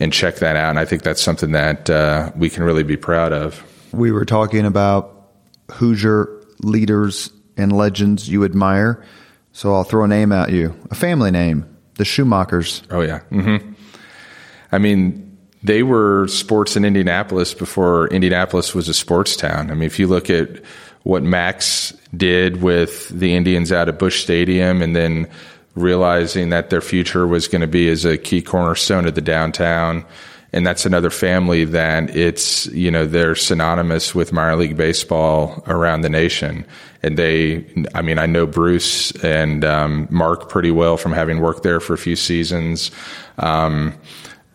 and 0.00 0.12
check 0.12 0.36
that 0.36 0.56
out. 0.56 0.70
And 0.70 0.78
I 0.78 0.84
think 0.84 1.02
that's 1.02 1.22
something 1.22 1.52
that 1.52 1.88
uh, 1.90 2.30
we 2.36 2.50
can 2.50 2.62
really 2.64 2.82
be 2.82 2.96
proud 2.96 3.32
of. 3.32 3.62
we 3.92 4.10
were 4.12 4.24
talking 4.24 4.66
about 4.66 5.30
Hoosier 5.72 6.28
leaders 6.60 7.30
and 7.56 7.72
legends 7.76 8.28
you 8.28 8.44
admire. 8.44 9.04
So 9.52 9.72
I'll 9.74 9.84
throw 9.84 10.04
a 10.04 10.08
name 10.08 10.32
at 10.32 10.50
you, 10.50 10.74
a 10.90 10.94
family 10.94 11.30
name, 11.30 11.64
the 11.96 12.04
Schumachers. 12.04 12.82
Oh 12.90 13.00
yeah. 13.02 13.20
hmm 13.30 13.56
I 14.72 14.78
mean, 14.78 15.38
they 15.62 15.82
were 15.84 16.26
sports 16.28 16.76
in 16.76 16.84
Indianapolis 16.84 17.54
before 17.54 18.08
Indianapolis 18.08 18.74
was 18.74 18.88
a 18.88 18.94
sports 18.94 19.36
town. 19.36 19.70
I 19.70 19.74
mean, 19.74 19.84
if 19.84 19.98
you 20.00 20.08
look 20.08 20.28
at 20.28 20.48
what 21.04 21.22
Max 21.22 21.92
did 22.16 22.60
with 22.62 23.08
the 23.10 23.34
Indians 23.36 23.70
out 23.70 23.88
at 23.88 23.98
Bush 23.98 24.22
Stadium, 24.22 24.82
and 24.82 24.96
then 24.96 25.28
realizing 25.74 26.50
that 26.50 26.70
their 26.70 26.80
future 26.80 27.26
was 27.26 27.48
going 27.48 27.60
to 27.60 27.66
be 27.66 27.88
as 27.88 28.04
a 28.04 28.16
key 28.16 28.42
cornerstone 28.42 29.06
of 29.06 29.14
the 29.14 29.20
downtown. 29.20 30.04
And 30.52 30.64
that's 30.64 30.86
another 30.86 31.10
family 31.10 31.64
that 31.64 32.14
it's, 32.14 32.66
you 32.66 32.88
know, 32.88 33.06
they're 33.06 33.34
synonymous 33.34 34.14
with 34.14 34.32
minor 34.32 34.54
league 34.54 34.76
baseball 34.76 35.64
around 35.66 36.02
the 36.02 36.08
nation. 36.08 36.64
And 37.02 37.18
they, 37.18 37.66
I 37.92 38.02
mean, 38.02 38.20
I 38.20 38.26
know 38.26 38.46
Bruce 38.46 39.10
and 39.24 39.64
um, 39.64 40.06
Mark 40.10 40.48
pretty 40.48 40.70
well 40.70 40.96
from 40.96 41.12
having 41.12 41.40
worked 41.40 41.64
there 41.64 41.80
for 41.80 41.94
a 41.94 41.98
few 41.98 42.14
seasons. 42.14 42.92
Um, 43.38 43.94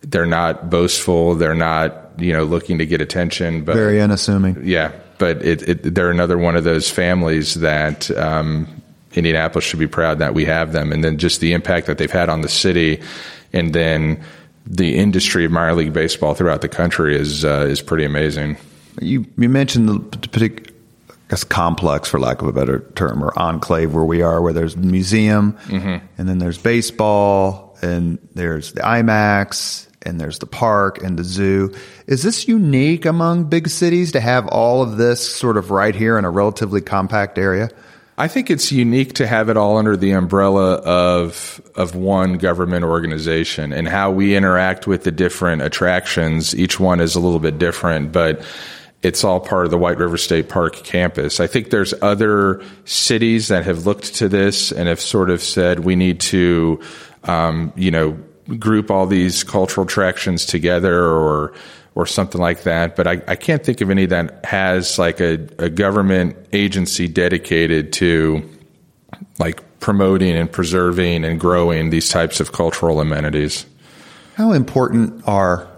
they're 0.00 0.24
not 0.24 0.70
boastful. 0.70 1.34
They're 1.34 1.54
not, 1.54 2.12
you 2.16 2.32
know, 2.32 2.44
looking 2.44 2.78
to 2.78 2.86
get 2.86 3.02
attention, 3.02 3.64
but 3.64 3.74
Very 3.76 4.00
unassuming. 4.00 4.56
yeah, 4.64 4.92
but 5.18 5.44
it, 5.44 5.68
it, 5.68 5.94
they're 5.94 6.10
another 6.10 6.38
one 6.38 6.56
of 6.56 6.64
those 6.64 6.90
families 6.90 7.54
that 7.56 8.10
um, 8.12 8.79
Indianapolis 9.14 9.64
should 9.64 9.78
be 9.78 9.88
proud 9.88 10.18
that 10.20 10.34
we 10.34 10.44
have 10.44 10.72
them, 10.72 10.92
and 10.92 11.02
then 11.02 11.18
just 11.18 11.40
the 11.40 11.52
impact 11.52 11.86
that 11.86 11.98
they've 11.98 12.10
had 12.10 12.28
on 12.28 12.42
the 12.42 12.48
city, 12.48 13.02
and 13.52 13.72
then 13.74 14.22
the 14.66 14.96
industry 14.96 15.44
of 15.44 15.50
minor 15.50 15.74
league 15.74 15.92
baseball 15.92 16.34
throughout 16.34 16.60
the 16.60 16.68
country 16.68 17.16
is 17.16 17.44
uh, 17.44 17.66
is 17.68 17.82
pretty 17.82 18.04
amazing. 18.04 18.56
You 19.00 19.26
you 19.36 19.48
mentioned 19.48 19.88
the 19.88 20.18
particular 20.18 20.72
I 21.08 21.14
guess 21.30 21.44
complex, 21.44 22.08
for 22.08 22.18
lack 22.18 22.42
of 22.42 22.48
a 22.48 22.52
better 22.52 22.80
term, 22.94 23.22
or 23.22 23.36
enclave 23.38 23.94
where 23.94 24.04
we 24.04 24.20
are, 24.22 24.40
where 24.42 24.52
there's 24.52 24.74
the 24.74 24.82
museum, 24.82 25.56
and 26.18 26.28
then 26.28 26.38
there's 26.38 26.58
baseball, 26.58 27.76
and 27.82 28.18
there's 28.34 28.72
the 28.72 28.80
IMAX, 28.80 29.86
and 30.02 30.20
there's 30.20 30.38
the 30.38 30.46
park 30.46 31.02
and 31.02 31.18
the 31.18 31.24
zoo. 31.24 31.72
Is 32.06 32.22
this 32.22 32.48
unique 32.48 33.04
among 33.04 33.44
big 33.44 33.68
cities 33.68 34.12
to 34.12 34.20
have 34.20 34.48
all 34.48 34.82
of 34.82 34.96
this 34.96 35.20
sort 35.34 35.56
of 35.56 35.70
right 35.70 35.94
here 35.94 36.18
in 36.18 36.24
a 36.24 36.30
relatively 36.30 36.80
compact 36.80 37.38
area? 37.38 37.70
I 38.20 38.28
think 38.28 38.50
it's 38.50 38.70
unique 38.70 39.14
to 39.14 39.26
have 39.26 39.48
it 39.48 39.56
all 39.56 39.78
under 39.78 39.96
the 39.96 40.10
umbrella 40.10 40.74
of 40.74 41.58
of 41.74 41.94
one 41.94 42.34
government 42.34 42.84
organization 42.84 43.72
and 43.72 43.88
how 43.88 44.10
we 44.10 44.36
interact 44.36 44.86
with 44.86 45.04
the 45.04 45.10
different 45.10 45.62
attractions. 45.62 46.54
Each 46.54 46.78
one 46.78 47.00
is 47.00 47.14
a 47.14 47.20
little 47.20 47.38
bit 47.38 47.58
different, 47.58 48.12
but 48.12 48.44
it's 49.00 49.24
all 49.24 49.40
part 49.40 49.64
of 49.64 49.70
the 49.70 49.78
White 49.78 49.96
River 49.96 50.18
State 50.18 50.50
Park 50.50 50.74
campus. 50.84 51.40
I 51.40 51.46
think 51.46 51.70
there's 51.70 51.94
other 52.02 52.62
cities 52.84 53.48
that 53.48 53.64
have 53.64 53.86
looked 53.86 54.16
to 54.16 54.28
this 54.28 54.70
and 54.70 54.86
have 54.86 55.00
sort 55.00 55.30
of 55.30 55.42
said 55.42 55.80
we 55.80 55.96
need 55.96 56.20
to, 56.20 56.78
um, 57.24 57.72
you 57.74 57.90
know, 57.90 58.18
group 58.58 58.90
all 58.90 59.06
these 59.06 59.44
cultural 59.44 59.86
attractions 59.86 60.44
together 60.44 61.06
or 61.06 61.54
or 61.94 62.06
something 62.06 62.40
like 62.40 62.62
that. 62.62 62.96
But 62.96 63.06
I, 63.06 63.22
I 63.26 63.36
can't 63.36 63.64
think 63.64 63.80
of 63.80 63.90
any 63.90 64.06
that 64.06 64.44
has 64.44 64.98
like 64.98 65.20
a, 65.20 65.48
a 65.58 65.68
government 65.68 66.36
agency 66.52 67.08
dedicated 67.08 67.92
to 67.94 68.48
like 69.38 69.62
promoting 69.80 70.36
and 70.36 70.50
preserving 70.50 71.24
and 71.24 71.40
growing 71.40 71.90
these 71.90 72.08
types 72.08 72.40
of 72.40 72.52
cultural 72.52 73.00
amenities. 73.00 73.66
How 74.34 74.52
important 74.52 75.26
are, 75.26 75.68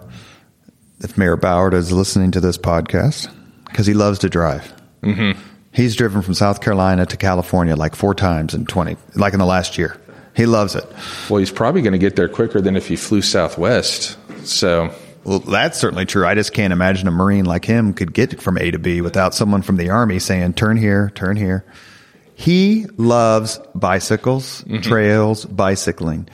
if 1.01 1.17
Mayor 1.17 1.37
Ballard 1.37 1.75
is 1.75 1.93
listening 1.93 2.31
to 2.33 2.41
this 2.41 2.59
podcast, 2.59 3.33
because 3.65 3.87
he 3.87 3.95
loves 3.95 4.19
to 4.21 4.29
drive. 4.29 4.73
Mm-hmm. 5.03 5.41
He's 5.73 5.97
driven 5.97 6.21
from 6.21 6.35
South 6.35 6.61
Carolina 6.61 7.07
to 7.07 7.17
California 7.17 7.75
like 7.75 7.97
four 7.97 8.15
times 8.15 8.53
in 8.53 8.67
20, 8.67 8.97
like 9.15 9.33
in 9.33 9.39
the 9.39 9.47
last 9.47 9.79
year. 9.79 9.97
He 10.35 10.47
loves 10.47 10.75
it. 10.75 10.85
Well, 11.29 11.39
he's 11.39 11.51
probably 11.51 11.83
going 11.83 11.93
to 11.93 11.99
get 11.99 12.17
there 12.17 12.29
quicker 12.29 12.61
than 12.61 12.77
if 12.77 12.89
he 12.89 12.97
flew 12.97 13.23
Southwest. 13.23 14.19
So 14.47 14.95
Well, 15.25 15.39
that's 15.39 15.79
certainly 15.79 16.05
true. 16.05 16.27
I 16.27 16.35
just 16.35 16.53
can't 16.53 16.73
imagine 16.73 17.07
a 17.09 17.13
Marine 17.13 17.45
like 17.45 17.65
him 17.65 17.95
could 17.95 18.13
get 18.13 18.41
from 18.41 18.59
A 18.59 18.71
to 18.71 18.79
B 18.79 19.01
without 19.01 19.35
someone 19.35 19.63
from 19.63 19.77
the 19.77 19.91
Army 19.91 20.19
saying, 20.19 20.55
turn 20.55 20.77
here, 20.77 21.13
turn 21.15 21.37
here. 21.37 21.65
He 22.35 22.87
loves 22.97 23.61
bicycles, 23.75 24.63
mm-hmm. 24.63 24.81
trails, 24.81 25.45
bicycling. 25.45 26.29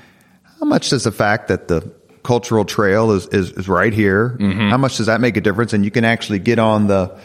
How 0.59 0.66
much 0.66 0.90
does 0.90 1.05
the 1.05 1.12
fact 1.12 1.48
that 1.48 1.68
the 1.68 1.92
cultural 2.22 2.64
trail 2.64 3.12
is, 3.12 3.27
is, 3.29 3.53
is 3.53 3.68
right 3.68 3.92
here, 3.92 4.37
mm-hmm. 4.38 4.68
how 4.68 4.77
much 4.77 4.96
does 4.96 5.07
that 5.07 5.20
make 5.20 5.37
a 5.37 5.40
difference? 5.40 5.72
And 5.72 5.85
you 5.85 5.90
can 5.90 6.05
actually 6.05 6.38
get 6.38 6.59
on 6.59 6.87
the 6.87 7.18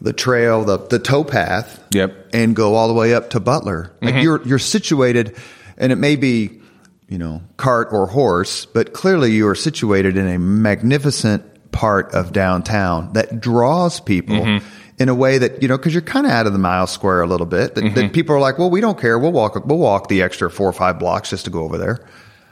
the 0.00 0.12
trail, 0.12 0.64
the, 0.64 0.78
the 0.78 0.98
towpath, 0.98 1.80
Yep. 1.92 2.28
and 2.32 2.54
go 2.54 2.76
all 2.76 2.86
the 2.86 2.94
way 2.94 3.14
up 3.14 3.30
to 3.30 3.40
Butler. 3.40 3.92
Like 4.00 4.14
mm-hmm. 4.14 4.22
you're 4.22 4.42
you're 4.46 4.58
situated, 4.58 5.36
and 5.76 5.90
it 5.90 5.96
may 5.96 6.16
be, 6.16 6.60
you 7.08 7.18
know, 7.18 7.42
cart 7.56 7.88
or 7.90 8.06
horse, 8.06 8.66
but 8.66 8.92
clearly 8.92 9.32
you 9.32 9.48
are 9.48 9.54
situated 9.54 10.16
in 10.16 10.26
a 10.26 10.38
magnificent 10.38 11.42
part 11.72 12.12
of 12.12 12.32
downtown 12.32 13.12
that 13.14 13.40
draws 13.40 14.00
people 14.00 14.36
mm-hmm. 14.36 14.66
in 14.98 15.08
a 15.08 15.14
way 15.14 15.38
that 15.38 15.62
you 15.62 15.68
know 15.68 15.76
because 15.76 15.94
you're 15.94 16.02
kind 16.02 16.26
of 16.26 16.32
out 16.32 16.46
of 16.46 16.52
the 16.52 16.58
mile 16.58 16.86
square 16.86 17.22
a 17.22 17.26
little 17.26 17.46
bit. 17.46 17.74
That, 17.74 17.82
that 17.82 17.94
mm-hmm. 17.94 18.12
people 18.12 18.34
are 18.34 18.40
like, 18.40 18.58
well, 18.58 18.70
we 18.70 18.80
don't 18.80 18.98
care. 18.98 19.18
We'll 19.18 19.32
walk. 19.32 19.54
We'll 19.66 19.78
walk 19.78 20.08
the 20.08 20.22
extra 20.22 20.50
four 20.50 20.68
or 20.68 20.72
five 20.72 20.98
blocks 20.98 21.30
just 21.30 21.46
to 21.46 21.50
go 21.50 21.62
over 21.62 21.78
there. 21.78 22.00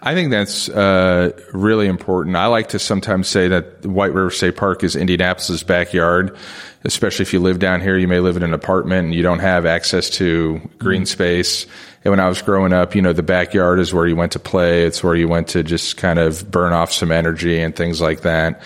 I 0.03 0.14
think 0.14 0.31
that's 0.31 0.69
uh, 0.69 1.33
really 1.53 1.87
important. 1.87 2.37
I 2.37 2.47
like 2.47 2.69
to 2.69 2.79
sometimes 2.79 3.29
say 3.29 3.49
that 3.49 3.85
White 3.85 4.12
River 4.12 4.31
State 4.31 4.57
Park 4.57 4.85
is 4.85 4.95
Indianapolis's 4.95 5.62
backyard, 5.64 6.37
especially 6.85 7.25
if 7.25 7.33
you 7.33 7.40
live 7.40 7.59
down 7.59 7.81
here. 7.81 7.97
You 7.97 8.07
may 8.07 8.21
live 8.21 8.37
in 8.37 8.42
an 8.42 8.55
apartment 8.55 9.07
and 9.07 9.14
you 9.14 9.23
don't 9.23 9.40
have 9.40 9.66
access 9.66 10.09
to 10.11 10.61
green 10.79 11.03
mm-hmm. 11.03 11.07
space. 11.07 11.66
And 12.07 12.12
when 12.12 12.21
I 12.21 12.29
was 12.29 12.40
growing 12.40 12.73
up, 12.73 12.95
you 12.95 13.03
know, 13.03 13.12
the 13.12 13.25
backyard 13.25 13.81
is 13.81 13.92
where 13.92 14.07
you 14.07 14.14
went 14.14 14.31
to 14.31 14.38
play. 14.38 14.85
It's 14.85 15.03
where 15.03 15.16
you 15.16 15.27
went 15.27 15.49
to 15.49 15.64
just 15.64 15.97
kind 15.97 16.21
of 16.21 16.49
burn 16.49 16.73
off 16.73 16.92
some 16.92 17.11
energy 17.11 17.61
and 17.61 17.75
things 17.75 18.01
like 18.01 18.21
that. 18.21 18.62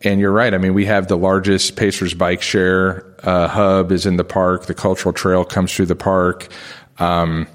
And 0.00 0.18
you're 0.18 0.32
right. 0.32 0.54
I 0.54 0.56
mean, 0.56 0.72
we 0.72 0.86
have 0.86 1.06
the 1.06 1.18
largest 1.18 1.76
Pacers 1.76 2.14
bike 2.14 2.40
share 2.40 3.14
uh, 3.24 3.46
hub 3.46 3.92
is 3.92 4.06
in 4.06 4.16
the 4.16 4.24
park. 4.24 4.64
The 4.64 4.74
cultural 4.74 5.12
trail 5.12 5.44
comes 5.44 5.74
through 5.74 5.84
the 5.84 5.96
park. 5.96 6.48
Um, 6.98 7.46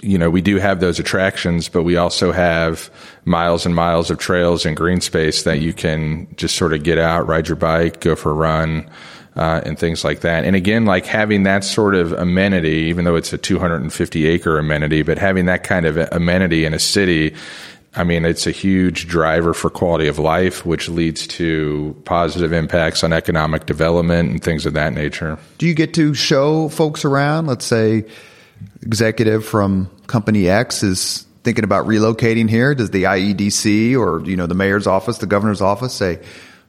you 0.00 0.16
know, 0.16 0.30
we 0.30 0.40
do 0.40 0.58
have 0.58 0.78
those 0.78 1.00
attractions, 1.00 1.68
but 1.68 1.82
we 1.82 1.96
also 1.96 2.30
have 2.30 2.88
miles 3.24 3.66
and 3.66 3.74
miles 3.74 4.12
of 4.12 4.18
trails 4.18 4.64
and 4.64 4.76
green 4.76 5.00
space 5.00 5.42
that 5.42 5.58
you 5.58 5.72
can 5.72 6.28
just 6.36 6.54
sort 6.54 6.72
of 6.72 6.84
get 6.84 6.98
out, 6.98 7.26
ride 7.26 7.48
your 7.48 7.56
bike, 7.56 7.98
go 7.98 8.14
for 8.14 8.30
a 8.30 8.34
run, 8.34 8.88
uh, 9.36 9.60
and 9.64 9.78
things 9.78 10.04
like 10.04 10.20
that. 10.20 10.44
And 10.44 10.54
again, 10.54 10.84
like 10.84 11.06
having 11.06 11.44
that 11.44 11.64
sort 11.64 11.94
of 11.94 12.12
amenity, 12.12 12.88
even 12.88 13.04
though 13.04 13.16
it's 13.16 13.32
a 13.32 13.38
250 13.38 14.26
acre 14.26 14.58
amenity, 14.58 15.02
but 15.02 15.18
having 15.18 15.46
that 15.46 15.64
kind 15.64 15.86
of 15.86 15.96
amenity 15.96 16.64
in 16.64 16.74
a 16.74 16.78
city, 16.78 17.34
I 17.94 18.04
mean, 18.04 18.24
it's 18.24 18.46
a 18.46 18.50
huge 18.50 19.06
driver 19.06 19.52
for 19.52 19.68
quality 19.68 20.08
of 20.08 20.18
life, 20.18 20.64
which 20.64 20.88
leads 20.88 21.26
to 21.28 21.94
positive 22.04 22.52
impacts 22.52 23.04
on 23.04 23.12
economic 23.12 23.66
development 23.66 24.30
and 24.30 24.42
things 24.42 24.64
of 24.64 24.74
that 24.74 24.94
nature. 24.94 25.38
Do 25.58 25.66
you 25.66 25.74
get 25.74 25.94
to 25.94 26.14
show 26.14 26.68
folks 26.70 27.04
around? 27.04 27.46
Let's 27.46 27.66
say 27.66 28.04
executive 28.82 29.44
from 29.44 29.90
company 30.06 30.48
X 30.48 30.82
is 30.82 31.26
thinking 31.42 31.64
about 31.64 31.86
relocating 31.86 32.48
here. 32.48 32.74
Does 32.74 32.90
the 32.90 33.04
IEDC 33.04 33.98
or 33.98 34.24
you 34.24 34.36
know 34.36 34.46
the 34.46 34.54
mayor's 34.54 34.86
office, 34.86 35.18
the 35.18 35.26
governor's 35.26 35.60
office 35.60 35.92
say, 35.92 36.20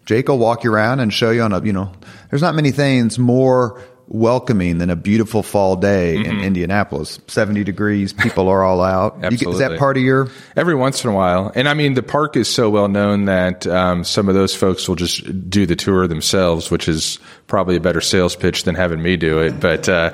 "Jake 0.06 0.28
will 0.28 0.40
walk 0.40 0.64
you 0.64 0.74
around 0.74 1.00
and 1.00 1.14
show 1.14 1.32
you 1.32 1.42
on 1.42 1.54
a 1.54 1.64
you 1.64 1.74
know." 1.74 1.92
There's 2.30 2.42
not 2.42 2.56
many 2.56 2.72
things 2.72 3.20
more 3.20 3.82
welcoming 4.08 4.78
than 4.78 4.90
a 4.90 4.96
beautiful 4.96 5.42
fall 5.42 5.76
day 5.76 6.18
in 6.18 6.42
Indianapolis. 6.42 7.20
70 7.28 7.64
degrees, 7.64 8.12
people 8.14 8.50
are 8.50 8.64
all 8.64 8.82
out. 8.82 9.16
You 9.24 9.38
get- 9.38 9.48
is 9.50 9.60
that 9.60 9.80
part 9.80 9.98
of 9.98 10.04
your 10.04 10.28
Every 10.56 10.76
once 10.76 11.04
in 11.04 11.10
a 11.10 11.14
while. 11.14 11.52
And 11.56 11.70
I 11.70 11.74
mean, 11.74 11.94
the 11.94 12.04
park 12.04 12.36
is 12.36 12.48
so 12.48 12.70
well 12.70 12.90
known 12.90 13.26
that 13.26 13.66
um, 13.66 14.04
some 14.04 14.28
of 14.28 14.36
those 14.36 14.54
folks 14.54 14.88
will 14.88 14.96
just 14.96 15.50
do 15.50 15.66
the 15.66 15.76
tour 15.76 16.06
themselves, 16.08 16.70
which 16.70 16.88
is 16.88 17.18
probably 17.48 17.76
a 17.76 17.80
better 17.80 18.02
sales 18.02 18.36
pitch 18.36 18.64
than 18.64 18.76
having 18.76 19.02
me 19.02 19.16
do 19.16 19.40
it. 19.40 19.60
But, 19.60 19.88
uh, 19.88 20.14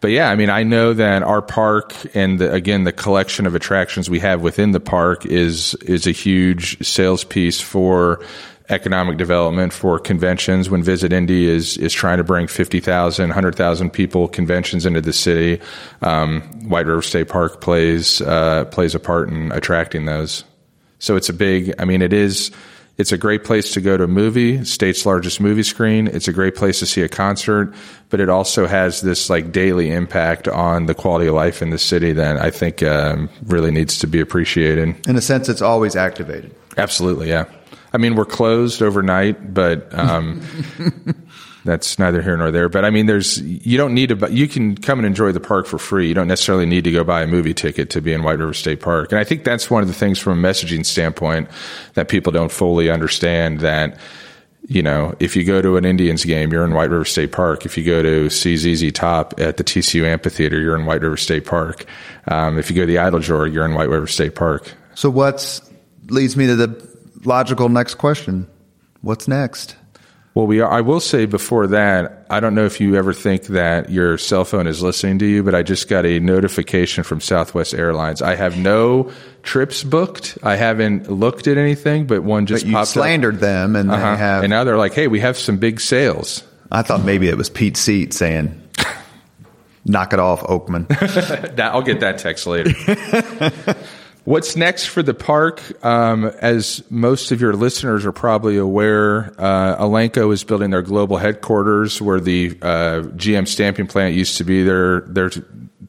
but 0.00 0.10
yeah, 0.10 0.30
I 0.30 0.34
mean, 0.34 0.50
I 0.50 0.64
know 0.64 0.92
that 0.92 1.22
our 1.22 1.40
park 1.40 1.94
and 2.14 2.38
the, 2.40 2.52
again, 2.52 2.84
the 2.84 2.92
collection 2.92 3.46
of 3.46 3.54
attractions 3.54 4.10
we 4.10 4.18
have 4.18 4.42
within 4.42 4.72
the 4.72 4.80
park 4.80 5.24
is, 5.24 5.74
is 5.82 6.06
a 6.06 6.12
huge 6.12 6.84
sales 6.84 7.24
piece 7.24 7.60
for 7.60 8.20
economic 8.70 9.16
development 9.16 9.72
for 9.72 9.98
conventions 9.98 10.68
when 10.68 10.82
Visit 10.82 11.12
Indy 11.12 11.46
is 11.48 11.76
is 11.78 11.92
trying 11.92 12.18
to 12.18 12.24
bring 12.24 12.46
50,000, 12.46 13.28
100,000 13.28 13.90
people 13.90 14.28
conventions 14.28 14.84
into 14.84 15.00
the 15.00 15.12
city. 15.12 15.60
Um, 16.02 16.42
White 16.68 16.86
River 16.86 17.02
State 17.02 17.28
Park 17.28 17.60
plays 17.60 18.20
uh, 18.20 18.66
plays 18.66 18.94
a 18.94 19.00
part 19.00 19.28
in 19.28 19.52
attracting 19.52 20.04
those. 20.04 20.44
So 20.98 21.16
it's 21.16 21.28
a 21.28 21.34
big. 21.34 21.74
I 21.78 21.84
mean, 21.84 22.02
it 22.02 22.12
is. 22.12 22.50
It's 22.98 23.12
a 23.12 23.18
great 23.18 23.44
place 23.44 23.74
to 23.74 23.80
go 23.80 23.96
to 23.96 24.04
a 24.04 24.08
movie, 24.08 24.64
state's 24.64 25.06
largest 25.06 25.40
movie 25.40 25.62
screen. 25.62 26.08
It's 26.08 26.26
a 26.26 26.32
great 26.32 26.56
place 26.56 26.80
to 26.80 26.86
see 26.86 27.02
a 27.02 27.08
concert, 27.08 27.72
but 28.10 28.18
it 28.18 28.28
also 28.28 28.66
has 28.66 29.02
this 29.02 29.30
like 29.30 29.52
daily 29.52 29.92
impact 29.92 30.48
on 30.48 30.86
the 30.86 30.94
quality 30.94 31.28
of 31.28 31.34
life 31.36 31.62
in 31.62 31.70
the 31.70 31.78
city 31.78 32.12
that 32.14 32.38
I 32.38 32.50
think 32.50 32.82
um, 32.82 33.30
really 33.44 33.70
needs 33.70 34.00
to 34.00 34.08
be 34.08 34.18
appreciated. 34.18 34.96
in 35.06 35.14
a 35.14 35.20
sense 35.20 35.48
it's 35.48 35.62
always 35.62 35.94
activated. 35.94 36.52
Absolutely, 36.76 37.28
yeah. 37.28 37.44
I 37.92 37.98
mean, 37.98 38.14
we're 38.14 38.24
closed 38.24 38.82
overnight, 38.82 39.54
but 39.54 39.92
um, 39.98 40.42
that's 41.64 41.98
neither 41.98 42.22
here 42.22 42.36
nor 42.36 42.50
there. 42.50 42.68
But 42.68 42.84
I 42.84 42.90
mean, 42.90 43.06
there's 43.06 43.40
you 43.40 43.76
don't 43.76 43.94
need 43.94 44.08
to. 44.10 44.32
You 44.32 44.48
can 44.48 44.76
come 44.76 44.98
and 44.98 45.06
enjoy 45.06 45.32
the 45.32 45.40
park 45.40 45.66
for 45.66 45.78
free. 45.78 46.08
You 46.08 46.14
don't 46.14 46.28
necessarily 46.28 46.66
need 46.66 46.84
to 46.84 46.92
go 46.92 47.04
buy 47.04 47.22
a 47.22 47.26
movie 47.26 47.54
ticket 47.54 47.90
to 47.90 48.00
be 48.00 48.12
in 48.12 48.22
White 48.22 48.38
River 48.38 48.54
State 48.54 48.80
Park. 48.80 49.12
And 49.12 49.18
I 49.18 49.24
think 49.24 49.44
that's 49.44 49.70
one 49.70 49.82
of 49.82 49.88
the 49.88 49.94
things 49.94 50.18
from 50.18 50.44
a 50.44 50.48
messaging 50.48 50.84
standpoint 50.84 51.48
that 51.94 52.08
people 52.08 52.32
don't 52.32 52.52
fully 52.52 52.90
understand. 52.90 53.60
That 53.60 53.98
you 54.66 54.82
know, 54.82 55.14
if 55.18 55.34
you 55.34 55.44
go 55.44 55.62
to 55.62 55.76
an 55.78 55.84
Indians 55.84 56.24
game, 56.24 56.52
you're 56.52 56.64
in 56.64 56.74
White 56.74 56.90
River 56.90 57.06
State 57.06 57.32
Park. 57.32 57.64
If 57.64 57.78
you 57.78 57.84
go 57.84 58.02
to 58.02 58.28
see 58.28 58.56
ZZ 58.56 58.92
Top 58.92 59.40
at 59.40 59.56
the 59.56 59.64
TCU 59.64 60.04
Amphitheater, 60.04 60.60
you're 60.60 60.76
in 60.76 60.84
White 60.84 61.00
River 61.00 61.16
State 61.16 61.46
Park. 61.46 61.86
Um, 62.26 62.58
if 62.58 62.70
you 62.70 62.76
go 62.76 62.82
to 62.82 62.86
the 62.86 62.96
Eiteljorg, 62.96 63.52
you're 63.52 63.64
in 63.64 63.74
White 63.74 63.88
River 63.88 64.06
State 64.06 64.34
Park. 64.34 64.74
So 64.94 65.08
what's 65.08 65.62
leads 66.08 66.36
me 66.36 66.46
to 66.46 66.56
the 66.56 66.97
logical 67.24 67.68
next 67.68 67.94
question? 67.94 68.48
What's 69.00 69.28
next? 69.28 69.76
Well, 70.38 70.46
we 70.46 70.60
are, 70.60 70.70
I 70.70 70.82
will 70.82 71.00
say 71.00 71.26
before 71.26 71.66
that, 71.66 72.24
I 72.30 72.38
don't 72.38 72.54
know 72.54 72.64
if 72.64 72.80
you 72.80 72.94
ever 72.94 73.12
think 73.12 73.46
that 73.46 73.90
your 73.90 74.18
cell 74.18 74.44
phone 74.44 74.68
is 74.68 74.80
listening 74.80 75.18
to 75.18 75.26
you, 75.26 75.42
but 75.42 75.52
I 75.52 75.64
just 75.64 75.88
got 75.88 76.06
a 76.06 76.20
notification 76.20 77.02
from 77.02 77.20
Southwest 77.20 77.74
Airlines. 77.74 78.22
I 78.22 78.36
have 78.36 78.56
no 78.56 79.10
trips 79.42 79.82
booked. 79.82 80.38
I 80.44 80.54
haven't 80.54 81.10
looked 81.10 81.48
at 81.48 81.56
anything, 81.56 82.06
but 82.06 82.22
one 82.22 82.46
just 82.46 82.62
but 82.64 82.68
you 82.68 82.74
popped 82.74 82.90
slandered 82.90 83.34
up. 83.36 83.40
them, 83.40 83.74
and 83.74 83.90
uh-huh. 83.90 84.12
they 84.12 84.16
have. 84.16 84.44
And 84.44 84.50
now 84.50 84.62
they're 84.62 84.78
like, 84.78 84.94
"Hey, 84.94 85.08
we 85.08 85.18
have 85.18 85.36
some 85.36 85.56
big 85.56 85.80
sales." 85.80 86.44
I 86.70 86.82
thought 86.82 87.02
maybe 87.04 87.28
it 87.28 87.36
was 87.36 87.50
Pete 87.50 87.76
Seat 87.76 88.14
saying, 88.14 88.62
"Knock 89.86 90.12
it 90.12 90.20
off, 90.20 90.42
Oakman." 90.42 90.86
I'll 91.60 91.82
get 91.82 91.98
that 91.98 92.18
text 92.18 92.46
later. 92.46 92.70
What's 94.24 94.56
next 94.56 94.86
for 94.86 95.02
the 95.02 95.14
park? 95.14 95.62
Um, 95.84 96.26
as 96.26 96.82
most 96.90 97.32
of 97.32 97.40
your 97.40 97.54
listeners 97.54 98.04
are 98.04 98.12
probably 98.12 98.58
aware, 98.58 99.32
uh, 99.40 100.10
is 100.30 100.44
building 100.44 100.70
their 100.70 100.82
global 100.82 101.16
headquarters 101.16 102.02
where 102.02 102.20
the 102.20 102.50
uh, 102.60 103.02
GM 103.16 103.48
stamping 103.48 103.86
plant 103.86 104.14
used 104.14 104.36
to 104.38 104.44
be. 104.44 104.62
They're 104.62 105.00
they're 105.02 105.30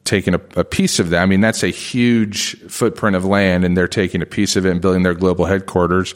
taking 0.04 0.34
a, 0.34 0.40
a, 0.56 0.64
piece 0.64 0.98
of 0.98 1.10
that. 1.10 1.22
I 1.22 1.26
mean, 1.26 1.40
that's 1.40 1.62
a 1.62 1.68
huge 1.68 2.58
footprint 2.68 3.14
of 3.14 3.24
land, 3.24 3.64
and 3.64 3.76
they're 3.76 3.86
taking 3.86 4.22
a 4.22 4.26
piece 4.26 4.56
of 4.56 4.64
it 4.64 4.70
and 4.70 4.80
building 4.80 5.02
their 5.02 5.14
global 5.14 5.44
headquarters. 5.44 6.14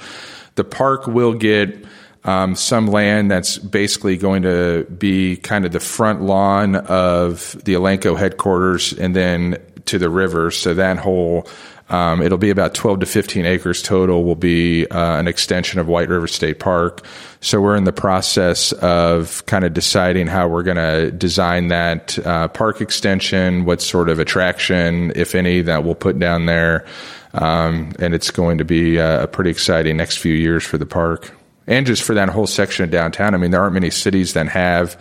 The 0.55 0.65
park 0.65 1.07
will 1.07 1.35
get 1.35 1.85
um, 2.25 2.55
some 2.55 2.87
land 2.87 3.31
that's 3.31 3.59
basically 3.59 4.17
going 4.17 4.43
to 4.43 4.85
be 4.85 5.37
kind 5.37 5.67
of 5.67 5.73
the 5.73 5.81
front 5.81 6.23
lawn 6.23 6.77
of 6.77 7.53
the 7.65 7.75
Elanco 7.75 8.19
headquarters, 8.19 8.93
and 8.95 9.15
then 9.15 9.59
to 9.87 9.99
the 9.99 10.09
river. 10.09 10.51
So 10.51 10.75
that 10.75 10.99
whole 10.99 11.47
um, 11.91 12.23
it'll 12.23 12.39
be 12.39 12.51
about 12.51 12.75
12 12.75 13.01
to 13.01 13.07
15 13.07 13.45
acres 13.45 13.83
total. 13.83 14.25
Will 14.25 14.35
be 14.35 14.87
uh, 14.87 15.19
an 15.19 15.29
extension 15.29 15.81
of 15.81 15.87
White 15.87 16.09
River 16.09 16.27
State 16.27 16.59
Park. 16.59 17.05
So 17.41 17.61
we're 17.61 17.77
in 17.77 17.85
the 17.85 17.93
process 17.93 18.73
of 18.73 19.45
kind 19.47 19.65
of 19.65 19.75
deciding 19.75 20.27
how 20.27 20.49
we're 20.49 20.63
going 20.63 20.79
to 20.79 21.11
design 21.11 21.69
that 21.69 22.19
uh, 22.27 22.49
park 22.49 22.81
extension, 22.81 23.67
what 23.67 23.83
sort 23.83 24.09
of 24.09 24.19
attraction, 24.19 25.13
if 25.15 25.35
any, 25.35 25.61
that 25.63 25.85
we'll 25.85 25.95
put 25.95 26.19
down 26.19 26.47
there. 26.47 26.87
Um, 27.35 27.93
and 27.99 28.15
it's 28.15 28.31
going 28.31 28.59
to 28.59 28.65
be 28.65 28.97
a 28.97 29.29
pretty 29.31 29.51
exciting 29.51 29.97
next 29.97 30.19
few 30.19 30.35
years 30.35 30.65
for 30.65 30.79
the 30.79 30.87
park 30.87 31.33
and 31.67 31.87
just 31.87 32.03
for 32.03 32.15
that 32.15 32.29
whole 32.29 32.47
section 32.47 32.85
of 32.85 32.91
downtown. 32.91 33.35
I 33.35 33.39
mean, 33.39 33.51
there 33.51 33.61
aren't 33.61 33.75
many 33.75 33.91
cities 33.91 34.35
that 34.35 34.49
have 34.49 35.01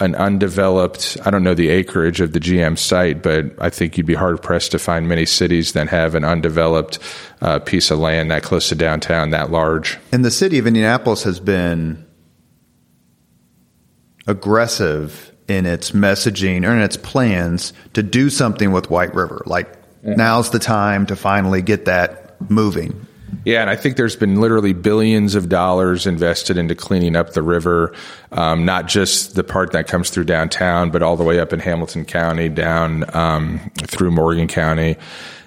an 0.00 0.14
undeveloped, 0.14 1.18
I 1.24 1.30
don't 1.30 1.44
know 1.44 1.54
the 1.54 1.68
acreage 1.68 2.20
of 2.20 2.32
the 2.32 2.40
GM 2.40 2.78
site, 2.78 3.22
but 3.22 3.52
I 3.60 3.68
think 3.68 3.96
you'd 3.98 4.06
be 4.06 4.14
hard 4.14 4.42
pressed 4.42 4.72
to 4.72 4.78
find 4.78 5.06
many 5.06 5.26
cities 5.26 5.72
that 5.74 5.88
have 5.88 6.14
an 6.14 6.24
undeveloped 6.24 6.98
uh, 7.42 7.58
piece 7.58 7.90
of 7.90 7.98
land 7.98 8.30
that 8.30 8.42
close 8.42 8.70
to 8.70 8.74
downtown, 8.74 9.30
that 9.30 9.50
large. 9.50 9.98
And 10.10 10.24
the 10.24 10.30
city 10.30 10.58
of 10.58 10.66
Indianapolis 10.66 11.22
has 11.24 11.38
been 11.38 12.06
aggressive 14.26 15.32
in 15.48 15.66
its 15.66 15.90
messaging 15.90 16.66
or 16.66 16.72
in 16.72 16.80
its 16.80 16.96
plans 16.96 17.72
to 17.92 18.02
do 18.02 18.30
something 18.30 18.72
with 18.72 18.88
White 18.88 19.14
River. 19.14 19.42
Like, 19.44 19.70
yeah. 20.02 20.14
now's 20.14 20.50
the 20.50 20.58
time 20.58 21.06
to 21.06 21.16
finally 21.16 21.60
get 21.60 21.84
that 21.84 22.40
moving. 22.50 23.06
Yeah, 23.44 23.60
and 23.62 23.70
I 23.70 23.76
think 23.76 23.96
there's 23.96 24.16
been 24.16 24.40
literally 24.40 24.72
billions 24.72 25.34
of 25.34 25.48
dollars 25.48 26.06
invested 26.06 26.58
into 26.58 26.74
cleaning 26.74 27.16
up 27.16 27.32
the 27.32 27.42
river, 27.42 27.94
um, 28.32 28.64
not 28.64 28.86
just 28.86 29.34
the 29.34 29.44
part 29.44 29.72
that 29.72 29.88
comes 29.88 30.10
through 30.10 30.24
downtown, 30.24 30.90
but 30.90 31.02
all 31.02 31.16
the 31.16 31.24
way 31.24 31.40
up 31.40 31.52
in 31.52 31.60
Hamilton 31.60 32.04
County, 32.04 32.48
down 32.48 33.04
um, 33.16 33.70
through 33.78 34.10
Morgan 34.10 34.46
County. 34.46 34.96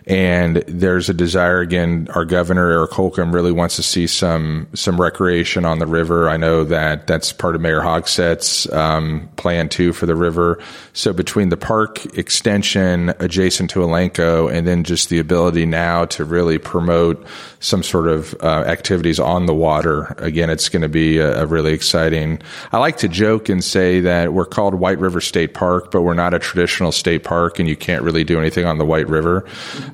And 0.05 0.57
there's 0.67 1.09
a 1.09 1.13
desire 1.13 1.59
again. 1.61 2.07
Our 2.13 2.25
governor 2.25 2.69
Eric 2.69 2.91
Holcomb 2.91 3.33
really 3.33 3.51
wants 3.51 3.77
to 3.77 3.83
see 3.83 4.07
some 4.07 4.67
some 4.73 4.99
recreation 4.99 5.63
on 5.63 5.79
the 5.79 5.87
river. 5.87 6.29
I 6.29 6.37
know 6.37 6.65
that 6.65 7.07
that's 7.07 7.31
part 7.31 7.55
of 7.55 7.61
Mayor 7.61 7.79
Hogsett's 7.79 8.71
um, 8.73 9.29
plan 9.37 9.69
too 9.69 9.93
for 9.93 10.05
the 10.05 10.15
river. 10.15 10.59
So 10.91 11.13
between 11.13 11.49
the 11.49 11.57
park 11.57 12.05
extension 12.17 13.13
adjacent 13.19 13.69
to 13.71 13.79
Elanco, 13.79 14.53
and 14.53 14.67
then 14.67 14.83
just 14.83 15.09
the 15.09 15.19
ability 15.19 15.65
now 15.65 16.05
to 16.05 16.25
really 16.25 16.57
promote 16.57 17.25
some 17.59 17.81
sort 17.81 18.07
of 18.07 18.35
uh, 18.41 18.63
activities 18.67 19.19
on 19.19 19.45
the 19.45 19.53
water, 19.53 20.15
again, 20.17 20.49
it's 20.49 20.67
going 20.67 20.81
to 20.81 20.89
be 20.89 21.19
a, 21.19 21.43
a 21.43 21.45
really 21.45 21.73
exciting. 21.73 22.41
I 22.73 22.79
like 22.79 22.97
to 22.97 23.07
joke 23.07 23.47
and 23.47 23.63
say 23.63 24.01
that 24.01 24.33
we're 24.33 24.45
called 24.45 24.75
White 24.75 24.99
River 24.99 25.21
State 25.21 25.53
Park, 25.53 25.91
but 25.91 26.01
we're 26.01 26.13
not 26.13 26.33
a 26.33 26.39
traditional 26.39 26.91
state 26.91 27.23
park, 27.23 27.59
and 27.59 27.69
you 27.69 27.77
can't 27.77 28.03
really 28.03 28.25
do 28.25 28.37
anything 28.39 28.65
on 28.65 28.77
the 28.77 28.85
White 28.85 29.07
River. 29.07 29.45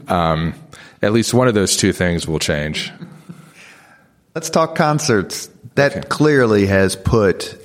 Um, 0.09 0.53
at 1.01 1.13
least 1.13 1.33
one 1.33 1.47
of 1.47 1.53
those 1.53 1.77
two 1.77 1.93
things 1.93 2.27
will 2.27 2.39
change. 2.39 2.91
Let's 4.35 4.49
talk 4.49 4.75
concerts. 4.75 5.49
That 5.75 5.95
okay. 5.95 6.07
clearly 6.07 6.65
has 6.65 6.95
put 6.95 7.57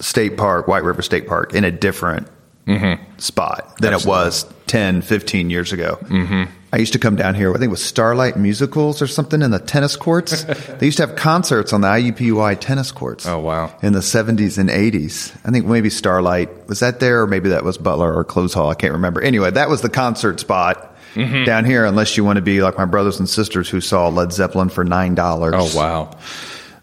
State 0.00 0.36
Park, 0.36 0.68
White 0.68 0.84
River 0.84 1.02
State 1.02 1.26
Park, 1.26 1.54
in 1.54 1.64
a 1.64 1.70
different 1.70 2.28
mm-hmm. 2.66 3.02
spot 3.18 3.78
than 3.78 3.94
Absolutely. 3.94 4.20
it 4.20 4.24
was 4.24 4.54
10, 4.66 5.02
15 5.02 5.50
years 5.50 5.72
ago. 5.72 5.98
Mm-hmm. 6.02 6.44
I 6.74 6.78
used 6.78 6.94
to 6.94 6.98
come 6.98 7.16
down 7.16 7.34
here, 7.34 7.50
I 7.50 7.54
think 7.54 7.64
it 7.64 7.70
was 7.70 7.84
Starlight 7.84 8.36
Musicals 8.36 9.02
or 9.02 9.06
something 9.06 9.42
in 9.42 9.50
the 9.50 9.58
tennis 9.58 9.96
courts. 9.96 10.44
they 10.78 10.86
used 10.86 10.96
to 10.96 11.06
have 11.06 11.16
concerts 11.16 11.74
on 11.74 11.82
the 11.82 11.88
IUPUI 11.88 12.58
tennis 12.58 12.90
courts. 12.90 13.26
Oh, 13.26 13.38
wow. 13.40 13.74
In 13.82 13.92
the 13.92 14.00
70s 14.00 14.56
and 14.56 14.70
80s. 14.70 15.36
I 15.44 15.50
think 15.50 15.66
maybe 15.66 15.90
Starlight, 15.90 16.68
was 16.68 16.80
that 16.80 17.00
there 17.00 17.22
or 17.22 17.26
maybe 17.26 17.50
that 17.50 17.64
was 17.64 17.76
Butler 17.76 18.14
or 18.14 18.24
Clowes 18.24 18.54
Hall? 18.54 18.70
I 18.70 18.74
can't 18.74 18.94
remember. 18.94 19.20
Anyway, 19.20 19.50
that 19.50 19.68
was 19.68 19.82
the 19.82 19.90
concert 19.90 20.40
spot 20.40 20.91
mm-hmm. 21.14 21.44
down 21.44 21.64
here, 21.64 21.84
unless 21.84 22.16
you 22.16 22.24
want 22.24 22.36
to 22.36 22.42
be 22.42 22.62
like 22.62 22.78
my 22.78 22.84
brothers 22.84 23.18
and 23.18 23.28
sisters 23.28 23.68
who 23.68 23.80
saw 23.80 24.08
Led 24.08 24.32
Zeppelin 24.32 24.68
for 24.68 24.84
$9. 24.84 25.52
Oh, 25.54 25.76
wow. 25.76 26.10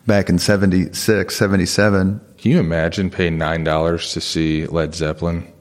Back 0.08 0.30
in 0.30 0.40
76, 0.40 1.36
77. 1.36 2.22
Can 2.38 2.52
you 2.52 2.60
imagine 2.60 3.10
paying 3.10 3.38
$9 3.38 4.14
to 4.14 4.22
see 4.22 4.66
Led 4.68 4.96
Zeppelin? 4.96 5.52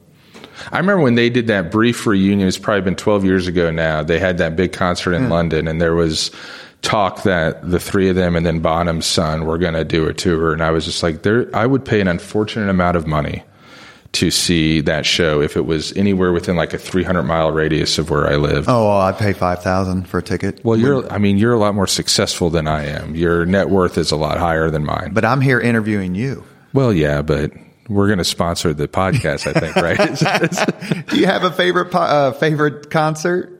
I 0.71 0.77
remember 0.77 1.03
when 1.03 1.15
they 1.15 1.29
did 1.29 1.47
that 1.47 1.71
brief 1.71 2.05
reunion, 2.05 2.47
it's 2.47 2.57
probably 2.57 2.81
been 2.81 2.95
12 2.95 3.23
years 3.23 3.47
ago 3.47 3.71
now. 3.71 4.03
They 4.03 4.19
had 4.19 4.37
that 4.39 4.55
big 4.55 4.73
concert 4.73 5.13
in 5.13 5.23
mm. 5.23 5.29
London, 5.29 5.67
and 5.67 5.81
there 5.81 5.95
was 5.95 6.31
talk 6.81 7.23
that 7.23 7.69
the 7.69 7.79
three 7.79 8.09
of 8.09 8.15
them 8.15 8.35
and 8.35 8.45
then 8.45 8.59
Bonham's 8.59 9.05
son 9.05 9.45
were 9.45 9.57
going 9.57 9.73
to 9.73 9.83
do 9.83 10.07
a 10.07 10.13
tour. 10.13 10.53
And 10.53 10.61
I 10.61 10.71
was 10.71 10.85
just 10.85 11.03
like, 11.03 11.23
there, 11.23 11.49
I 11.53 11.65
would 11.65 11.83
pay 11.83 11.99
an 11.99 12.07
unfortunate 12.07 12.69
amount 12.69 12.95
of 12.97 13.05
money 13.05 13.43
to 14.11 14.31
see 14.31 14.81
that 14.81 15.05
show 15.05 15.41
if 15.41 15.55
it 15.55 15.65
was 15.65 15.95
anywhere 15.95 16.31
within 16.31 16.55
like 16.55 16.73
a 16.73 16.77
300 16.77 17.23
mile 17.23 17.51
radius 17.51 17.97
of 17.99 18.09
where 18.09 18.27
I 18.27 18.35
live. 18.37 18.67
Oh, 18.67 18.85
well, 18.85 18.97
I'd 18.97 19.17
pay 19.17 19.33
5000 19.33 20.07
for 20.07 20.17
a 20.17 20.23
ticket. 20.23 20.63
Well, 20.63 20.77
you're, 20.77 21.11
I 21.11 21.19
mean, 21.19 21.37
you're 21.37 21.53
a 21.53 21.59
lot 21.59 21.75
more 21.75 21.87
successful 21.87 22.49
than 22.49 22.67
I 22.67 22.85
am. 22.85 23.15
Your 23.15 23.45
net 23.45 23.69
worth 23.69 23.97
is 23.97 24.11
a 24.11 24.15
lot 24.15 24.37
higher 24.37 24.71
than 24.71 24.83
mine. 24.83 25.13
But 25.13 25.25
I'm 25.25 25.41
here 25.41 25.59
interviewing 25.59 26.15
you. 26.15 26.43
Well, 26.73 26.91
yeah, 26.91 27.21
but 27.21 27.51
we're 27.87 28.07
going 28.07 28.17
to 28.19 28.23
sponsor 28.23 28.73
the 28.73 28.87
podcast, 28.87 29.47
I 29.47 29.59
think, 29.59 29.75
right? 29.75 31.07
Do 31.09 31.19
you 31.19 31.25
have 31.27 31.43
a 31.43 31.51
favorite, 31.51 31.93
uh, 31.93 32.31
favorite 32.33 32.89
concert? 32.89 33.55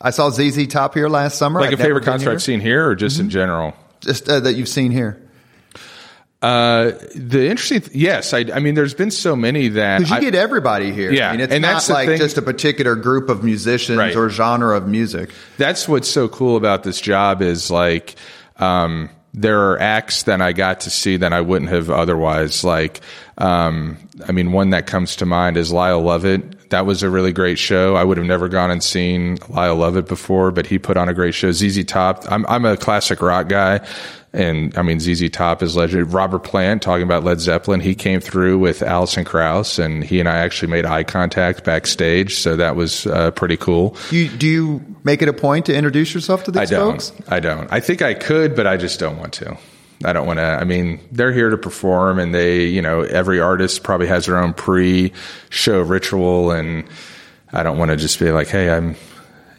I 0.00 0.10
saw 0.10 0.30
ZZ 0.30 0.66
Top 0.66 0.94
here 0.94 1.08
last 1.08 1.38
summer. 1.38 1.60
Like 1.60 1.72
I've 1.72 1.80
a 1.80 1.82
favorite 1.82 2.04
concert 2.04 2.32
I've 2.32 2.42
seen 2.42 2.60
here 2.60 2.88
or 2.88 2.96
just 2.96 3.16
mm-hmm. 3.16 3.26
in 3.26 3.30
general? 3.30 3.74
Just 4.00 4.28
uh, 4.28 4.40
that 4.40 4.54
you've 4.54 4.68
seen 4.68 4.90
here. 4.90 5.20
Uh, 6.42 6.98
the 7.14 7.48
interesting, 7.48 7.80
th- 7.80 7.94
yes, 7.94 8.34
I, 8.34 8.40
I, 8.52 8.58
mean, 8.58 8.74
there's 8.74 8.94
been 8.94 9.12
so 9.12 9.36
many 9.36 9.68
that 9.68 9.98
because 9.98 10.10
you 10.10 10.16
I, 10.16 10.20
get 10.20 10.34
everybody 10.34 10.92
here. 10.92 11.12
Yeah, 11.12 11.28
I 11.28 11.32
mean, 11.32 11.40
it's 11.40 11.52
and 11.52 11.62
not 11.62 11.88
like 11.88 12.08
thing. 12.08 12.18
just 12.18 12.36
a 12.36 12.42
particular 12.42 12.96
group 12.96 13.28
of 13.28 13.44
musicians 13.44 13.98
right. 13.98 14.16
or 14.16 14.28
genre 14.28 14.76
of 14.76 14.88
music. 14.88 15.30
That's 15.56 15.86
what's 15.86 16.08
so 16.08 16.28
cool 16.28 16.56
about 16.56 16.82
this 16.82 17.00
job 17.00 17.42
is 17.42 17.70
like, 17.70 18.16
um, 18.56 19.08
there 19.34 19.70
are 19.70 19.78
acts 19.78 20.24
that 20.24 20.42
I 20.42 20.52
got 20.52 20.80
to 20.80 20.90
see 20.90 21.16
that 21.18 21.32
I 21.32 21.40
wouldn't 21.40 21.70
have 21.70 21.90
otherwise. 21.90 22.64
Like, 22.64 23.00
um, 23.38 23.96
I 24.26 24.32
mean, 24.32 24.52
one 24.52 24.70
that 24.70 24.86
comes 24.86 25.16
to 25.16 25.26
mind 25.26 25.56
is 25.56 25.72
Lyle 25.72 26.02
Lovett. 26.02 26.70
That 26.70 26.86
was 26.86 27.02
a 27.02 27.08
really 27.08 27.32
great 27.32 27.58
show. 27.58 27.94
I 27.94 28.04
would 28.04 28.16
have 28.16 28.26
never 28.26 28.48
gone 28.48 28.70
and 28.70 28.82
seen 28.82 29.38
Lyle 29.48 29.76
Lovett 29.76 30.08
before, 30.08 30.50
but 30.50 30.66
he 30.66 30.78
put 30.78 30.96
on 30.96 31.08
a 31.08 31.14
great 31.14 31.34
show. 31.34 31.52
ZZ 31.52 31.84
Top. 31.84 32.24
I'm, 32.30 32.44
I'm 32.46 32.64
a 32.64 32.76
classic 32.76 33.22
rock 33.22 33.48
guy. 33.48 33.86
And 34.34 34.76
I 34.78 34.82
mean, 34.82 34.98
ZZ 34.98 35.28
Top 35.28 35.62
is 35.62 35.76
legend. 35.76 36.12
Robert 36.12 36.38
Plant 36.40 36.80
talking 36.80 37.02
about 37.02 37.22
Led 37.22 37.38
Zeppelin. 37.40 37.80
He 37.80 37.94
came 37.94 38.18
through 38.20 38.58
with 38.58 38.82
Alison 38.82 39.24
Krauss, 39.26 39.78
and 39.78 40.02
he 40.02 40.20
and 40.20 40.28
I 40.28 40.38
actually 40.38 40.68
made 40.70 40.86
eye 40.86 41.04
contact 41.04 41.64
backstage. 41.64 42.36
So 42.36 42.56
that 42.56 42.74
was 42.74 43.06
uh, 43.06 43.32
pretty 43.32 43.58
cool. 43.58 43.94
You, 44.10 44.28
do 44.28 44.46
you 44.46 44.96
make 45.04 45.20
it 45.20 45.28
a 45.28 45.34
point 45.34 45.66
to 45.66 45.74
introduce 45.74 46.14
yourself 46.14 46.44
to 46.44 46.50
these 46.50 46.72
I 46.72 46.76
don't. 46.76 46.92
folks? 47.02 47.12
I 47.28 47.40
don't. 47.40 47.70
I 47.70 47.80
think 47.80 48.00
I 48.00 48.14
could, 48.14 48.56
but 48.56 48.66
I 48.66 48.78
just 48.78 48.98
don't 48.98 49.18
want 49.18 49.34
to. 49.34 49.56
I 50.04 50.12
don't 50.14 50.26
want 50.26 50.38
to. 50.38 50.44
I 50.44 50.64
mean, 50.64 51.00
they're 51.12 51.32
here 51.32 51.50
to 51.50 51.58
perform, 51.58 52.18
and 52.18 52.34
they, 52.34 52.64
you 52.64 52.80
know, 52.80 53.02
every 53.02 53.38
artist 53.38 53.82
probably 53.82 54.06
has 54.06 54.26
their 54.26 54.38
own 54.38 54.54
pre-show 54.54 55.80
ritual, 55.82 56.50
and 56.52 56.84
I 57.52 57.62
don't 57.62 57.76
want 57.76 57.90
to 57.90 57.96
just 57.96 58.18
be 58.18 58.32
like, 58.32 58.48
hey, 58.48 58.70
I'm 58.70 58.96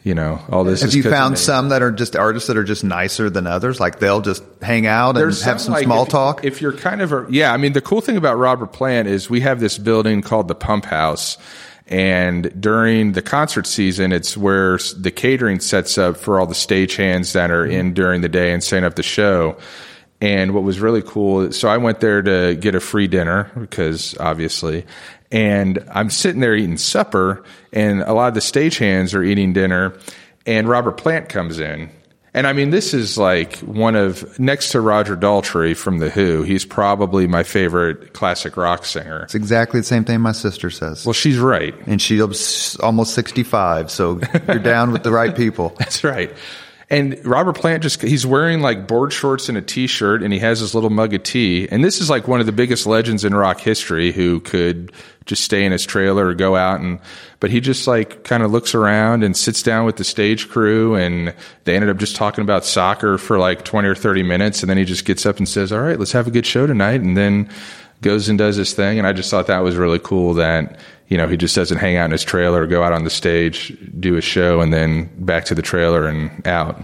you 0.04 0.14
know, 0.14 0.38
all 0.50 0.64
this. 0.64 0.82
Have 0.82 0.94
you 0.94 1.02
found 1.02 1.38
some 1.38 1.70
that 1.70 1.82
are 1.82 1.90
just 1.90 2.14
artists 2.14 2.46
that 2.48 2.58
are 2.58 2.62
just 2.62 2.84
nicer 2.84 3.30
than 3.30 3.46
others? 3.46 3.80
Like 3.80 4.00
they'll 4.00 4.20
just 4.20 4.44
hang 4.60 4.86
out 4.86 5.10
and 5.10 5.18
There's 5.18 5.42
have 5.42 5.62
some, 5.62 5.72
like 5.72 5.84
small 5.84 6.02
if, 6.02 6.10
talk. 6.10 6.44
If 6.44 6.60
you're 6.60 6.74
kind 6.74 7.00
of 7.00 7.12
a, 7.12 7.26
yeah, 7.30 7.54
I 7.54 7.56
mean, 7.56 7.72
the 7.72 7.80
cool 7.80 8.02
thing 8.02 8.18
about 8.18 8.36
Robert 8.36 8.72
Plant 8.72 9.08
is 9.08 9.30
we 9.30 9.40
have 9.40 9.60
this 9.60 9.78
building 9.78 10.20
called 10.20 10.46
the 10.46 10.54
Pump 10.54 10.84
House. 10.84 11.38
And 11.86 12.60
during 12.60 13.12
the 13.12 13.22
concert 13.22 13.66
season, 13.66 14.12
it's 14.12 14.36
where 14.36 14.78
the 14.96 15.10
catering 15.10 15.60
sets 15.60 15.96
up 15.96 16.18
for 16.18 16.38
all 16.38 16.46
the 16.46 16.54
stagehands 16.54 17.32
that 17.32 17.50
are 17.50 17.64
in 17.64 17.86
mm-hmm. 17.86 17.94
during 17.94 18.20
the 18.20 18.28
day 18.28 18.52
and 18.52 18.62
setting 18.62 18.84
up 18.84 18.96
the 18.96 19.02
show. 19.02 19.56
And 20.24 20.54
what 20.54 20.62
was 20.62 20.80
really 20.80 21.02
cool, 21.02 21.52
so 21.52 21.68
I 21.68 21.76
went 21.76 22.00
there 22.00 22.22
to 22.22 22.54
get 22.54 22.74
a 22.74 22.80
free 22.80 23.08
dinner 23.08 23.50
because 23.58 24.16
obviously, 24.16 24.86
and 25.30 25.84
I'm 25.92 26.08
sitting 26.08 26.40
there 26.40 26.54
eating 26.54 26.78
supper, 26.78 27.44
and 27.74 28.00
a 28.00 28.14
lot 28.14 28.28
of 28.28 28.34
the 28.34 28.40
stagehands 28.40 29.14
are 29.14 29.22
eating 29.22 29.52
dinner, 29.52 29.92
and 30.46 30.66
Robert 30.66 30.92
Plant 30.92 31.28
comes 31.28 31.58
in. 31.58 31.90
And 32.32 32.46
I 32.46 32.54
mean, 32.54 32.70
this 32.70 32.94
is 32.94 33.18
like 33.18 33.58
one 33.58 33.96
of, 33.96 34.40
next 34.40 34.70
to 34.70 34.80
Roger 34.80 35.14
Daltrey 35.14 35.76
from 35.76 35.98
The 35.98 36.08
Who, 36.08 36.42
he's 36.42 36.64
probably 36.64 37.26
my 37.26 37.42
favorite 37.42 38.14
classic 38.14 38.56
rock 38.56 38.86
singer. 38.86 39.24
It's 39.24 39.34
exactly 39.34 39.80
the 39.80 39.84
same 39.84 40.04
thing 40.04 40.22
my 40.22 40.32
sister 40.32 40.70
says. 40.70 41.04
Well, 41.04 41.12
she's 41.12 41.36
right. 41.36 41.74
And 41.86 42.00
she's 42.00 42.78
almost 42.80 43.12
65, 43.12 43.90
so 43.90 44.20
you're 44.48 44.58
down 44.58 44.90
with 44.90 45.02
the 45.02 45.12
right 45.12 45.36
people. 45.36 45.74
That's 45.78 46.02
right. 46.02 46.34
And 46.90 47.24
Robert 47.24 47.56
Plant 47.56 47.82
just, 47.82 48.02
he's 48.02 48.26
wearing 48.26 48.60
like 48.60 48.86
board 48.86 49.12
shorts 49.12 49.48
and 49.48 49.56
a 49.56 49.62
t 49.62 49.86
shirt 49.86 50.22
and 50.22 50.32
he 50.32 50.38
has 50.40 50.60
his 50.60 50.74
little 50.74 50.90
mug 50.90 51.14
of 51.14 51.22
tea. 51.22 51.66
And 51.70 51.82
this 51.82 52.00
is 52.00 52.10
like 52.10 52.28
one 52.28 52.40
of 52.40 52.46
the 52.46 52.52
biggest 52.52 52.86
legends 52.86 53.24
in 53.24 53.34
rock 53.34 53.60
history 53.60 54.12
who 54.12 54.40
could 54.40 54.92
just 55.24 55.42
stay 55.42 55.64
in 55.64 55.72
his 55.72 55.86
trailer 55.86 56.26
or 56.26 56.34
go 56.34 56.56
out 56.56 56.80
and, 56.80 57.00
but 57.40 57.50
he 57.50 57.60
just 57.60 57.86
like 57.86 58.24
kind 58.24 58.42
of 58.42 58.50
looks 58.50 58.74
around 58.74 59.24
and 59.24 59.34
sits 59.34 59.62
down 59.62 59.86
with 59.86 59.96
the 59.96 60.04
stage 60.04 60.50
crew 60.50 60.94
and 60.94 61.34
they 61.64 61.74
ended 61.74 61.88
up 61.88 61.96
just 61.96 62.16
talking 62.16 62.42
about 62.42 62.64
soccer 62.66 63.16
for 63.16 63.38
like 63.38 63.64
20 63.64 63.88
or 63.88 63.94
30 63.94 64.22
minutes. 64.22 64.62
And 64.62 64.68
then 64.68 64.76
he 64.76 64.84
just 64.84 65.06
gets 65.06 65.24
up 65.24 65.38
and 65.38 65.48
says, 65.48 65.72
all 65.72 65.80
right, 65.80 65.98
let's 65.98 66.12
have 66.12 66.26
a 66.26 66.30
good 66.30 66.46
show 66.46 66.66
tonight. 66.66 67.00
And 67.00 67.16
then 67.16 67.48
goes 68.02 68.28
and 68.28 68.38
does 68.38 68.56
his 68.56 68.74
thing. 68.74 68.98
And 68.98 69.06
I 69.06 69.14
just 69.14 69.30
thought 69.30 69.46
that 69.46 69.60
was 69.60 69.76
really 69.76 69.98
cool 69.98 70.34
that, 70.34 70.78
you 71.08 71.16
know, 71.16 71.28
he 71.28 71.36
just 71.36 71.54
doesn't 71.54 71.78
hang 71.78 71.96
out 71.96 72.06
in 72.06 72.10
his 72.10 72.24
trailer, 72.24 72.66
go 72.66 72.82
out 72.82 72.92
on 72.92 73.04
the 73.04 73.10
stage, 73.10 73.76
do 73.98 74.16
a 74.16 74.20
show, 74.20 74.60
and 74.60 74.72
then 74.72 75.10
back 75.24 75.44
to 75.46 75.54
the 75.54 75.62
trailer 75.62 76.06
and 76.06 76.46
out. 76.46 76.80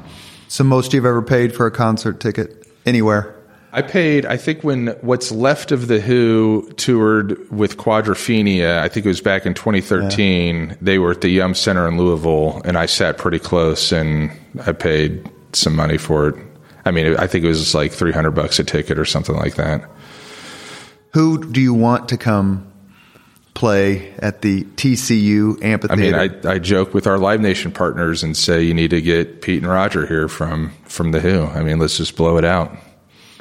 So, 0.48 0.64
most 0.64 0.92
you've 0.92 1.06
ever 1.06 1.22
paid 1.22 1.54
for 1.54 1.66
a 1.66 1.70
concert 1.70 2.20
ticket 2.20 2.66
anywhere? 2.84 3.36
I 3.72 3.82
paid, 3.82 4.26
I 4.26 4.36
think 4.36 4.64
when 4.64 4.88
What's 5.00 5.30
Left 5.30 5.70
of 5.70 5.86
The 5.86 6.00
Who 6.00 6.68
toured 6.76 7.50
with 7.52 7.76
Quadrophenia, 7.76 8.78
I 8.80 8.88
think 8.88 9.06
it 9.06 9.08
was 9.08 9.20
back 9.20 9.46
in 9.46 9.54
2013, 9.54 10.56
yeah. 10.56 10.74
they 10.80 10.98
were 10.98 11.12
at 11.12 11.20
the 11.20 11.28
Yum 11.28 11.54
Center 11.54 11.86
in 11.86 11.96
Louisville, 11.96 12.62
and 12.64 12.76
I 12.76 12.86
sat 12.86 13.16
pretty 13.16 13.38
close 13.38 13.92
and 13.92 14.32
I 14.66 14.72
paid 14.72 15.30
some 15.52 15.76
money 15.76 15.98
for 15.98 16.28
it. 16.28 16.34
I 16.84 16.90
mean, 16.90 17.16
I 17.16 17.28
think 17.28 17.44
it 17.44 17.48
was 17.48 17.74
like 17.74 17.92
300 17.92 18.32
bucks 18.32 18.58
a 18.58 18.64
ticket 18.64 18.98
or 18.98 19.04
something 19.04 19.36
like 19.36 19.54
that. 19.54 19.88
Who 21.12 21.52
do 21.52 21.60
you 21.60 21.74
want 21.74 22.08
to 22.08 22.16
come 22.16 22.69
play 23.54 24.12
at 24.18 24.42
the 24.42 24.64
TCU 24.64 25.62
amphitheater. 25.62 26.16
I 26.16 26.28
mean, 26.28 26.46
I, 26.46 26.52
I 26.52 26.58
joke 26.58 26.94
with 26.94 27.06
our 27.06 27.18
Live 27.18 27.40
Nation 27.40 27.72
partners 27.72 28.22
and 28.22 28.36
say 28.36 28.62
you 28.62 28.74
need 28.74 28.90
to 28.90 29.00
get 29.00 29.42
Pete 29.42 29.62
and 29.62 29.70
Roger 29.70 30.06
here 30.06 30.28
from 30.28 30.72
from 30.84 31.12
the 31.12 31.20
Who. 31.20 31.44
I 31.44 31.62
mean, 31.62 31.78
let's 31.78 31.96
just 31.96 32.16
blow 32.16 32.36
it 32.36 32.44
out. 32.44 32.76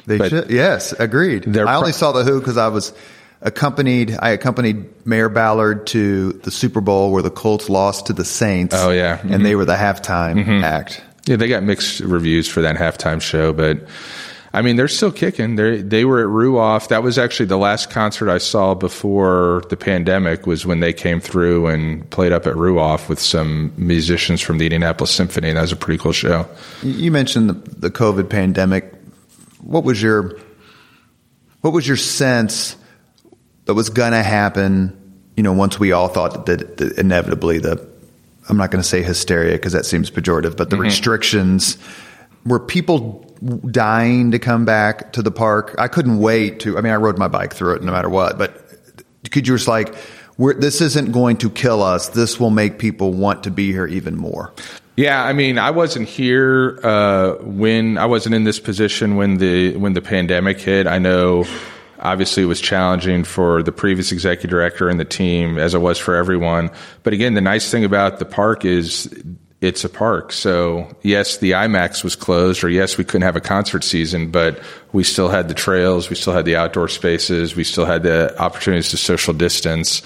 They 0.06 0.18
but 0.18 0.30
should. 0.30 0.50
Yes, 0.50 0.92
agreed. 0.92 1.56
I 1.56 1.74
only 1.76 1.92
saw 1.92 2.12
the 2.12 2.24
Who 2.24 2.40
because 2.40 2.56
I 2.56 2.68
was 2.68 2.92
accompanied. 3.42 4.16
I 4.20 4.30
accompanied 4.30 5.06
Mayor 5.06 5.28
Ballard 5.28 5.86
to 5.88 6.32
the 6.32 6.50
Super 6.50 6.80
Bowl 6.80 7.12
where 7.12 7.22
the 7.22 7.30
Colts 7.30 7.68
lost 7.68 8.06
to 8.06 8.12
the 8.12 8.24
Saints. 8.24 8.74
Oh 8.76 8.90
yeah, 8.90 9.18
mm-hmm. 9.18 9.32
and 9.32 9.46
they 9.46 9.54
were 9.54 9.64
the 9.64 9.76
halftime 9.76 10.44
mm-hmm. 10.44 10.64
act. 10.64 11.02
Yeah, 11.26 11.36
they 11.36 11.48
got 11.48 11.62
mixed 11.62 12.00
reviews 12.00 12.48
for 12.48 12.62
that 12.62 12.76
halftime 12.76 13.20
show, 13.20 13.52
but 13.52 13.78
I 14.52 14.62
mean, 14.62 14.74
they're 14.74 14.88
still 14.88 15.12
kicking. 15.12 15.54
They 15.54 15.80
they 15.80 16.04
were 16.04 16.20
at 16.20 16.26
Ruoff. 16.26 16.88
That 16.88 17.02
was 17.04 17.18
actually 17.18 17.46
the 17.46 17.56
last 17.56 17.90
concert 17.90 18.28
I 18.28 18.38
saw 18.38 18.74
before 18.74 19.62
the 19.70 19.76
pandemic. 19.76 20.46
Was 20.46 20.66
when 20.66 20.80
they 20.80 20.92
came 20.92 21.20
through 21.20 21.68
and 21.68 22.08
played 22.10 22.32
up 22.32 22.46
at 22.46 22.54
Ruoff 22.54 23.08
with 23.08 23.20
some 23.20 23.72
musicians 23.76 24.40
from 24.40 24.58
the 24.58 24.66
Indianapolis 24.66 25.12
Symphony. 25.12 25.48
And 25.48 25.56
that 25.56 25.62
was 25.62 25.72
a 25.72 25.76
pretty 25.76 25.98
cool 25.98 26.12
show. 26.12 26.48
You 26.82 27.12
mentioned 27.12 27.50
the, 27.50 27.76
the 27.76 27.90
COVID 27.90 28.28
pandemic. 28.28 28.92
What 29.60 29.84
was 29.84 30.02
your 30.02 30.36
what 31.60 31.72
was 31.72 31.86
your 31.86 31.96
sense 31.96 32.76
that 33.66 33.74
was 33.74 33.88
going 33.88 34.12
to 34.12 34.22
happen? 34.22 34.96
You 35.36 35.44
know, 35.44 35.52
once 35.52 35.78
we 35.78 35.92
all 35.92 36.08
thought 36.08 36.46
that, 36.46 36.76
that 36.78 36.98
inevitably 36.98 37.60
the 37.60 37.88
I'm 38.48 38.56
not 38.56 38.72
going 38.72 38.82
to 38.82 38.88
say 38.88 39.04
hysteria 39.04 39.52
because 39.52 39.74
that 39.74 39.86
seems 39.86 40.10
pejorative, 40.10 40.56
but 40.56 40.70
the 40.70 40.76
mm-hmm. 40.76 40.86
restrictions 40.86 41.78
were 42.44 42.58
people 42.58 43.29
dying 43.70 44.30
to 44.32 44.38
come 44.38 44.64
back 44.64 45.12
to 45.14 45.22
the 45.22 45.30
park. 45.30 45.74
I 45.78 45.88
couldn't 45.88 46.18
wait 46.18 46.60
to. 46.60 46.76
I 46.76 46.80
mean, 46.80 46.92
I 46.92 46.96
rode 46.96 47.18
my 47.18 47.28
bike 47.28 47.54
through 47.54 47.76
it 47.76 47.82
no 47.82 47.92
matter 47.92 48.08
what. 48.08 48.38
But 48.38 48.56
could 49.30 49.46
you 49.46 49.54
just 49.54 49.68
like, 49.68 49.94
this 50.38 50.80
isn't 50.80 51.12
going 51.12 51.36
to 51.38 51.50
kill 51.50 51.82
us. 51.82 52.08
This 52.08 52.40
will 52.40 52.50
make 52.50 52.78
people 52.78 53.12
want 53.12 53.44
to 53.44 53.50
be 53.50 53.72
here 53.72 53.86
even 53.86 54.16
more. 54.16 54.52
Yeah, 54.96 55.22
I 55.22 55.32
mean, 55.32 55.58
I 55.58 55.70
wasn't 55.70 56.08
here 56.08 56.78
uh, 56.82 57.36
when 57.40 57.96
I 57.96 58.06
wasn't 58.06 58.34
in 58.34 58.44
this 58.44 58.60
position 58.60 59.16
when 59.16 59.38
the 59.38 59.76
when 59.76 59.94
the 59.94 60.02
pandemic 60.02 60.60
hit. 60.60 60.86
I 60.86 60.98
know. 60.98 61.46
Obviously, 62.00 62.42
it 62.42 62.46
was 62.46 62.62
challenging 62.62 63.24
for 63.24 63.62
the 63.62 63.72
previous 63.72 64.10
executive 64.10 64.50
director 64.50 64.88
and 64.88 64.98
the 64.98 65.04
team, 65.04 65.58
as 65.58 65.74
it 65.74 65.80
was 65.80 65.98
for 65.98 66.14
everyone. 66.14 66.70
But 67.02 67.12
again, 67.12 67.34
the 67.34 67.42
nice 67.42 67.70
thing 67.70 67.84
about 67.84 68.18
the 68.18 68.24
park 68.24 68.64
is 68.64 69.12
it's 69.60 69.84
a 69.84 69.88
park. 69.88 70.32
So 70.32 70.94
yes, 71.02 71.38
the 71.38 71.52
IMAX 71.52 72.02
was 72.02 72.16
closed, 72.16 72.64
or 72.64 72.68
yes, 72.68 72.96
we 72.96 73.04
couldn't 73.04 73.22
have 73.22 73.36
a 73.36 73.40
concert 73.40 73.84
season, 73.84 74.30
but 74.30 74.60
we 74.92 75.04
still 75.04 75.28
had 75.28 75.48
the 75.48 75.54
trails, 75.54 76.08
we 76.08 76.16
still 76.16 76.32
had 76.32 76.46
the 76.46 76.56
outdoor 76.56 76.88
spaces, 76.88 77.54
we 77.56 77.64
still 77.64 77.84
had 77.84 78.02
the 78.02 78.38
opportunities 78.40 78.90
to 78.90 78.96
social 78.96 79.34
distance. 79.34 80.02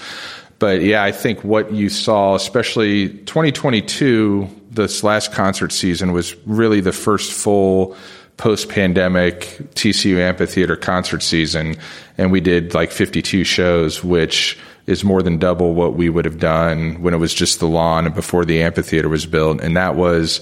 But 0.59 0.81
yeah, 0.81 1.03
I 1.03 1.11
think 1.11 1.43
what 1.43 1.71
you 1.71 1.89
saw, 1.89 2.35
especially 2.35 3.09
2022, 3.09 4.49
this 4.71 5.03
last 5.03 5.31
concert 5.31 5.71
season 5.71 6.11
was 6.11 6.35
really 6.45 6.81
the 6.81 6.91
first 6.91 7.31
full 7.31 7.95
post 8.37 8.67
pandemic 8.67 9.57
TCU 9.75 10.17
amphitheater 10.17 10.75
concert 10.75 11.23
season. 11.23 11.77
And 12.17 12.31
we 12.31 12.41
did 12.41 12.73
like 12.73 12.91
52 12.91 13.45
shows, 13.45 14.03
which 14.03 14.57
is 14.87 15.03
more 15.03 15.23
than 15.23 15.37
double 15.37 15.73
what 15.73 15.95
we 15.95 16.09
would 16.09 16.25
have 16.25 16.39
done 16.39 17.01
when 17.01 17.13
it 17.13 17.17
was 17.17 17.33
just 17.33 17.59
the 17.59 17.67
lawn 17.67 18.05
and 18.05 18.13
before 18.13 18.45
the 18.45 18.61
amphitheater 18.61 19.09
was 19.09 19.25
built. 19.25 19.61
And 19.61 19.75
that 19.75 19.95
was 19.95 20.41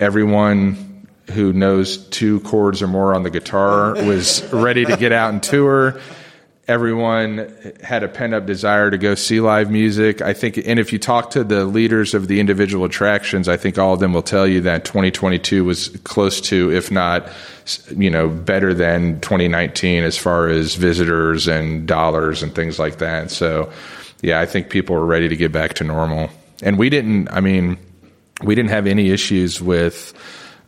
everyone 0.00 1.06
who 1.32 1.52
knows 1.52 1.98
two 2.08 2.40
chords 2.40 2.82
or 2.82 2.88
more 2.88 3.14
on 3.14 3.22
the 3.22 3.30
guitar 3.30 3.94
was 4.04 4.42
ready 4.52 4.84
to 4.84 4.96
get 4.96 5.12
out 5.12 5.32
and 5.32 5.42
tour. 5.42 6.00
Everyone 6.68 7.52
had 7.82 8.02
a 8.02 8.08
pent 8.08 8.34
up 8.34 8.44
desire 8.44 8.90
to 8.90 8.98
go 8.98 9.14
see 9.14 9.40
live 9.40 9.70
music. 9.70 10.20
I 10.20 10.32
think, 10.32 10.58
and 10.58 10.80
if 10.80 10.92
you 10.92 10.98
talk 10.98 11.30
to 11.30 11.44
the 11.44 11.64
leaders 11.64 12.12
of 12.12 12.26
the 12.26 12.40
individual 12.40 12.84
attractions, 12.84 13.48
I 13.48 13.56
think 13.56 13.78
all 13.78 13.94
of 13.94 14.00
them 14.00 14.12
will 14.12 14.22
tell 14.22 14.46
you 14.48 14.62
that 14.62 14.84
2022 14.84 15.64
was 15.64 15.88
close 16.04 16.40
to, 16.42 16.72
if 16.72 16.90
not 16.90 17.28
you 17.96 18.10
know, 18.10 18.28
better 18.28 18.74
than 18.74 19.20
2019 19.20 20.04
as 20.04 20.16
far 20.16 20.48
as 20.48 20.74
visitors 20.74 21.48
and 21.48 21.86
dollars 21.86 22.42
and 22.42 22.54
things 22.54 22.78
like 22.78 22.98
that. 22.98 23.30
So, 23.30 23.72
yeah, 24.22 24.40
I 24.40 24.46
think 24.46 24.70
people 24.70 24.96
are 24.96 25.04
ready 25.04 25.28
to 25.28 25.36
get 25.36 25.52
back 25.52 25.74
to 25.74 25.84
normal. 25.84 26.30
And 26.62 26.78
we 26.78 26.90
didn't, 26.90 27.28
I 27.30 27.40
mean, 27.40 27.78
we 28.42 28.54
didn't 28.54 28.70
have 28.70 28.86
any 28.86 29.10
issues 29.10 29.60
with, 29.60 30.14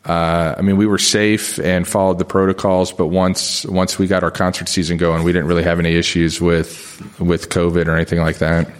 uh, 0.05 0.55
I 0.57 0.62
mean, 0.62 0.76
we 0.76 0.86
were 0.86 0.99
safe 0.99 1.59
and 1.59 1.86
followed 1.86 2.18
the 2.18 2.24
protocols, 2.24 2.92
but 2.92 3.09
once 3.09 3.66
once 3.66 3.99
we 3.99 4.07
got 4.07 4.22
our 4.22 4.30
concert 4.30 4.68
season 4.68 4.96
going, 4.96 5.22
we 5.24 5.32
didn't 5.32 5.49
really 5.49 5.64
have 5.64 5.78
any 5.78 5.94
issues 5.94 6.40
with 6.40 7.20
with 7.20 7.49
COVID 7.51 7.86
or 7.86 7.94
anything 7.94 8.20
like 8.20 8.38
that. 8.38 8.70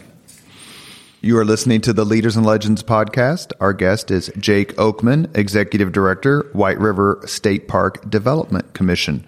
You 1.21 1.37
are 1.39 1.45
listening 1.45 1.81
to 1.81 1.93
the 1.93 2.05
Leaders 2.05 2.37
and 2.37 2.47
Legends 2.47 2.83
podcast. 2.85 3.53
Our 3.61 3.73
guest 3.73 4.13
is 4.13 4.31
Jake 4.39 4.77
Oakman, 4.77 5.37
Executive 5.37 5.91
Director, 5.91 6.49
White 6.53 6.79
River 6.79 7.21
State 7.27 7.67
Park 7.67 8.09
Development 8.09 8.73
Commission. 8.73 9.27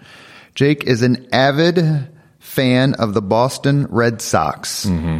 Jake 0.55 0.85
is 0.85 1.01
an 1.01 1.27
avid 1.33 2.07
fan 2.39 2.93
of 2.93 3.13
the 3.13 3.21
Boston 3.21 3.87
Red 3.89 4.21
Sox. 4.21 4.85
Mm-hmm. 4.85 5.19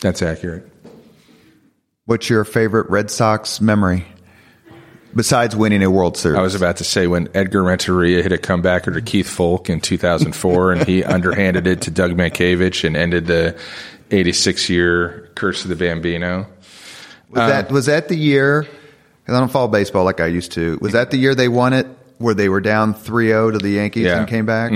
That's 0.00 0.22
accurate. 0.22 0.68
What's 2.06 2.28
your 2.28 2.44
favorite 2.44 2.90
Red 2.90 3.08
Sox 3.08 3.60
memory? 3.60 4.04
Besides 5.14 5.54
winning 5.54 5.82
a 5.82 5.90
World 5.90 6.16
Series, 6.16 6.38
I 6.38 6.42
was 6.42 6.54
about 6.54 6.78
to 6.78 6.84
say 6.84 7.06
when 7.06 7.28
Edgar 7.34 7.62
Renteria 7.64 8.22
hit 8.22 8.32
a 8.32 8.38
comebacker 8.38 8.94
to 8.94 9.02
Keith 9.02 9.26
Foulke 9.28 9.68
in 9.68 9.80
2004, 9.80 10.72
and 10.72 10.86
he 10.88 11.04
underhanded 11.04 11.66
it 11.66 11.82
to 11.82 11.90
Doug 11.90 12.12
Mientkiewicz 12.12 12.84
and 12.84 12.96
ended 12.96 13.26
the 13.26 13.58
86 14.10 14.70
year 14.70 15.30
Curse 15.34 15.64
of 15.64 15.68
the 15.70 15.76
Bambino. 15.76 16.46
Was 17.30 17.40
um, 17.40 17.48
that 17.48 17.70
was 17.70 17.86
that 17.86 18.08
the 18.08 18.16
year? 18.16 18.62
Because 18.62 19.36
I 19.36 19.40
don't 19.40 19.52
follow 19.52 19.68
baseball 19.68 20.04
like 20.04 20.20
I 20.20 20.26
used 20.26 20.52
to. 20.52 20.78
Was 20.80 20.92
that 20.92 21.10
the 21.10 21.16
year 21.16 21.34
they 21.34 21.48
won 21.48 21.72
it 21.72 21.86
where 22.18 22.34
they 22.34 22.48
were 22.48 22.60
down 22.60 22.94
3-0 22.94 23.52
to 23.52 23.58
the 23.58 23.70
Yankees 23.70 24.04
Yeah. 24.04 24.18
and 24.20 24.28
came 24.28 24.46
back. 24.46 24.72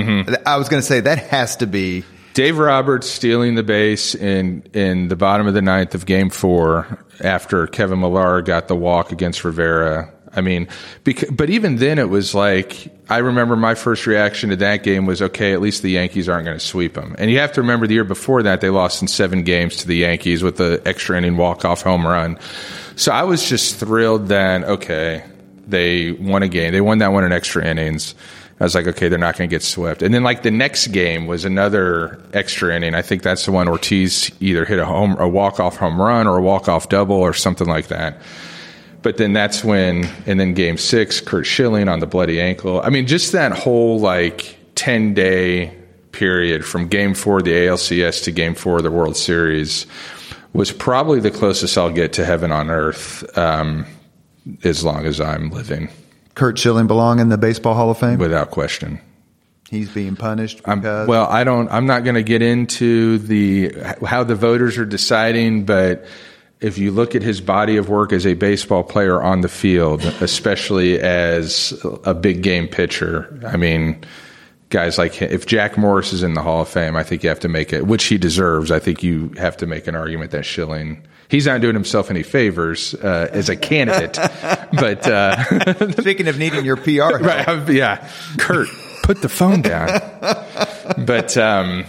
I 0.46 0.56
was 0.56 0.68
going 0.68 0.80
to 0.80 0.86
say 0.86 1.00
that 1.00 1.18
has 1.18 1.56
to 1.56 1.66
be 1.66 2.04
Dave 2.34 2.58
Roberts 2.58 3.08
stealing 3.08 3.54
the 3.54 3.62
base 3.62 4.14
in 4.14 4.62
in 4.74 5.08
the 5.08 5.16
bottom 5.16 5.46
of 5.46 5.54
the 5.54 5.62
ninth 5.62 5.94
of 5.94 6.04
Game 6.04 6.28
Four 6.28 7.04
after 7.20 7.66
Kevin 7.66 8.00
Millar 8.00 8.42
got 8.42 8.68
the 8.68 8.76
walk 8.76 9.12
against 9.12 9.42
Rivera. 9.44 10.12
I 10.36 10.42
mean, 10.42 10.68
bec- 11.02 11.24
but 11.30 11.50
even 11.50 11.76
then, 11.76 11.98
it 11.98 12.08
was 12.08 12.34
like 12.34 12.92
I 13.08 13.18
remember 13.18 13.56
my 13.56 13.74
first 13.74 14.06
reaction 14.06 14.50
to 14.50 14.56
that 14.56 14.82
game 14.82 15.06
was 15.06 15.22
okay. 15.22 15.52
At 15.52 15.60
least 15.60 15.82
the 15.82 15.90
Yankees 15.90 16.28
aren't 16.28 16.44
going 16.44 16.58
to 16.58 16.64
sweep 16.64 16.94
them. 16.94 17.16
And 17.18 17.30
you 17.30 17.38
have 17.38 17.52
to 17.52 17.62
remember 17.62 17.86
the 17.86 17.94
year 17.94 18.04
before 18.04 18.42
that 18.42 18.60
they 18.60 18.70
lost 18.70 19.00
in 19.00 19.08
seven 19.08 19.42
games 19.42 19.76
to 19.78 19.86
the 19.88 19.96
Yankees 19.96 20.42
with 20.42 20.56
the 20.56 20.82
extra 20.84 21.16
inning 21.16 21.36
walk 21.36 21.64
off 21.64 21.82
home 21.82 22.06
run. 22.06 22.38
So 22.96 23.12
I 23.12 23.24
was 23.24 23.48
just 23.48 23.76
thrilled 23.76 24.28
that 24.28 24.64
okay, 24.64 25.24
they 25.66 26.12
won 26.12 26.42
a 26.42 26.48
game. 26.48 26.72
They 26.72 26.80
won 26.80 26.98
that 26.98 27.12
one 27.12 27.24
in 27.24 27.32
extra 27.32 27.64
innings. 27.64 28.14
I 28.58 28.64
was 28.64 28.74
like, 28.74 28.86
okay, 28.86 29.08
they're 29.08 29.18
not 29.18 29.36
going 29.36 29.50
to 29.50 29.54
get 29.54 29.62
swept. 29.62 30.02
And 30.02 30.14
then 30.14 30.22
like 30.22 30.42
the 30.42 30.50
next 30.50 30.86
game 30.88 31.26
was 31.26 31.44
another 31.44 32.22
extra 32.32 32.74
inning. 32.74 32.94
I 32.94 33.02
think 33.02 33.22
that's 33.22 33.44
the 33.44 33.52
one 33.52 33.68
Ortiz 33.68 34.30
either 34.40 34.64
hit 34.64 34.78
a 34.78 34.86
home, 34.86 35.16
a 35.18 35.28
walk 35.28 35.60
off 35.60 35.76
home 35.76 36.00
run 36.00 36.26
or 36.26 36.38
a 36.38 36.42
walk 36.42 36.66
off 36.66 36.88
double 36.88 37.16
or 37.16 37.34
something 37.34 37.66
like 37.66 37.88
that. 37.88 38.18
But 39.06 39.18
then 39.18 39.32
that's 39.32 39.62
when, 39.62 40.04
and 40.26 40.40
then 40.40 40.52
game 40.52 40.76
six, 40.76 41.20
Curt 41.20 41.46
Schilling 41.46 41.88
on 41.88 42.00
the 42.00 42.08
bloody 42.08 42.40
ankle. 42.40 42.80
I 42.82 42.90
mean, 42.90 43.06
just 43.06 43.30
that 43.30 43.52
whole 43.52 44.00
like 44.00 44.58
10 44.74 45.14
day 45.14 45.72
period 46.10 46.64
from 46.64 46.88
game 46.88 47.14
four 47.14 47.38
of 47.38 47.44
the 47.44 47.52
ALCS 47.52 48.24
to 48.24 48.32
game 48.32 48.56
four 48.56 48.78
of 48.78 48.82
the 48.82 48.90
World 48.90 49.16
Series 49.16 49.86
was 50.54 50.72
probably 50.72 51.20
the 51.20 51.30
closest 51.30 51.78
I'll 51.78 51.92
get 51.92 52.14
to 52.14 52.24
heaven 52.24 52.50
on 52.50 52.68
earth 52.68 53.22
um, 53.38 53.86
as 54.64 54.82
long 54.82 55.06
as 55.06 55.20
I'm 55.20 55.50
living, 55.50 55.88
Curt 56.34 56.58
Schilling 56.58 56.88
belong 56.88 57.20
in 57.20 57.28
the 57.28 57.38
Baseball 57.38 57.74
Hall 57.74 57.92
of 57.92 57.98
Fame. 57.98 58.18
without 58.18 58.50
question. 58.50 59.00
He's 59.70 59.88
being 59.88 60.16
punished 60.16 60.62
I'm, 60.64 60.80
because 60.80 61.06
well, 61.06 61.26
I 61.26 61.44
don't. 61.44 61.70
I'm 61.70 61.86
not 61.86 62.02
going 62.02 62.16
to 62.16 62.24
get 62.24 62.42
into 62.42 63.18
the 63.18 63.72
how 64.04 64.24
the 64.24 64.34
voters 64.34 64.78
are 64.78 64.84
deciding, 64.84 65.64
but 65.64 66.06
if 66.60 66.78
you 66.78 66.90
look 66.90 67.14
at 67.14 67.22
his 67.22 67.40
body 67.40 67.76
of 67.76 67.88
work 67.88 68.12
as 68.12 68.26
a 68.26 68.34
baseball 68.34 68.82
player 68.82 69.22
on 69.22 69.42
the 69.42 69.48
field, 69.48 70.02
especially 70.20 70.98
as 71.00 71.78
a 72.04 72.14
big 72.14 72.42
game 72.42 72.66
pitcher, 72.66 73.40
I 73.46 73.56
mean, 73.56 74.02
guys 74.70 74.96
like 74.98 75.14
him, 75.14 75.30
if 75.30 75.46
Jack 75.46 75.76
Morris 75.76 76.12
is 76.12 76.22
in 76.22 76.34
the 76.34 76.42
Hall 76.42 76.62
of 76.62 76.68
Fame, 76.68 76.96
I 76.96 77.02
think 77.02 77.22
you 77.22 77.28
have 77.28 77.40
to 77.40 77.48
make 77.48 77.72
it, 77.72 77.86
which 77.86 78.04
he 78.04 78.16
deserves. 78.16 78.70
I 78.70 78.78
think 78.78 79.02
you 79.02 79.32
have 79.36 79.56
to 79.58 79.66
make 79.66 79.86
an 79.86 79.94
argument 79.94 80.30
that 80.30 80.44
Schilling. 80.44 81.02
He's 81.28 81.44
not 81.46 81.60
doing 81.60 81.74
himself 81.74 82.08
any 82.08 82.22
favors 82.22 82.94
uh, 82.94 83.28
as 83.32 83.48
a 83.48 83.56
candidate, 83.56 84.14
but 84.72 85.06
uh, 85.06 85.90
speaking 86.00 86.28
of 86.28 86.38
needing 86.38 86.64
your 86.64 86.76
PR, 86.76 87.18
Right. 87.22 87.68
Yeah. 87.68 88.08
Curt, 88.38 88.68
put 89.02 89.22
the 89.22 89.28
phone 89.28 89.60
down. 89.60 89.88
but 91.04 91.36
um, 91.36 91.84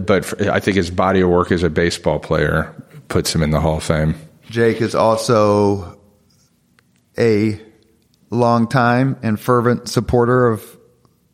but 0.00 0.48
I 0.48 0.60
think 0.60 0.76
his 0.76 0.90
body 0.90 1.20
of 1.20 1.28
work 1.30 1.50
as 1.52 1.62
a 1.62 1.68
baseball 1.70 2.18
player 2.20 2.74
puts 3.14 3.32
him 3.32 3.44
in 3.44 3.50
the 3.50 3.60
Hall 3.60 3.76
of 3.76 3.84
Fame. 3.84 4.16
Jake 4.50 4.80
is 4.80 4.96
also 4.96 6.00
a 7.16 7.60
longtime 8.30 9.16
and 9.22 9.38
fervent 9.38 9.88
supporter 9.88 10.48
of 10.48 10.76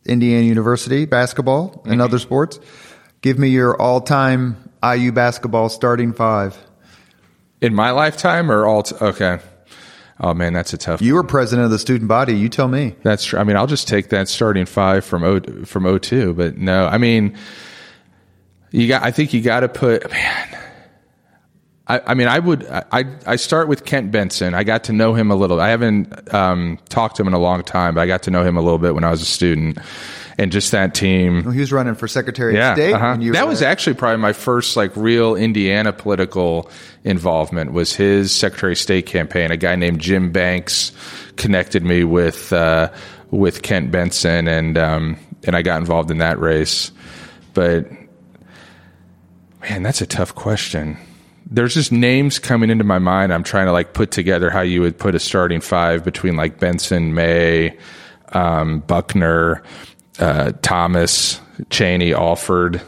Indiana 0.04 0.42
University 0.42 1.06
basketball 1.06 1.82
and 1.86 2.02
other 2.02 2.18
sports. 2.18 2.60
Give 3.22 3.38
me 3.38 3.48
your 3.48 3.80
all-time 3.80 4.58
IU 4.84 5.10
basketball 5.12 5.70
starting 5.70 6.12
five. 6.12 6.54
In 7.62 7.74
my 7.74 7.92
lifetime 7.92 8.50
or 8.50 8.66
all? 8.66 8.82
T- 8.82 8.96
okay. 9.00 9.38
Oh 10.20 10.34
man, 10.34 10.52
that's 10.52 10.74
a 10.74 10.76
tough. 10.76 11.00
You 11.00 11.14
were 11.14 11.24
president 11.24 11.64
of 11.64 11.70
the 11.70 11.78
student 11.78 12.08
body. 12.08 12.36
You 12.36 12.50
tell 12.50 12.68
me. 12.68 12.94
That's 13.02 13.24
true. 13.24 13.38
I 13.38 13.44
mean, 13.44 13.56
I'll 13.56 13.66
just 13.66 13.88
take 13.88 14.10
that 14.10 14.28
starting 14.28 14.66
five 14.66 15.02
from 15.02 15.24
O 15.24 15.40
from 15.64 15.86
O 15.86 15.96
two. 15.96 16.34
But 16.34 16.58
no, 16.58 16.84
I 16.84 16.98
mean, 16.98 17.38
you 18.70 18.86
got. 18.86 19.02
I 19.02 19.12
think 19.12 19.32
you 19.32 19.40
got 19.40 19.60
to 19.60 19.68
put. 19.70 20.10
Man, 20.10 20.58
I, 21.90 22.00
I 22.06 22.14
mean, 22.14 22.28
I 22.28 22.38
would. 22.38 22.66
I 22.68 23.04
I 23.26 23.36
start 23.36 23.68
with 23.68 23.84
Kent 23.84 24.10
Benson. 24.12 24.54
I 24.54 24.64
got 24.64 24.84
to 24.84 24.92
know 24.92 25.14
him 25.14 25.30
a 25.30 25.34
little. 25.34 25.60
I 25.60 25.68
haven't 25.70 26.32
um, 26.32 26.78
talked 26.88 27.16
to 27.16 27.22
him 27.22 27.28
in 27.28 27.34
a 27.34 27.38
long 27.38 27.62
time, 27.62 27.94
but 27.94 28.00
I 28.02 28.06
got 28.06 28.22
to 28.24 28.30
know 28.30 28.44
him 28.44 28.56
a 28.56 28.60
little 28.60 28.78
bit 28.78 28.94
when 28.94 29.04
I 29.04 29.10
was 29.10 29.22
a 29.22 29.26
student, 29.26 29.78
and 30.38 30.52
just 30.52 30.70
that 30.72 30.94
team. 30.94 31.50
He 31.52 31.60
was 31.60 31.72
running 31.72 31.94
for 31.96 32.06
Secretary 32.08 32.54
Yeah, 32.54 32.72
of 32.72 32.76
State. 32.76 32.92
uh-huh. 32.92 33.16
that 33.32 33.48
was 33.48 33.60
there. 33.60 33.68
actually 33.70 33.94
probably 33.94 34.18
my 34.22 34.32
first 34.32 34.76
like 34.76 34.96
real 34.96 35.34
Indiana 35.34 35.92
political 35.92 36.70
involvement. 37.04 37.72
Was 37.72 37.94
his 37.94 38.30
Secretary 38.32 38.72
of 38.72 38.78
State 38.78 39.06
campaign? 39.06 39.50
A 39.50 39.56
guy 39.56 39.74
named 39.74 40.00
Jim 40.00 40.30
Banks 40.32 40.92
connected 41.36 41.82
me 41.82 42.04
with 42.04 42.52
uh, 42.52 42.90
with 43.30 43.62
Kent 43.62 43.90
Benson, 43.90 44.46
and 44.48 44.78
um, 44.78 45.16
and 45.44 45.56
I 45.56 45.62
got 45.62 45.78
involved 45.80 46.10
in 46.10 46.18
that 46.18 46.38
race. 46.38 46.92
But 47.52 47.90
man, 49.62 49.82
that's 49.82 50.00
a 50.00 50.06
tough 50.06 50.34
question. 50.34 50.96
There's 51.50 51.74
just 51.74 51.90
names 51.90 52.38
coming 52.38 52.70
into 52.70 52.84
my 52.84 52.98
mind. 52.98 53.32
I'm 53.32 53.42
trying 53.42 53.66
to 53.66 53.72
like 53.72 53.92
put 53.92 54.10
together 54.12 54.50
how 54.50 54.60
you 54.60 54.80
would 54.82 54.98
put 54.98 55.14
a 55.14 55.18
starting 55.18 55.60
five 55.60 56.04
between 56.04 56.36
like 56.36 56.60
Benson, 56.60 57.12
May, 57.14 57.76
um, 58.32 58.80
Buckner, 58.80 59.62
uh, 60.20 60.52
Thomas, 60.62 61.40
Cheaney, 61.64 62.12
Alford, 62.12 62.80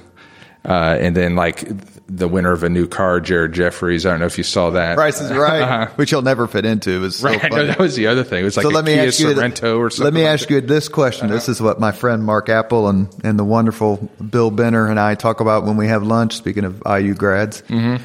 uh, 0.65 0.97
and 1.01 1.17
then 1.17 1.35
like 1.35 1.65
the 2.07 2.29
winner 2.29 2.53
of 2.53 2.63
a 2.63 2.69
new 2.69 2.87
car, 2.87 3.19
Jared 3.21 3.53
Jeffries. 3.55 4.05
I 4.07 4.11
don't 4.11 4.21
know 4.21 4.27
if 4.27 4.37
you 4.39 4.45
saw 4.45 4.71
that. 4.71 4.95
Price 4.97 5.21
is 5.21 5.31
Right, 5.37 5.89
which 5.97 6.13
you'll 6.13 6.23
never 6.23 6.47
fit 6.47 6.65
into. 6.65 6.91
It 6.93 6.99
was 6.99 7.17
so 7.17 7.29
Uh-huh. 7.29 7.39
Right, 7.43 7.51
funny. 7.51 7.67
that 7.67 7.79
was 7.79 7.97
the 7.97 8.07
other 8.09 8.23
thing. 8.23 8.43
It 8.43 8.45
was 8.45 8.57
like 8.57 8.63
so 8.65 8.69
let 8.71 8.85
me 8.85 8.95
Kia 8.95 9.07
ask 9.09 9.19
you 9.19 9.27
Sorento 9.29 9.79
or 9.79 9.91
something. 9.91 10.05
Let 10.05 10.15
me 10.15 10.23
like 10.25 10.35
ask 10.35 10.51
you 10.51 10.61
this 10.61 10.89
question. 10.89 11.31
This 11.31 11.49
is 11.49 11.61
what 11.61 11.81
my 11.81 11.91
friend 11.91 12.23
Mark 12.23 12.49
Apple 12.49 12.89
and, 12.89 13.09
and 13.25 13.39
the 13.39 13.45
wonderful 13.45 13.97
Bill 14.31 14.51
Benner 14.53 14.87
and 14.89 15.01
I 15.01 15.15
talk 15.17 15.41
about 15.41 15.65
when 15.65 15.77
we 15.77 15.89
have 15.89 16.03
lunch. 16.05 16.37
Speaking 16.37 16.65
of 16.65 16.81
IU 16.87 17.15
grads, 17.15 17.63
Mm-hmm. 17.63 18.05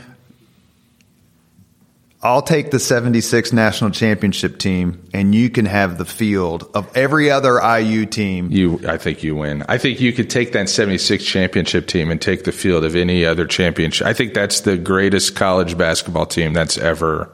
I'll 2.28 2.42
take 2.42 2.72
the 2.72 2.80
'76 2.80 3.54
national 3.54 3.92
championship 3.92 4.58
team, 4.58 5.02
and 5.14 5.34
you 5.34 5.50
can 5.50 5.66
have 5.66 5.98
the 5.98 6.04
field 6.04 6.70
of 6.74 6.96
every 6.96 7.32
other 7.32 7.58
IU 7.62 8.06
team. 8.06 8.52
You, 8.52 8.82
I 8.86 8.98
think 8.98 9.24
you 9.24 9.34
win. 9.38 9.64
I 9.70 9.78
think 9.78 10.02
you 10.02 10.12
could 10.12 10.30
take 10.30 10.52
that 10.52 10.68
76 10.68 11.24
championship 11.24 11.88
team 11.88 12.12
and 12.12 12.22
take 12.22 12.44
the 12.44 12.52
field 12.52 12.84
of 12.84 12.98
any 12.98 13.26
other 13.26 13.46
championship. 13.46 14.06
I 14.06 14.12
think 14.12 14.34
that's 14.34 14.60
the 14.60 14.78
greatest 14.78 15.38
college 15.38 15.78
basketball 15.78 16.26
team 16.26 16.52
that's 16.52 16.78
ever 16.78 17.32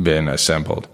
been 0.00 0.28
assembled. 0.28 0.86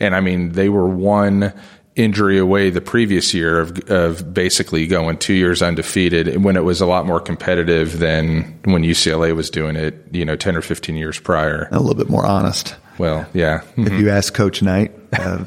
And 0.00 0.14
I 0.16 0.20
mean, 0.20 0.52
they 0.52 0.70
were 0.70 0.88
one 0.88 1.52
injury 1.96 2.38
away 2.38 2.68
the 2.68 2.80
previous 2.80 3.32
year 3.32 3.58
of, 3.58 3.90
of 3.90 4.32
basically 4.34 4.86
going 4.86 5.16
two 5.16 5.32
years 5.32 5.62
undefeated 5.62 6.44
when 6.44 6.56
it 6.56 6.62
was 6.62 6.80
a 6.82 6.86
lot 6.86 7.06
more 7.06 7.20
competitive 7.20 7.98
than 7.98 8.60
when 8.64 8.82
UCLA 8.82 9.34
was 9.34 9.48
doing 9.48 9.76
it, 9.76 10.06
you 10.12 10.24
know, 10.24 10.36
10 10.36 10.56
or 10.56 10.62
15 10.62 10.94
years 10.94 11.18
prior. 11.18 11.68
A 11.72 11.80
little 11.80 11.94
bit 11.94 12.10
more 12.10 12.26
honest. 12.26 12.76
Well, 12.98 13.26
yeah. 13.32 13.62
If 13.76 13.92
you 13.94 14.10
ask 14.10 14.32
Coach 14.34 14.62
Knight, 14.62 14.92
uh, 15.12 15.44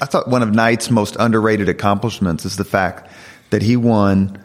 I 0.00 0.06
thought 0.06 0.28
one 0.28 0.42
of 0.42 0.54
Knight's 0.54 0.90
most 0.90 1.16
underrated 1.18 1.68
accomplishments 1.68 2.44
is 2.44 2.56
the 2.56 2.64
fact 2.64 3.10
that 3.50 3.62
he 3.62 3.76
won 3.76 4.42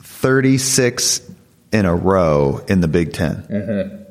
36 0.00 1.30
in 1.72 1.86
a 1.86 1.94
row 1.94 2.62
in 2.68 2.80
the 2.80 2.88
Big 2.88 3.12
10 3.14 4.06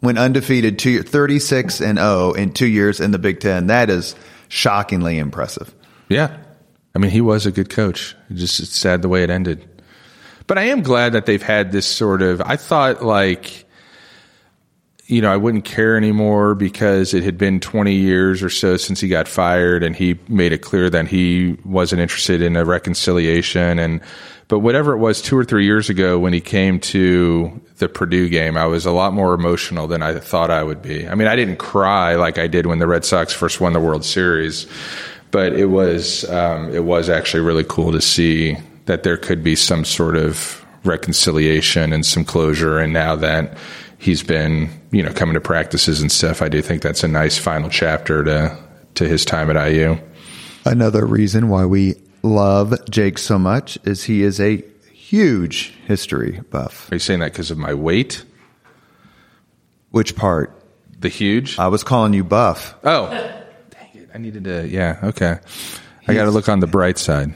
When 0.00 0.16
undefeated, 0.16 0.78
two, 0.78 1.02
36 1.02 1.80
and 1.80 1.98
0 1.98 2.32
in 2.32 2.52
two 2.52 2.66
years 2.66 3.00
in 3.00 3.10
the 3.10 3.18
Big 3.18 3.40
Ten. 3.40 3.66
That 3.66 3.90
is 3.90 4.14
shockingly 4.48 5.18
impressive. 5.18 5.74
Yeah. 6.08 6.36
I 6.94 6.98
mean, 6.98 7.10
he 7.10 7.20
was 7.20 7.46
a 7.46 7.52
good 7.52 7.70
coach. 7.70 8.16
It 8.30 8.34
just 8.34 8.60
it's 8.60 8.76
sad 8.76 9.02
the 9.02 9.08
way 9.08 9.22
it 9.22 9.30
ended. 9.30 9.68
But 10.46 10.58
I 10.58 10.64
am 10.64 10.82
glad 10.82 11.12
that 11.12 11.26
they've 11.26 11.42
had 11.42 11.72
this 11.72 11.86
sort 11.86 12.22
of. 12.22 12.40
I 12.40 12.56
thought 12.56 13.04
like, 13.04 13.66
you 15.08 15.22
know, 15.22 15.32
I 15.32 15.38
wouldn't 15.38 15.64
care 15.64 15.96
anymore 15.96 16.54
because 16.54 17.14
it 17.14 17.24
had 17.24 17.38
been 17.38 17.60
20 17.60 17.94
years 17.94 18.42
or 18.42 18.50
so 18.50 18.76
since 18.76 19.00
he 19.00 19.08
got 19.08 19.26
fired, 19.26 19.82
and 19.82 19.96
he 19.96 20.18
made 20.28 20.52
it 20.52 20.58
clear 20.58 20.90
that 20.90 21.08
he 21.08 21.56
wasn't 21.64 22.02
interested 22.02 22.42
in 22.42 22.56
a 22.56 22.64
reconciliation. 22.64 23.78
And 23.78 24.02
but 24.48 24.60
whatever 24.60 24.92
it 24.92 24.98
was, 24.98 25.22
two 25.22 25.36
or 25.36 25.44
three 25.44 25.64
years 25.64 25.88
ago 25.88 26.18
when 26.18 26.34
he 26.34 26.40
came 26.40 26.78
to 26.80 27.58
the 27.78 27.88
Purdue 27.88 28.28
game, 28.28 28.58
I 28.58 28.66
was 28.66 28.84
a 28.84 28.92
lot 28.92 29.14
more 29.14 29.32
emotional 29.32 29.86
than 29.86 30.02
I 30.02 30.18
thought 30.18 30.50
I 30.50 30.62
would 30.62 30.82
be. 30.82 31.08
I 31.08 31.14
mean, 31.14 31.28
I 31.28 31.36
didn't 31.36 31.56
cry 31.56 32.14
like 32.14 32.38
I 32.38 32.46
did 32.46 32.66
when 32.66 32.78
the 32.78 32.86
Red 32.86 33.04
Sox 33.04 33.32
first 33.32 33.62
won 33.62 33.72
the 33.72 33.80
World 33.80 34.04
Series, 34.04 34.66
but 35.30 35.54
it 35.54 35.66
was 35.66 36.28
um, 36.28 36.70
it 36.74 36.84
was 36.84 37.08
actually 37.08 37.42
really 37.42 37.64
cool 37.64 37.92
to 37.92 38.00
see 38.02 38.58
that 38.84 39.04
there 39.04 39.16
could 39.16 39.42
be 39.42 39.56
some 39.56 39.86
sort 39.86 40.16
of 40.16 40.62
reconciliation 40.84 41.94
and 41.94 42.04
some 42.04 42.24
closure. 42.24 42.78
And 42.78 42.92
now 42.92 43.16
that 43.16 43.56
he's 43.98 44.22
been, 44.22 44.70
you 44.90 45.02
know, 45.02 45.12
coming 45.12 45.34
to 45.34 45.40
practices 45.40 46.00
and 46.00 46.10
stuff, 46.10 46.40
I 46.40 46.48
do 46.48 46.62
think 46.62 46.82
that's 46.82 47.04
a 47.04 47.08
nice 47.08 47.36
final 47.36 47.68
chapter 47.68 48.24
to 48.24 48.58
to 48.94 49.06
his 49.06 49.24
time 49.24 49.50
at 49.50 49.70
IU. 49.70 49.98
Another 50.64 51.06
reason 51.06 51.48
why 51.48 51.64
we 51.64 51.94
love 52.22 52.74
Jake 52.90 53.18
so 53.18 53.38
much 53.38 53.78
is 53.84 54.02
he 54.04 54.22
is 54.22 54.40
a 54.40 54.62
huge 54.92 55.72
history 55.86 56.40
buff. 56.50 56.90
Are 56.90 56.96
you 56.96 56.98
saying 56.98 57.20
that 57.20 57.32
because 57.32 57.50
of 57.50 57.58
my 57.58 57.74
weight? 57.74 58.24
Which 59.90 60.16
part? 60.16 60.54
The 61.00 61.08
huge? 61.08 61.58
I 61.58 61.68
was 61.68 61.84
calling 61.84 62.12
you 62.12 62.24
buff. 62.24 62.74
Oh, 62.82 63.08
dang 63.70 63.88
it! 63.94 64.10
I 64.14 64.18
needed 64.18 64.44
to. 64.44 64.66
Yeah. 64.68 64.98
Okay. 65.02 65.38
I 66.06 66.14
got 66.14 66.24
to 66.24 66.30
look 66.30 66.48
on 66.48 66.60
the 66.60 66.66
bright 66.66 66.98
side. 66.98 67.34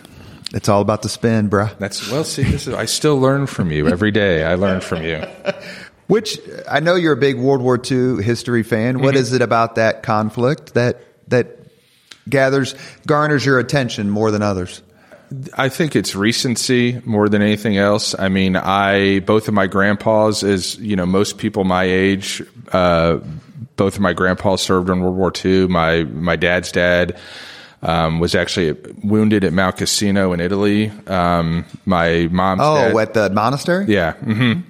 It's 0.55 0.69
all 0.69 0.81
about 0.83 1.03
the 1.03 1.09
spin, 1.09 1.49
bruh. 1.49 1.77
That's 1.79 2.11
well. 2.11 2.25
See, 2.25 2.43
this 2.43 2.67
is, 2.67 2.75
I 2.75 2.85
still 2.87 3.19
learn 3.19 3.47
from 3.47 3.71
you 3.71 3.89
every 3.89 4.11
day. 4.11 4.45
I 4.45 4.55
learn 4.57 4.81
from 4.81 5.03
you. 5.03 5.23
Which 6.13 6.39
I 6.71 6.81
know 6.81 6.95
you're 6.95 7.15
a 7.15 7.17
big 7.17 7.39
World 7.39 7.63
War 7.63 7.81
II 7.91 8.23
history 8.23 8.63
fan. 8.63 9.01
What 9.01 9.17
is 9.17 9.33
it 9.33 9.41
about 9.41 9.77
that 9.77 10.03
conflict 10.03 10.75
that 10.75 11.01
that 11.29 11.57
gathers 12.29 12.75
garners 13.07 13.47
your 13.47 13.59
attention 13.59 14.11
more 14.11 14.31
than 14.31 14.43
others? 14.43 14.83
I 15.57 15.71
think 15.71 15.97
it's 15.97 16.15
recency 16.15 17.01
more 17.07 17.31
than 17.31 17.41
anything 17.41 17.79
else. 17.79 18.15
I 18.19 18.29
mean, 18.29 18.57
I 18.57 19.21
both 19.21 19.49
of 19.49 19.55
my 19.55 19.67
grandpas, 19.67 20.43
as 20.43 20.77
you 20.77 20.97
know, 20.97 21.07
most 21.07 21.39
people 21.39 21.65
my 21.65 21.85
age, 21.85 22.43
uh, 22.73 23.21
both 23.77 23.95
of 23.95 24.01
my 24.03 24.13
grandpas 24.13 24.61
served 24.61 24.91
in 24.91 25.01
World 25.01 25.17
War 25.17 25.33
II. 25.43 25.69
My 25.69 26.05
my 26.05 26.37
dad's 26.37 26.71
dad 26.73 27.17
um, 27.81 28.21
was 28.21 28.35
actually 28.35 28.73
wounded 29.03 29.45
at 29.45 29.55
Mount 29.55 29.79
Cassino 29.79 30.35
in 30.35 30.41
Italy. 30.41 30.93
Um, 31.07 31.65
my 31.87 32.29
mom's 32.31 32.61
Oh, 32.63 32.93
dad, 32.93 32.97
at 32.99 33.15
the 33.15 33.31
monastery? 33.31 33.87
yeah, 33.89 34.13
hmm 34.13 34.61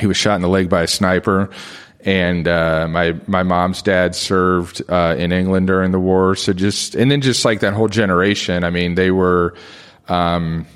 he 0.00 0.06
was 0.06 0.16
shot 0.16 0.36
in 0.36 0.42
the 0.42 0.48
leg 0.48 0.68
by 0.68 0.82
a 0.82 0.86
sniper. 0.86 1.50
And 2.00 2.46
uh, 2.46 2.86
my 2.88 3.16
my 3.26 3.42
mom's 3.42 3.80
dad 3.80 4.14
served 4.14 4.82
uh, 4.90 5.16
in 5.18 5.32
England 5.32 5.66
during 5.68 5.90
the 5.90 6.00
war. 6.00 6.36
So 6.36 6.52
just 6.52 6.94
and 6.94 7.10
then 7.10 7.22
just 7.22 7.44
like 7.44 7.60
that 7.60 7.72
whole 7.72 7.88
generation. 7.88 8.64
I 8.64 8.70
mean, 8.70 8.94
they 8.94 9.10
were. 9.10 9.54
Um, 10.08 10.66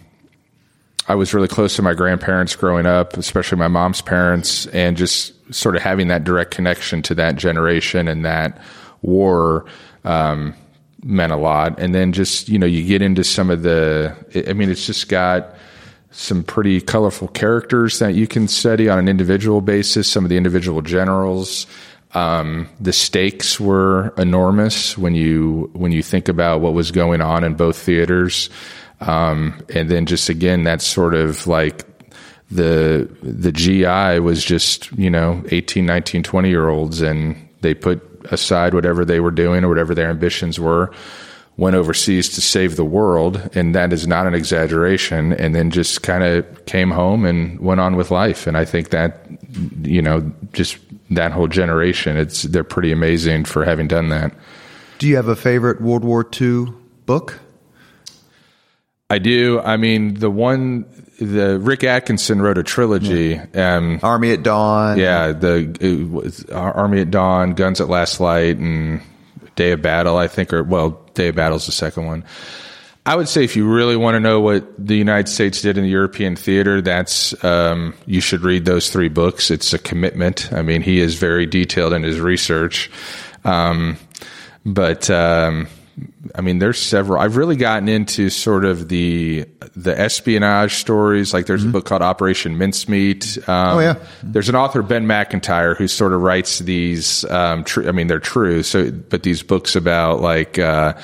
I 1.07 1.15
was 1.15 1.33
really 1.33 1.49
close 1.49 1.75
to 1.77 1.83
my 1.83 1.95
grandparents 1.95 2.55
growing 2.55 2.85
up, 2.85 3.17
especially 3.17 3.57
my 3.57 3.69
mom's 3.69 4.03
parents, 4.03 4.67
and 4.67 4.95
just 4.95 5.33
sort 5.55 5.75
of 5.75 5.81
having 5.83 6.09
that 6.09 6.25
direct 6.25 6.51
connection 6.51 7.01
to 7.03 7.15
that 7.15 7.37
generation 7.37 8.09
and 8.09 8.27
that 8.27 8.61
war 9.01 9.65
um, 10.05 10.55
meant 11.03 11.33
a 11.33 11.37
lot. 11.37 11.79
And 11.79 11.95
then 11.95 12.13
just 12.13 12.49
you 12.49 12.59
know 12.59 12.67
you 12.67 12.87
get 12.87 13.03
into 13.03 13.25
some 13.25 13.51
of 13.51 13.63
the. 13.63 14.17
I 14.49 14.55
mean, 14.55 14.71
it's 14.71 14.87
just 14.87 15.09
got 15.09 15.55
some 16.11 16.43
pretty 16.43 16.81
colorful 16.81 17.29
characters 17.29 17.99
that 17.99 18.15
you 18.15 18.27
can 18.27 18.49
study 18.49 18.89
on 18.89 18.99
an 18.99 19.09
individual 19.09 19.61
basis. 19.61 20.11
Some 20.11 20.25
of 20.25 20.31
the 20.31 20.37
individual 20.37 20.83
generals. 20.83 21.67
Um, 22.15 22.69
the 22.81 22.93
stakes 22.93 23.61
were 23.61 24.15
enormous 24.17 24.97
when 24.97 25.15
you 25.15 25.71
when 25.75 25.93
you 25.93 26.03
think 26.03 26.29
about 26.29 26.63
what 26.63 26.73
was 26.73 26.91
going 26.91 27.21
on 27.21 27.45
in 27.45 27.55
both 27.55 27.77
theaters, 27.77 28.49
um, 29.01 29.63
and 29.75 29.91
then 29.91 30.07
just 30.07 30.31
again 30.31 30.65
that 30.65 30.81
sort 30.81 31.15
of 31.15 31.47
like 31.47 31.85
the 32.51 33.11
the 33.23 33.53
GI 33.53 34.21
was 34.21 34.43
just 34.43 34.91
you 34.93 35.11
know 35.11 35.45
18, 35.51 35.85
19, 35.85 36.23
20 36.23 36.49
year 36.49 36.69
olds, 36.69 37.03
and 37.03 37.37
they 37.61 37.75
put 37.75 38.03
aside 38.33 38.73
whatever 38.73 39.05
they 39.05 39.21
were 39.21 39.31
doing 39.31 39.63
or 39.63 39.69
whatever 39.69 39.95
their 39.95 40.09
ambitions 40.09 40.59
were 40.59 40.91
went 41.59 41.75
overseas 41.75 42.29
to 42.31 42.41
save 42.41 42.77
the 42.77 42.85
world, 42.85 43.51
and 43.55 43.75
that 43.75 43.93
is 43.93 44.07
not 44.07 44.27
an 44.27 44.33
exaggeration, 44.33 45.33
and 45.33 45.55
then 45.57 45.71
just 45.71 46.03
kind 46.03 46.23
of 46.23 46.65
came 46.67 46.91
home 46.91 47.25
and 47.25 47.59
went 47.59 47.81
on 47.81 47.97
with 47.97 48.13
life. 48.13 48.47
And 48.47 48.57
I 48.57 48.65
think 48.65 48.91
that, 48.91 49.27
you 49.83 50.01
know, 50.01 50.33
just 50.53 50.79
that 51.11 51.33
whole 51.33 51.49
generation, 51.49 52.17
it's 52.17 52.45
they're 52.45 52.63
pretty 52.63 52.93
amazing 52.93 53.45
for 53.45 53.65
having 53.65 53.89
done 53.89 54.09
that. 54.11 54.33
Do 54.99 55.09
you 55.09 55.17
have 55.17 55.27
a 55.27 55.35
favorite 55.37 55.81
World 55.83 56.05
War 56.05 56.27
II 56.41 56.67
book? 57.07 57.41
I 59.11 59.19
do. 59.19 59.61
I 59.61 59.79
mean, 59.79 60.15
the 60.15 60.31
one, 60.31 60.85
the 61.19 61.59
Rick 61.59 61.83
Atkinson 61.83 62.41
wrote 62.41 62.59
a 62.59 62.63
trilogy. 62.63 63.37
Um, 63.37 63.99
Army 64.03 64.31
at 64.31 64.45
Dawn. 64.45 64.97
yeah, 64.97 65.33
the 65.33 66.47
Army 66.53 67.01
at 67.01 67.11
Dawn, 67.11 67.55
Guns 67.55 67.81
at 67.81 67.89
Last 67.89 68.21
Light, 68.21 68.59
and 68.59 69.01
Day 69.57 69.73
of 69.73 69.83
Battle. 69.83 70.17
I 70.19 70.29
think, 70.29 70.53
or 70.53 70.63
well, 70.63 71.01
Day 71.19 71.29
of 71.29 71.35
Battle 71.35 71.57
is 71.57 71.67
the 71.67 71.73
second 71.73 72.07
one. 72.07 72.25
I 73.05 73.17
would 73.17 73.29
say 73.29 73.43
if 73.43 73.57
you 73.57 73.67
really 73.67 73.97
want 73.97 74.17
to 74.17 74.21
know 74.21 74.41
what 74.41 74.65
the 74.79 74.97
United 74.97 75.29
States 75.29 75.63
did 75.63 75.79
in 75.79 75.85
the 75.85 75.91
European 75.91 76.37
theater, 76.37 76.83
that's 76.83 77.43
um, 77.43 77.95
you 78.05 78.21
should 78.21 78.43
read 78.43 78.67
those 78.67 78.91
three 78.91 79.09
books. 79.09 79.51
It's 79.51 79.73
a 79.73 79.79
commitment. 79.79 80.53
I 80.53 80.61
mean, 80.61 80.83
he 80.83 81.01
is 81.01 81.15
very 81.15 81.47
detailed 81.47 81.95
in 81.95 82.03
his 82.03 82.21
research, 82.21 82.91
um, 83.45 83.97
but 84.67 85.09
um, 85.09 85.69
I 86.35 86.41
mean, 86.41 86.59
there's 86.59 86.79
several. 86.81 87.21
I've 87.21 87.37
really 87.37 87.57
gotten 87.57 87.89
into 87.89 88.29
sort 88.31 88.65
of 88.65 88.89
the 88.89 89.47
the 89.77 89.99
espionage 89.99 90.75
stories. 90.75 91.33
Like 91.33 91.47
there's 91.47 91.65
a 91.65 91.69
book 91.69 91.85
called 91.87 92.03
Operation 92.03 92.59
Mincemeat. 92.59 93.39
Um, 93.49 93.77
Oh, 93.77 93.81
yeah. 93.81 93.95
There's 94.23 94.49
an 94.49 94.55
author 94.57 94.83
Ben 94.83 95.07
Macintyre 95.07 95.75
who 95.75 95.89
sort 95.89 96.13
of 96.13 96.21
writes 96.23 96.59
these. 96.61 97.25
Um, 97.27 97.65
tr- 97.65 97.89
I 97.89 97.93
mean, 97.93 98.07
they're 98.09 98.19
true. 98.21 98.63
So, 98.63 98.91
but 98.91 99.23
these 99.23 99.43
books 99.43 99.75
about 99.77 100.21
like 100.21 100.59
uh, 100.59 100.95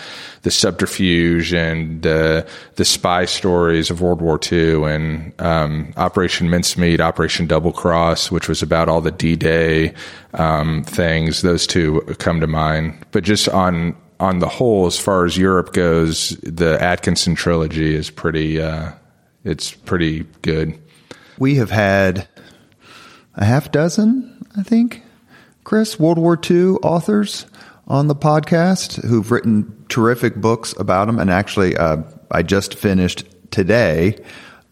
the 0.42 0.50
subterfuge 0.50 1.52
and 1.54 2.06
uh, 2.06 2.42
the 2.76 2.84
spy 2.84 3.24
stories 3.24 3.90
of 3.90 4.00
World 4.00 4.20
War 4.20 4.38
II 4.50 4.84
and 4.84 5.40
um, 5.40 5.92
Operation 5.96 6.50
Mincemeat, 6.50 7.00
Operation 7.00 7.46
Double 7.46 7.72
Cross, 7.72 8.30
which 8.30 8.48
was 8.48 8.62
about 8.62 8.88
all 8.88 9.00
the 9.00 9.10
D-Day 9.10 9.94
um, 10.34 10.82
things. 10.84 11.42
Those 11.42 11.66
two 11.66 12.02
come 12.18 12.40
to 12.40 12.46
mind. 12.46 13.04
But 13.10 13.24
just 13.24 13.48
on 13.48 13.96
on 14.20 14.38
the 14.38 14.48
whole, 14.48 14.86
as 14.86 14.98
far 14.98 15.24
as 15.24 15.36
Europe 15.36 15.72
goes, 15.72 16.30
the 16.42 16.80
Atkinson 16.80 17.34
trilogy 17.34 17.94
is 17.94 18.10
pretty. 18.10 18.60
Uh, 18.60 18.92
it's 19.44 19.72
pretty 19.72 20.24
good. 20.42 20.78
We 21.38 21.56
have 21.56 21.70
had 21.70 22.26
a 23.34 23.44
half 23.44 23.70
dozen, 23.70 24.46
I 24.56 24.62
think, 24.62 25.02
Chris, 25.64 25.98
World 25.98 26.18
War 26.18 26.38
II 26.50 26.76
authors 26.82 27.46
on 27.86 28.08
the 28.08 28.14
podcast 28.14 29.04
who've 29.04 29.30
written 29.30 29.84
terrific 29.88 30.36
books 30.36 30.74
about 30.78 31.06
them. 31.06 31.18
And 31.18 31.30
actually, 31.30 31.76
uh, 31.76 31.98
I 32.30 32.42
just 32.42 32.74
finished 32.74 33.24
today 33.50 34.18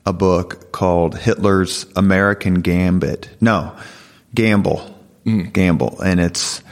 a 0.07 0.12
book 0.12 0.72
called 0.72 1.18
Hitler's 1.18 1.86
American 1.97 2.61
Gambit. 2.62 3.28
No, 3.40 3.76
Gamble. 4.34 4.99
Gamble. 5.53 6.01
And 6.01 6.18
it's 6.20 6.62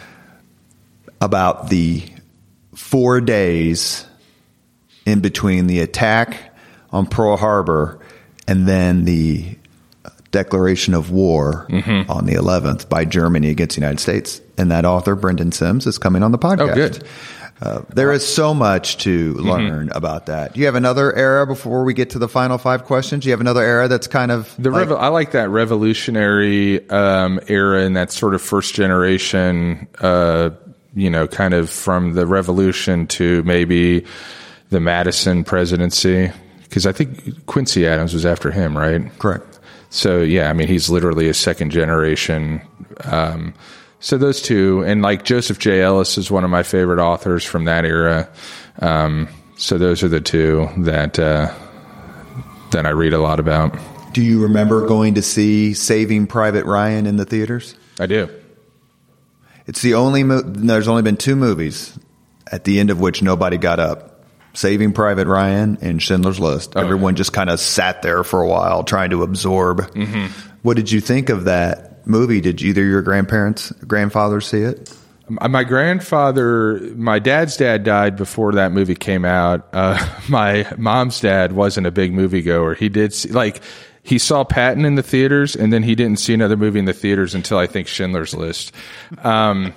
about 1.21 1.69
the 1.69 2.03
four 2.81 3.21
days 3.21 4.07
in 5.07 5.21
between 5.21 5.67
the 5.67 5.81
attack 5.81 6.55
on 6.91 7.07
Pearl 7.07 7.37
Harbor 7.37 8.01
and 8.49 8.67
then 8.67 9.05
the 9.05 9.57
declaration 10.33 10.95
of 10.95 11.11
war 11.11 11.67
on 12.09 12.25
the 12.27 12.35
11th 12.35 12.89
by 12.89 13.05
Germany 13.05 13.49
against 13.51 13.77
the 13.77 13.81
United 13.81 14.01
States. 14.01 14.41
And 14.57 14.71
that 14.71 14.85
author, 14.85 15.15
Brendan 15.15 15.53
Simms, 15.53 15.87
is 15.87 15.99
coming 15.99 16.23
on 16.23 16.33
the 16.33 16.39
podcast. 16.39 16.71
Oh, 16.71 16.75
good. 16.75 17.05
Uh, 17.63 17.83
there 17.95 18.11
is 18.11 18.27
so 18.27 18.55
much 18.55 18.97
to 18.99 19.35
learn 19.35 19.91
about 19.91 20.27
that. 20.27 20.55
Do 20.55 20.61
you 20.61 20.67
have 20.67 20.77
another 20.77 21.15
era 21.15 21.47
before 21.47 21.85
we 21.85 21.93
get 21.93 22.11
to 22.11 22.19
the 22.19 22.29
final 22.29 22.57
five 22.57 22.85
questions? 22.85 23.23
Do 23.25 23.29
you 23.29 23.33
have 23.33 23.41
another 23.43 23.63
era 23.63 23.87
that's 23.87 24.07
kind 24.07 24.31
of 24.31 24.55
The 24.59 24.71
like- 24.71 24.89
revo- 24.89 24.99
I 24.99 25.09
like 25.09 25.33
that 25.33 25.51
revolutionary 25.51 26.89
um, 26.89 27.39
era 27.49 27.85
and 27.85 27.97
that 27.97 28.13
sort 28.13 28.35
of 28.35 28.41
first 28.41 28.75
generation. 28.75 29.89
Uh, 30.01 30.51
you 30.95 31.11
know, 31.11 31.27
kind 31.27 31.55
of 31.55 31.71
from 31.71 32.15
the 32.15 32.27
revolution 32.27 33.07
to 33.09 33.43
maybe 33.45 34.05
the 34.71 34.81
Madison 34.81 35.45
presidency, 35.45 36.31
because 36.63 36.87
I 36.87 36.93
think 36.93 37.47
Quincy 37.47 37.87
Adams 37.87 38.15
was 38.15 38.27
after 38.27 38.51
him, 38.51 38.77
right? 38.77 39.11
correct? 39.19 39.59
So 39.91 40.21
yeah, 40.21 40.51
I 40.51 40.53
mean, 40.53 40.69
he's 40.69 40.89
literally 40.89 41.29
a 41.29 41.35
second 41.35 41.71
generation. 41.71 42.61
Um, 43.05 43.55
so 43.99 44.17
those 44.17 44.41
two, 44.41 44.83
and 44.85 45.03
like 45.03 45.25
Joseph 45.25 45.59
J. 45.59 45.83
Ellis 45.83 46.17
is 46.17 46.31
one 46.31 46.45
of 46.45 46.51
my 46.51 46.63
favorite 46.63 47.01
authors 47.01 47.45
from 47.45 47.65
that 47.65 47.85
era. 47.85 48.29
Um, 48.79 49.29
so 49.57 49.77
those 49.77 50.03
are 50.03 50.09
the 50.09 50.21
two 50.21 50.69
that 50.79 51.19
uh, 51.19 51.53
that 52.71 52.87
I 52.87 52.91
read 52.91 53.13
a 53.13 53.19
lot 53.19 53.41
about. 53.41 53.77
Do 54.13 54.23
you 54.23 54.43
remember 54.43 54.87
going 54.87 55.15
to 55.15 55.23
see 55.23 55.75
Saving 55.75 56.27
Private 56.27 56.65
Ryan 56.65 57.07
in 57.07 57.17
the 57.17 57.25
theaters? 57.25 57.75
I 57.99 58.07
do. 58.07 58.29
It's 59.71 59.83
the 59.83 59.95
only 59.95 60.25
mo- 60.25 60.43
there's 60.43 60.89
only 60.89 61.03
been 61.03 61.17
two 61.17 61.37
movies 61.37 61.97
at 62.51 62.65
the 62.65 62.81
end 62.81 62.91
of 62.91 62.99
which 62.99 63.23
nobody 63.23 63.57
got 63.57 63.79
up. 63.79 64.25
Saving 64.53 64.93
Private 64.93 65.29
Ryan 65.29 65.79
and 65.81 66.03
Schindler's 66.03 66.41
List. 66.41 66.77
Everyone 66.77 67.15
just 67.15 67.33
kind 67.33 67.49
of 67.49 67.61
sat 67.61 68.03
there 68.03 68.25
for 68.25 68.43
a 68.43 68.49
while 68.49 68.83
trying 68.83 69.11
to 69.11 69.23
absorb. 69.23 69.89
What 70.63 70.75
did 70.75 70.91
you 70.91 71.01
think 71.01 71.29
of 71.29 71.45
that 71.45 72.05
movie? 72.05 72.41
Did 72.41 72.61
either 72.61 72.83
your 72.83 73.01
grandparents, 73.01 73.71
grandfather 73.87 74.41
see 74.41 74.63
it? 74.63 74.93
My 75.29 75.47
my 75.47 75.63
grandfather, 75.63 76.81
my 76.97 77.21
dad's 77.21 77.57
dad 77.57 77.85
died 77.85 78.17
before 78.17 78.55
that 78.55 78.73
movie 78.73 78.97
came 78.97 79.25
out. 79.25 79.69
Uh, 79.73 80.05
my 80.29 80.67
mom's 80.77 81.21
dad 81.21 81.53
wasn't 81.53 81.87
a 81.87 81.93
big 81.93 82.13
moviegoer. 82.13 82.77
He 82.77 82.89
did 82.89 83.15
see, 83.15 83.29
like 83.29 83.63
he 84.03 84.19
saw 84.19 84.45
Patton 84.45 84.85
in 84.85 84.95
the 84.95 85.03
theaters, 85.03 85.55
and 85.55 85.73
then 85.73 85.83
he 85.83 85.95
didn't 85.95 86.19
see 86.19 86.35
another 86.35 86.57
movie 86.57 86.79
in 86.79 86.85
the 86.85 86.93
theaters 86.93 87.35
until 87.35 87.59
I 87.59 87.67
think 87.67 87.87
Schindler's 87.87 88.35
List. 88.35 88.73
Um, 89.19 89.75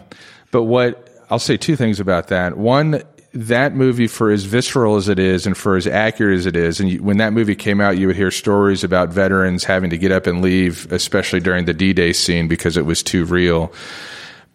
but 0.52 0.64
what 0.64 1.10
I'll 1.30 1.40
say 1.40 1.58
two 1.58 1.76
things 1.76 2.00
about 2.00 2.28
that. 2.28 2.58
One, 2.58 3.02
that 3.34 3.74
movie, 3.74 4.08
for 4.08 4.32
as 4.32 4.44
visceral 4.46 4.96
as 4.96 5.10
it 5.10 5.20
is, 5.20 5.46
and 5.46 5.58
for 5.58 5.76
as 5.76 5.88
accurate 5.88 6.38
as 6.38 6.46
it 6.46 6.56
is, 6.56 6.80
and 6.80 6.90
you, 6.90 7.04
when 7.04 7.18
that 7.18 7.34
movie 7.34 7.56
came 7.56 7.82
out, 7.82 7.98
you 7.98 8.08
would 8.08 8.16
hear 8.16 8.32
stories 8.32 8.84
about 8.84 9.10
veterans 9.10 9.64
having 9.64 9.90
to 9.90 9.98
get 9.98 10.12
up 10.12 10.28
and 10.28 10.42
leave, 10.42 10.92
especially 10.92 11.40
during 11.40 11.66
the 11.66 11.74
D-Day 11.74 12.14
scene 12.14 12.48
because 12.48 12.78
it 12.78 12.86
was 12.86 13.02
too 13.02 13.26
real 13.26 13.74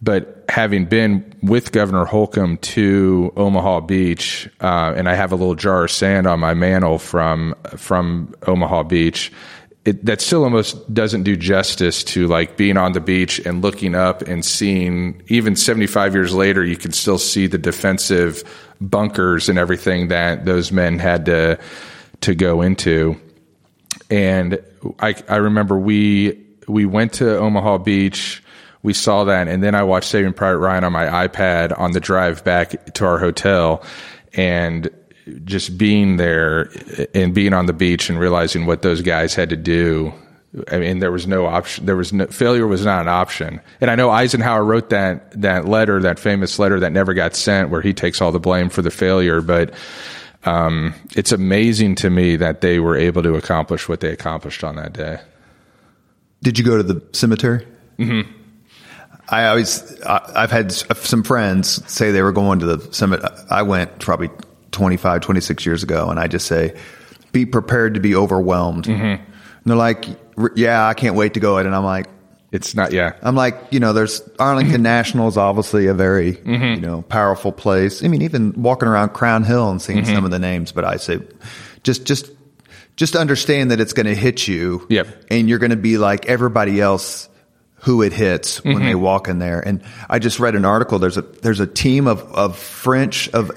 but 0.01 0.45
having 0.49 0.85
been 0.85 1.35
with 1.43 1.73
Governor 1.73 2.05
Holcomb 2.05 2.57
to 2.59 3.33
Omaha 3.37 3.81
Beach, 3.81 4.49
uh, 4.61 4.95
and 4.97 5.09
I 5.09 5.14
have 5.14 5.33
a 5.33 5.37
little 5.37 5.57
jar 5.57 5.85
of 5.85 5.91
sand 5.91 6.27
on 6.27 6.39
my 6.41 6.55
mantle 6.55 6.99
from 6.99 7.55
from 7.77 8.35
Omaha 8.47 8.85
Beach. 8.85 9.33
It, 9.85 10.05
that 10.05 10.20
still 10.20 10.45
almost 10.45 10.93
doesn't 10.93 11.22
do 11.22 11.37
justice 11.37 12.05
to 12.05 12.26
like 12.26 12.57
being 12.57 12.76
on 12.76 12.93
the 12.93 13.01
beach 13.01 13.39
and 13.39 13.62
looking 13.62 13.95
up 13.95 14.22
and 14.22 14.45
seeing 14.45 15.22
even 15.29 15.57
75 15.57 16.14
years 16.14 16.35
later 16.35 16.62
you 16.62 16.76
can 16.76 16.93
still 16.93 17.16
see 17.16 17.47
the 17.47 17.57
defensive 17.57 18.43
bunkers 18.81 19.49
and 19.49 19.59
everything 19.59 20.09
that 20.09 20.45
those 20.45 20.72
men 20.72 20.99
had 20.99 21.24
to 21.26 21.59
to 22.20 22.35
go 22.35 22.61
into. 22.61 23.18
And 24.11 24.59
I, 24.99 25.14
I 25.29 25.37
remember 25.37 25.79
we 25.79 26.45
we 26.66 26.85
went 26.85 27.14
to 27.14 27.39
Omaha 27.39 27.79
Beach 27.79 28.43
we 28.83 28.93
saw 28.93 29.24
that, 29.24 29.49
and 29.49 29.62
then 29.62 29.74
I 29.74 29.83
watched 29.83 30.09
Saving 30.09 30.33
Private 30.33 30.59
Ryan 30.59 30.85
on 30.85 30.93
my 30.93 31.07
iPad 31.26 31.79
on 31.79 31.93
the 31.93 32.01
drive 32.01 32.45
back 32.45 32.95
to 32.95 33.05
our 33.05 33.18
hotel, 33.18 33.83
and 34.35 34.89
just 35.45 35.79
being 35.79 36.16
there 36.16 36.70
and 37.14 37.35
being 37.35 37.53
on 37.53 37.66
the 37.66 37.72
beach 37.72 38.11
and 38.11 38.18
realizing 38.18 38.66
what 38.66 38.83
those 38.83 39.03
guys 39.03 39.35
had 39.35 39.51
to 39.51 39.57
do. 39.57 40.12
I 40.72 40.79
mean, 40.79 40.99
there 40.99 41.12
was 41.12 41.26
no 41.26 41.47
option. 41.47 41.87
There 41.87 41.97
was 41.97 42.12
no 42.12 42.26
failure 42.26 42.66
was 42.66 42.85
not 42.85 43.03
an 43.03 43.09
option. 43.09 43.61
And 43.81 43.91
I 43.91 43.97
know 43.97 44.11
Eisenhower 44.11 44.64
wrote 44.64 44.91
that 44.91 45.41
that 45.43 45.66
letter, 45.66 46.01
that 46.01 46.18
famous 46.18 46.59
letter 46.59 46.81
that 46.81 46.93
never 46.93 47.12
got 47.14 47.37
sent, 47.37 47.70
where 47.70 47.83
he 47.83 47.93
takes 47.93 48.20
all 48.22 48.33
the 48.33 48.41
blame 48.41 48.70
for 48.70 48.81
the 48.81 48.91
failure. 48.91 49.41
But 49.43 49.74
um, 50.45 50.95
it's 51.14 51.33
amazing 51.33 51.97
to 51.97 52.11
me 52.11 52.37
that 52.37 52.62
they 52.62 52.79
were 52.79 52.97
able 52.97 53.22
to 53.22 53.35
accomplish 53.35 53.89
what 53.89 54.01
they 54.01 54.11
accomplished 54.11 54.64
on 54.64 54.76
that 54.76 54.95
day. 54.95 55.20
Did 56.43 56.59
you 56.59 56.64
go 56.64 56.76
to 56.76 56.83
the 56.83 57.03
cemetery? 57.12 57.66
Mm-hmm. 57.99 58.33
I 59.29 59.49
always, 59.49 60.01
I've 60.03 60.51
had 60.51 60.72
some 60.72 61.22
friends 61.22 61.85
say 61.93 62.12
they 62.12 62.22
were 62.22 62.33
going 62.33 62.61
to 62.61 62.76
the 62.76 62.95
summit. 62.95 63.20
I 63.51 63.62
went 63.62 63.99
probably 63.99 64.31
25, 64.79 65.22
26 65.22 65.66
years 65.66 65.83
ago, 65.83 66.09
and 66.09 66.20
I 66.20 66.29
just 66.29 66.47
say, 66.47 66.76
be 67.33 67.45
prepared 67.45 67.95
to 67.95 68.01
be 68.01 68.14
overwhelmed. 68.14 68.85
Mm-hmm. 68.85 69.03
And 69.03 69.26
they're 69.64 69.76
like, 69.76 70.05
yeah, 70.55 70.87
I 70.87 70.95
can't 70.95 71.16
wait 71.16 71.35
to 71.35 71.41
go. 71.41 71.59
it. 71.59 71.66
And 71.66 71.74
I'm 71.74 71.85
like, 71.85 72.07
it's 72.53 72.76
not, 72.76 72.93
yeah. 72.93 73.14
I'm 73.20 73.35
like, 73.35 73.57
you 73.72 73.81
know, 73.81 73.93
there's 73.93 74.22
Arlington 74.39 74.83
National 74.95 75.26
is 75.26 75.37
obviously 75.37 75.89
a 75.89 75.95
very, 75.95 76.35
mm-hmm. 76.35 76.81
you 76.81 76.81
know, 76.81 77.03
powerful 77.03 77.51
place. 77.51 78.05
I 78.05 78.09
mean, 78.09 78.22
even 78.22 78.53
walking 78.62 78.89
around 78.89 79.14
Crown 79.14 79.43
Hill 79.43 79.68
and 79.68 79.83
seeing 79.83 80.05
mm-hmm. 80.05 80.14
some 80.14 80.24
of 80.24 80.31
the 80.31 80.39
names, 80.39 80.70
but 80.70 80.85
I 80.85 80.97
say, 80.97 81.18
just, 81.83 82.07
just, 82.07 82.31
just 82.95 83.16
understand 83.16 83.72
that 83.72 83.81
it's 83.81 83.95
going 83.95 84.07
to 84.07 84.14
hit 84.14 84.47
you. 84.47 84.87
Yep. 84.91 85.09
And 85.29 85.49
you're 85.49 85.59
going 85.59 85.70
to 85.70 85.76
be 85.76 85.99
like 85.99 86.26
everybody 86.26 86.81
else 86.81 87.29
who 87.81 88.03
it 88.03 88.12
hits 88.12 88.62
when 88.64 88.76
mm-hmm. 88.76 88.87
they 88.87 88.95
walk 88.95 89.29
in 89.29 89.41
there. 89.41 89.61
And 89.61 89.83
I 90.09 90.20
just 90.20 90.39
read 90.39 90.55
an 90.55 90.64
article. 90.64 90.99
There's 90.99 91.16
a 91.16 91.22
there's 91.22 91.61
a 91.61 91.66
team 91.66 92.07
of 92.07 92.22
of 92.33 92.59
French 92.59 93.29
of 93.31 93.51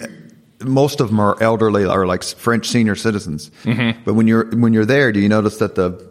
most 0.64 0.99
of 0.99 1.07
them 1.07 1.20
are 1.20 1.41
elderly 1.41 1.86
or 1.86 2.05
like 2.05 2.24
French 2.24 2.68
senior 2.68 2.95
citizens. 2.95 3.51
Mm-hmm. 3.64 4.01
But 4.03 4.14
when 4.14 4.28
you're 4.28 4.45
when 4.55 4.74
you're 4.74 4.86
there, 4.86 5.12
do 5.12 5.20
you 5.20 5.30
notice 5.30 5.57
that 5.57 5.76
the 5.76 6.09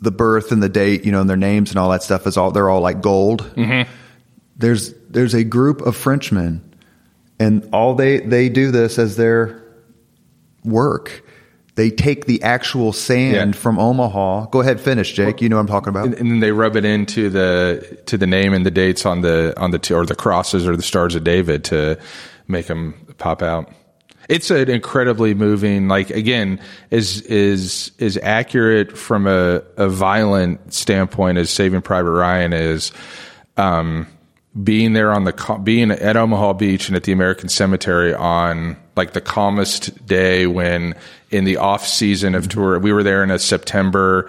the 0.00 0.10
birth 0.10 0.50
and 0.52 0.62
the 0.62 0.68
date, 0.68 1.04
you 1.04 1.12
know, 1.12 1.20
and 1.20 1.28
their 1.28 1.36
names 1.36 1.70
and 1.70 1.78
all 1.78 1.90
that 1.90 2.02
stuff 2.02 2.26
is 2.26 2.36
all 2.36 2.50
they're 2.50 2.70
all 2.70 2.80
like 2.80 3.02
gold. 3.02 3.42
Mm-hmm. 3.54 3.90
There's 4.56 4.94
there's 5.08 5.34
a 5.34 5.44
group 5.44 5.82
of 5.82 5.96
Frenchmen, 5.96 6.74
and 7.38 7.68
all 7.72 7.94
they 7.94 8.18
they 8.18 8.48
do 8.48 8.70
this 8.70 8.98
as 8.98 9.16
their 9.16 9.62
work 10.64 11.22
they 11.80 11.90
take 11.90 12.26
the 12.26 12.42
actual 12.42 12.92
sand 12.92 13.54
yeah. 13.54 13.60
from 13.60 13.78
Omaha. 13.78 14.46
Go 14.46 14.60
ahead, 14.60 14.80
finish, 14.80 15.14
Jake. 15.14 15.40
You 15.40 15.48
know 15.48 15.56
what 15.56 15.62
I'm 15.62 15.66
talking 15.66 15.88
about. 15.88 16.04
And, 16.04 16.14
and, 16.14 16.30
then 16.30 16.40
they 16.40 16.52
rub 16.52 16.76
it 16.76 16.84
into 16.84 17.30
the 17.30 18.02
to 18.04 18.18
the 18.18 18.26
name 18.26 18.52
and 18.52 18.66
the 18.66 18.70
dates 18.70 19.06
on 19.06 19.22
the 19.22 19.54
on 19.56 19.70
the 19.70 19.78
t- 19.78 19.94
or 19.94 20.04
the 20.04 20.14
crosses 20.14 20.66
or 20.68 20.76
the 20.76 20.82
stars 20.82 21.14
of 21.14 21.24
David 21.24 21.64
to 21.64 21.98
make 22.48 22.66
them 22.66 23.09
pop 23.20 23.42
out. 23.42 23.72
It's 24.28 24.50
an 24.50 24.68
incredibly 24.70 25.34
moving. 25.34 25.88
Like 25.88 26.10
again, 26.10 26.60
is 26.90 27.22
is 27.22 27.92
is 27.98 28.18
accurate 28.22 28.96
from 28.96 29.26
a, 29.26 29.62
a 29.76 29.88
violent 29.88 30.72
standpoint 30.72 31.38
as 31.38 31.50
Saving 31.50 31.82
Private 31.82 32.12
Ryan 32.12 32.52
is. 32.52 32.92
Um, 33.56 34.06
being 34.64 34.94
there 34.94 35.12
on 35.12 35.24
the 35.24 35.60
being 35.62 35.90
at 35.90 36.16
Omaha 36.16 36.54
Beach 36.54 36.88
and 36.88 36.96
at 36.96 37.04
the 37.04 37.12
American 37.12 37.48
Cemetery 37.48 38.14
on 38.14 38.76
like 38.96 39.12
the 39.12 39.20
calmest 39.20 40.04
day 40.06 40.46
when 40.46 40.96
in 41.30 41.44
the 41.44 41.56
off 41.56 41.86
season 41.86 42.34
of 42.34 42.48
tour 42.48 42.78
we 42.80 42.92
were 42.92 43.04
there 43.04 43.22
in 43.22 43.30
a 43.30 43.38
September 43.38 44.28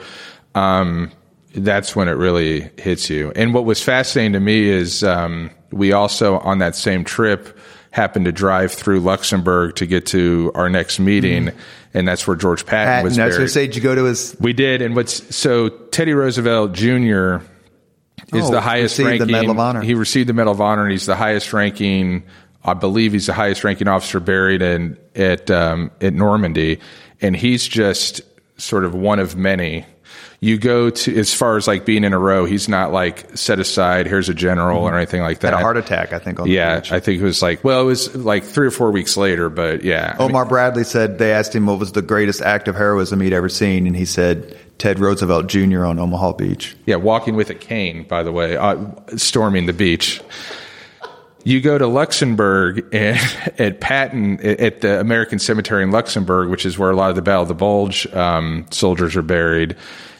um, 0.54 1.12
that's 1.56 1.96
when 1.96 2.08
it 2.08 2.12
really 2.12 2.70
hits 2.78 3.10
you 3.10 3.32
and 3.36 3.56
what 3.56 3.66
was 3.66 3.82
fascinating 3.82 4.34
to 4.34 4.40
me 4.40 4.70
is 4.70 5.04
um, 5.04 5.50
we 5.72 5.92
also 5.92 6.38
on 6.40 6.60
that 6.60 6.76
same 6.76 7.04
trip 7.04 7.58
happened 7.92 8.26
to 8.26 8.32
drive 8.32 8.72
through 8.72 9.00
Luxembourg 9.02 9.76
to 9.76 9.86
get 9.86 10.08
to 10.08 10.52
our 10.56 10.70
next 10.70 11.00
meeting 11.00 11.46
mm. 11.46 11.58
and 11.94 12.08
that's 12.08 12.26
where 12.26 12.36
George 12.36 12.66
Patton, 12.66 12.88
Patton 12.88 13.04
was 13.04 13.18
buried. 13.18 13.36
I 13.36 13.40
was 13.40 13.54
say 13.54 13.68
did 13.68 13.76
you 13.76 13.82
go 13.82 13.94
to 13.94 14.06
his 14.06 14.36
we 14.40 14.54
did 14.54 14.82
and 14.82 14.96
what's 14.96 15.36
so 15.36 15.70
Teddy 15.70 16.14
Roosevelt 16.14 16.72
Jr 16.74 17.38
is 18.34 18.46
oh, 18.46 18.52
the 18.52 18.62
highest 18.62 18.98
ranking. 19.00 19.28
The 19.28 19.32
Medal 19.32 19.52
of 19.52 19.60
Honor. 19.60 19.82
He 19.82 19.94
received 19.94 20.30
the 20.30 20.34
Medal 20.34 20.54
of 20.54 20.62
Honor, 20.62 20.84
and 20.84 20.92
he's 20.92 21.06
the 21.06 21.16
highest 21.16 21.54
ranking. 21.54 22.24
I 22.64 22.74
believe 22.74 23.14
he's 23.14 23.26
the 23.26 23.34
highest 23.34 23.64
ranking 23.64 23.88
officer 23.88 24.20
buried 24.20 24.62
in 24.62 24.98
at 25.16 25.50
um, 25.52 25.92
at 26.00 26.14
Normandy, 26.14 26.80
and 27.22 27.36
he's 27.36 27.68
just 27.68 28.22
sort 28.58 28.86
of 28.86 28.94
one 28.94 29.20
of 29.20 29.36
many. 29.36 29.86
You 30.44 30.58
go 30.58 30.90
to 30.90 31.20
as 31.20 31.32
far 31.32 31.56
as 31.56 31.68
like 31.68 31.86
being 31.86 32.04
in 32.04 32.14
a 32.14 32.18
row. 32.18 32.46
He's 32.46 32.68
not 32.68 32.92
like 32.92 33.38
set 33.38 33.60
aside. 33.60 34.08
Here's 34.08 34.28
a 34.28 34.34
general 34.34 34.80
mm-hmm. 34.80 34.96
or 34.96 34.98
anything 34.98 35.22
like 35.22 35.42
that. 35.42 35.54
Had 35.54 35.60
a 35.60 35.64
heart 35.64 35.78
attack, 35.78 36.14
I 36.14 36.18
think. 36.18 36.40
yeah, 36.46 36.82
I 36.90 37.00
think 37.00 37.22
it 37.22 37.24
was 37.24 37.44
like 37.44 37.64
well, 37.64 37.82
it 37.82 37.86
was 37.86 38.16
like 38.16 38.44
three 38.44 38.66
or 38.66 38.72
four 38.72 38.90
weeks 38.90 39.16
later, 39.16 39.50
but 39.50 39.84
yeah. 39.84 40.16
Omar 40.18 40.42
I 40.42 40.46
mean, 40.46 40.50
Bradley 40.50 40.84
said 40.84 41.20
they 41.20 41.32
asked 41.32 41.54
him 41.54 41.68
what 41.68 41.78
was 41.78 41.92
the 41.92 42.02
greatest 42.02 42.42
act 42.42 42.68
of 42.68 42.76
heroism 42.76 43.22
he'd 43.22 43.34
ever 43.34 43.50
seen, 43.50 43.86
and 43.86 43.96
he 43.96 44.04
said 44.04 44.58
Ted 44.80 44.98
Roosevelt 44.98 45.46
Jr. 45.46 45.86
on 45.86 46.00
Omaha 46.00 46.34
Beach. 46.34 46.76
Yeah, 46.88 46.96
walking 46.96 47.36
with 47.36 47.52
a 47.52 47.56
cane, 47.56 48.02
by 48.08 48.24
the 48.24 48.32
way, 48.32 48.58
uh, 48.58 48.78
storming 49.18 49.68
the 49.68 49.74
beach. 49.74 50.22
You 51.44 51.62
go 51.62 51.78
to 51.78 51.86
Luxembourg 51.86 52.84
and 52.92 53.20
at 53.60 53.80
Patton 53.80 54.40
at 54.42 54.82
the 54.82 55.00
American 55.00 55.38
Cemetery 55.38 55.84
in 55.84 55.92
Luxembourg, 55.92 56.50
which 56.50 56.66
is 56.66 56.80
where 56.80 56.90
a 56.90 56.96
lot 56.96 57.12
of 57.12 57.16
the 57.16 57.22
Battle 57.22 57.44
of 57.44 57.48
the 57.48 57.54
Bulge 57.54 58.08
um, 58.08 58.66
soldiers 58.72 59.16
are 59.16 59.22
buried. 59.22 59.76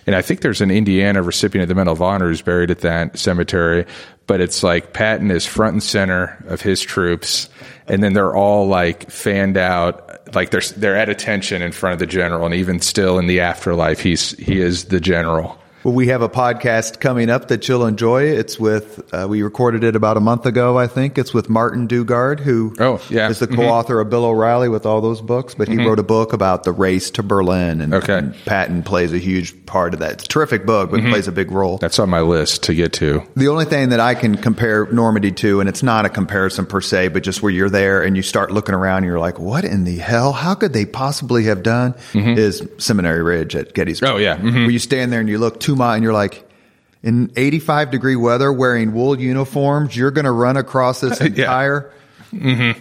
And 0.08 0.16
I 0.16 0.22
think 0.22 0.42
there's 0.42 0.62
an 0.62 0.72
Indiana 0.72 1.22
recipient 1.22 1.64
of 1.64 1.70
the 1.70 1.76
Medal 1.76 1.94
of 1.94 2.02
Honor 2.02 2.30
who's 2.30 2.42
buried 2.42 2.72
at 2.72 2.80
that 2.80 3.18
cemetery. 3.18 3.86
But 4.28 4.42
it's 4.42 4.64
like 4.64 4.94
Patton 4.94 5.32
is 5.32 5.46
front 5.46 5.74
and 5.74 5.84
center 5.84 6.44
of 6.48 6.62
his 6.62 6.82
troops, 6.82 7.50
and 7.88 8.02
then 8.02 8.14
they're 8.14 8.36
all 8.36 8.68
like 8.68 9.12
fanned 9.12 9.58
out 9.58 10.36
like 10.36 10.52
they're 10.52 10.62
they're 10.78 10.96
at 10.96 11.10
attention 11.10 11.62
in 11.62 11.72
front 11.72 11.94
of 11.94 12.00
the 12.00 12.06
general, 12.06 12.46
and 12.46 12.56
even 12.56 12.80
still 12.80 13.20
in 13.20 13.28
the 13.28 13.42
afterlife, 13.42 14.00
he's 14.00 14.32
he 14.38 14.60
is 14.60 14.86
the 14.86 15.00
general. 15.00 15.61
Well, 15.84 15.96
we 15.96 16.10
have 16.10 16.22
a 16.22 16.30
podcast 16.30 17.00
coming 17.00 17.32
up 17.32 17.48
that 17.48 17.68
you'll 17.68 17.88
enjoy. 17.88 18.26
It's 18.26 18.60
with 18.60 19.02
uh, 19.12 19.26
we 19.28 19.42
recorded 19.42 19.84
it 19.84 19.96
about 19.96 20.16
a 20.16 20.20
month 20.20 20.46
ago, 20.46 20.78
I 20.78 20.86
think. 20.86 21.18
It's 21.18 21.34
with 21.34 21.50
Martin 21.50 21.88
Dugard, 21.88 22.40
who 22.40 22.76
oh, 22.80 23.02
yeah. 23.10 23.30
is 23.30 23.40
the 23.40 23.48
mm-hmm. 23.48 23.56
co-author 23.56 24.00
of 24.00 24.12
Bill 24.12 24.26
O'Reilly 24.26 24.70
with 24.70 24.86
all 24.86 25.02
those 25.02 25.22
books. 25.22 25.56
But 25.56 25.68
he 25.68 25.78
mm-hmm. 25.78 25.88
wrote 25.88 25.98
a 25.98 26.04
book 26.04 26.34
about 26.34 26.66
the 26.66 26.72
race 26.72 27.10
to 27.12 27.24
Berlin, 27.24 27.82
and, 27.82 27.96
okay. 27.96 28.20
and 28.20 28.36
Patton 28.46 28.84
plays 28.84 29.12
a 29.12 29.18
huge 29.18 29.66
part 29.66 29.96
of 29.96 30.02
that. 30.02 30.14
It's 30.14 30.26
a 30.26 30.28
terrific 30.28 30.68
book, 30.68 30.92
but 30.92 31.00
mm-hmm. 31.00 31.10
plays 31.10 31.28
a 31.28 31.32
big 31.32 31.50
role. 31.50 31.80
That's 31.80 31.98
on 31.98 32.12
my 32.12 32.22
list 32.22 32.62
to 32.64 32.76
get 32.76 32.94
to. 32.94 33.24
The 33.36 33.48
only 33.48 33.66
thing 33.66 33.90
that 33.90 34.00
I 34.00 34.14
can 34.14 34.38
compare 34.38 34.86
Normandy 34.92 35.32
to, 35.32 35.62
and 35.62 35.68
it's 35.68 35.82
not 35.82 36.06
a 36.06 36.10
comparison 36.10 36.68
per 36.68 36.82
se, 36.82 37.08
but 37.08 37.24
just 37.24 37.42
where 37.42 37.52
you're 37.52 37.72
there 37.72 38.04
and 38.04 38.16
you 38.16 38.22
start 38.22 38.52
looking 38.52 38.76
around, 38.76 38.98
and 38.98 39.08
you're 39.08 39.20
like, 39.20 39.40
"What 39.40 39.66
in 39.66 39.84
the 39.84 39.98
hell? 39.98 40.32
How 40.32 40.54
could 40.54 40.74
they 40.74 40.86
possibly 40.86 41.46
have 41.46 41.64
done?" 41.64 41.94
Mm-hmm. 42.14 42.38
Is 42.38 42.68
Seminary 42.78 43.24
Ridge 43.24 43.56
at 43.56 43.74
Gettysburg? 43.74 44.10
Oh 44.10 44.18
yeah, 44.18 44.38
mm-hmm. 44.38 44.54
where 44.54 44.70
you 44.70 44.78
stand 44.78 45.12
there 45.12 45.20
and 45.20 45.28
you 45.28 45.40
look 45.40 45.60
two 45.60 45.71
miles, 45.76 45.96
and 45.96 46.04
you're 46.04 46.14
like 46.14 46.48
in 47.04 47.32
85 47.36 47.92
degree 47.92 48.16
weather 48.16 48.52
wearing 48.52 48.94
wool 48.94 49.20
uniforms, 49.20 49.96
you're 49.96 50.12
going 50.12 50.26
to 50.26 50.32
run 50.32 50.58
across 50.58 51.02
this 51.02 51.20
entire. 51.22 51.92
yeah. 52.32 52.40
mm-hmm. 52.40 52.80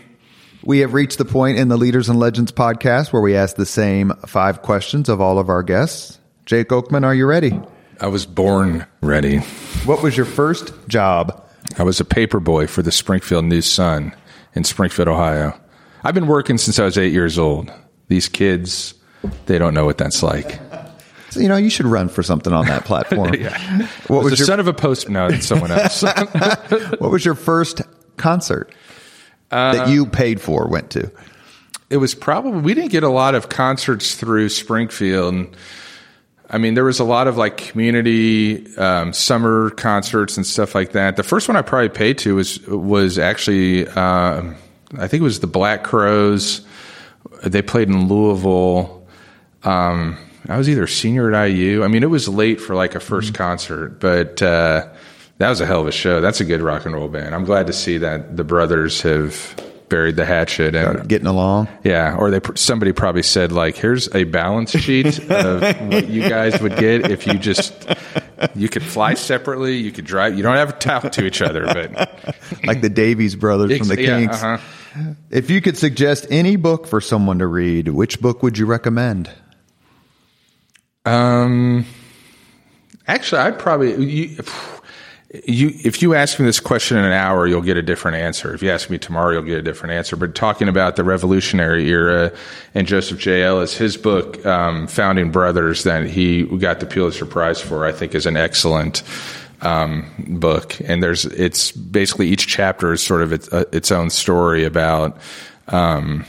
We 0.63 0.81
have 0.81 0.93
reached 0.93 1.17
the 1.17 1.25
point 1.25 1.59
in 1.59 1.69
the 1.69 1.79
Leaders 1.79 2.11
and 2.11 2.19
Legends 2.19 2.53
podcast 2.53 3.15
where 3.15 3.23
we 3.23 3.35
ask 3.35 3.57
the 3.57 3.65
same 3.65 4.13
five 4.27 4.61
questions 4.61 5.09
of 5.09 5.19
all 5.21 5.39
of 5.39 5.49
our 5.49 5.63
guests. 5.63 6.19
Jake 6.45 6.69
Oakman, 6.69 7.05
are 7.05 7.15
you 7.15 7.25
ready? 7.25 7.59
I 7.99 8.09
was 8.09 8.27
born 8.27 8.87
ready. 9.01 9.39
What 9.87 10.03
was 10.03 10.17
your 10.17 10.27
first 10.27 10.75
job? 10.87 11.47
I 11.79 11.83
was 11.83 12.01
a 12.01 12.05
paper 12.05 12.41
boy 12.41 12.67
for 12.67 12.83
the 12.83 12.93
Springfield 12.93 13.47
News 13.47 13.67
Sun 13.67 14.15
in 14.55 14.65
Springfield, 14.65 15.09
Ohio. 15.09 15.59
I've 16.05 16.15
been 16.15 16.27
working 16.27 16.59
since 16.59 16.79
I 16.79 16.85
was 16.85 16.99
eight 16.99 17.13
years 17.13 17.39
old. 17.39 17.73
These 18.09 18.29
kids, 18.29 18.95
they 19.47 19.59
don't 19.59 19.75
know 19.75 19.87
what 19.87 19.97
that's 19.97 20.23
like. 20.23 20.61
So, 21.31 21.41
you 21.41 21.49
know, 21.49 21.57
you 21.57 21.71
should 21.71 21.87
run 21.87 22.09
for 22.09 22.23
something 22.23 22.53
on 22.53 22.67
that 22.67 22.85
platform. 22.85 23.35
yeah. 23.39 23.87
What 24.09 24.25
was, 24.25 24.33
was 24.33 24.41
your 24.41 24.47
son 24.47 24.61
of 24.61 24.67
a 24.67 24.73
post? 24.73 25.09
No, 25.09 25.29
it's 25.29 25.47
someone 25.47 25.71
else. 25.71 26.03
what 26.99 27.11
was 27.11 27.25
your 27.25 27.37
first 27.37 27.83
concert 28.17 28.75
uh, 29.51 29.75
that 29.75 29.89
you 29.89 30.07
paid 30.07 30.41
for? 30.41 30.69
Went 30.69 30.91
to? 30.91 31.11
It 31.89 31.99
was 31.99 32.15
probably 32.15 32.61
we 32.61 32.75
didn't 32.75 32.91
get 32.91 33.05
a 33.05 33.09
lot 33.09 33.35
of 33.35 33.49
concerts 33.49 34.17
through 34.17 34.49
Springfield. 34.49 35.57
I 36.49 36.59
mean, 36.59 36.75
there 36.75 36.85
was 36.85 36.99
a 36.99 37.05
lot 37.05 37.29
of 37.29 37.37
like 37.37 37.57
community 37.57 38.77
um, 38.77 39.13
summer 39.13 39.71
concerts 39.71 40.37
and 40.37 40.45
stuff 40.45 40.75
like 40.75 40.93
that. 40.93 41.17
The 41.17 41.23
first 41.23 41.47
one 41.47 41.57
I 41.57 41.63
probably 41.63 41.91
paid 41.91 42.19
to 42.19 42.35
was 42.35 42.61
was 42.67 43.19
actually 43.19 43.87
um, 43.89 44.57
I 44.99 45.07
think 45.07 45.21
it 45.21 45.25
was 45.25 45.41
the 45.41 45.47
Black 45.47 45.85
Crowes. 45.85 46.63
They 47.45 47.63
played 47.63 47.89
in 47.89 48.09
Louisville. 48.09 49.07
Um, 49.63 50.17
I 50.49 50.57
was 50.59 50.69
either 50.69 50.87
senior 50.87 51.33
at 51.33 51.47
IU. 51.51 51.85
I 51.85 51.89
mean, 51.89 52.03
it 52.03 52.11
was 52.11 52.29
late 52.29 52.61
for 52.61 52.75
like 52.75 52.95
a 52.95 52.99
1st 52.99 53.35
concert, 53.35 54.01
but 54.01 54.41
uh, 54.43 54.89
that 55.39 55.49
was 55.49 55.61
a 55.61 55.67
hell 55.67 55.81
of 55.83 55.87
a 55.87 55.93
show. 55.93 56.21
That's 56.21 56.41
a 56.41 56.45
good 56.45 56.61
rock 56.63 56.87
and 56.87 56.95
roll 56.95 57.09
band. 57.09 57.35
I'm 57.35 57.45
glad 57.45 57.67
to 57.69 57.73
see 57.73 57.99
that 57.99 58.37
the 58.37 58.45
brothers 58.45 59.03
have 59.03 59.55
buried 59.89 60.15
the 60.17 60.25
hatchet 60.25 60.75
and 60.77 61.09
Getting 61.09 61.27
along. 61.27 61.69
yeah, 61.83 62.15
or 62.17 62.31
they 62.31 62.41
somebody 62.55 62.93
probably 62.93 63.23
said 63.25 63.51
like, 63.53 63.77
"Here's 63.77 64.13
a 64.15 64.23
balance 64.25 64.71
sheet 64.71 65.19
of 65.31 65.63
what 65.89 66.09
you 66.09 66.29
guys 66.29 66.61
would 66.63 66.77
get 66.77 67.11
if 67.11 67.27
you 67.27 67.35
just 67.35 67.73
you 68.55 68.69
could 68.69 68.85
fly 68.85 69.15
separately, 69.15 69.77
you 69.79 69.91
could 69.91 70.05
drive, 70.05 70.37
you 70.37 70.43
don't 70.45 70.57
have 70.57 70.79
to 70.79 70.89
talk 70.89 71.13
to 71.13 71.27
each 71.27 71.43
other." 71.43 71.65
But 71.67 72.37
Like 72.65 72.81
the 72.83 72.89
Davies 72.89 73.35
brothers 73.35 73.77
from 73.77 73.89
the 73.89 74.01
yeah, 74.01 74.19
Kinks. 74.21 74.43
uh-huh. 74.43 75.15
If 75.31 75.51
you 75.51 75.61
could 75.61 75.77
suggest 75.77 76.27
any 76.31 76.57
book 76.57 76.87
for 76.87 77.01
someone 77.01 77.39
to 77.41 77.47
read, 77.47 77.89
which 77.89 78.21
book 78.21 78.43
would 78.43 78.59
you 78.59 78.67
recommend? 78.67 79.29
Um, 81.11 81.87
actually, 83.09 83.41
I'd 83.41 83.59
probably 83.59 84.05
you, 84.05 84.45
you 85.45 85.73
if 85.85 86.03
you 86.03 86.15
ask 86.15 86.39
me 86.39 86.47
this 86.47 86.61
question 86.61 86.97
in 86.99 87.05
an 87.05 87.13
hour, 87.13 87.49
you'll 87.49 87.63
get 87.63 87.77
a 87.77 87.83
different 87.83 88.17
answer. 88.19 88.55
If 88.55 88.63
you 88.63 88.71
ask 88.71 88.91
me 88.91 88.99
tomorrow, 88.99 89.33
you'll 89.33 89.43
get 89.43 89.59
a 89.59 89.63
different 89.63 89.95
answer. 89.95 90.15
But 90.15 90.37
talking 90.37 90.69
about 90.69 90.95
the 90.95 91.03
Revolutionary 91.03 91.89
era 91.89 92.33
and 92.75 92.87
Joseph 92.87 93.19
J. 93.19 93.43
Ellis, 93.43 93.77
his 93.77 93.97
book 93.97 94.45
um, 94.47 94.87
"Founding 94.87 95.33
Brothers" 95.33 95.83
that 95.83 96.07
he 96.07 96.45
got 96.59 96.79
the 96.79 96.87
Pulitzer 96.87 97.27
Prize 97.27 97.61
for, 97.61 97.85
I 97.85 97.93
think, 97.93 98.15
is 98.15 98.27
an 98.27 98.37
excellent 98.37 99.03
um, 99.63 100.07
book. 100.29 100.81
And 100.89 101.03
there's 101.03 101.25
it's 101.25 101.73
basically 101.73 102.29
each 102.29 102.47
chapter 102.47 102.93
is 102.93 103.03
sort 103.03 103.23
of 103.23 103.33
its, 103.33 103.53
uh, 103.53 103.65
its 103.73 103.91
own 103.91 104.11
story 104.11 104.65
about. 104.65 105.19
Um, 105.67 106.25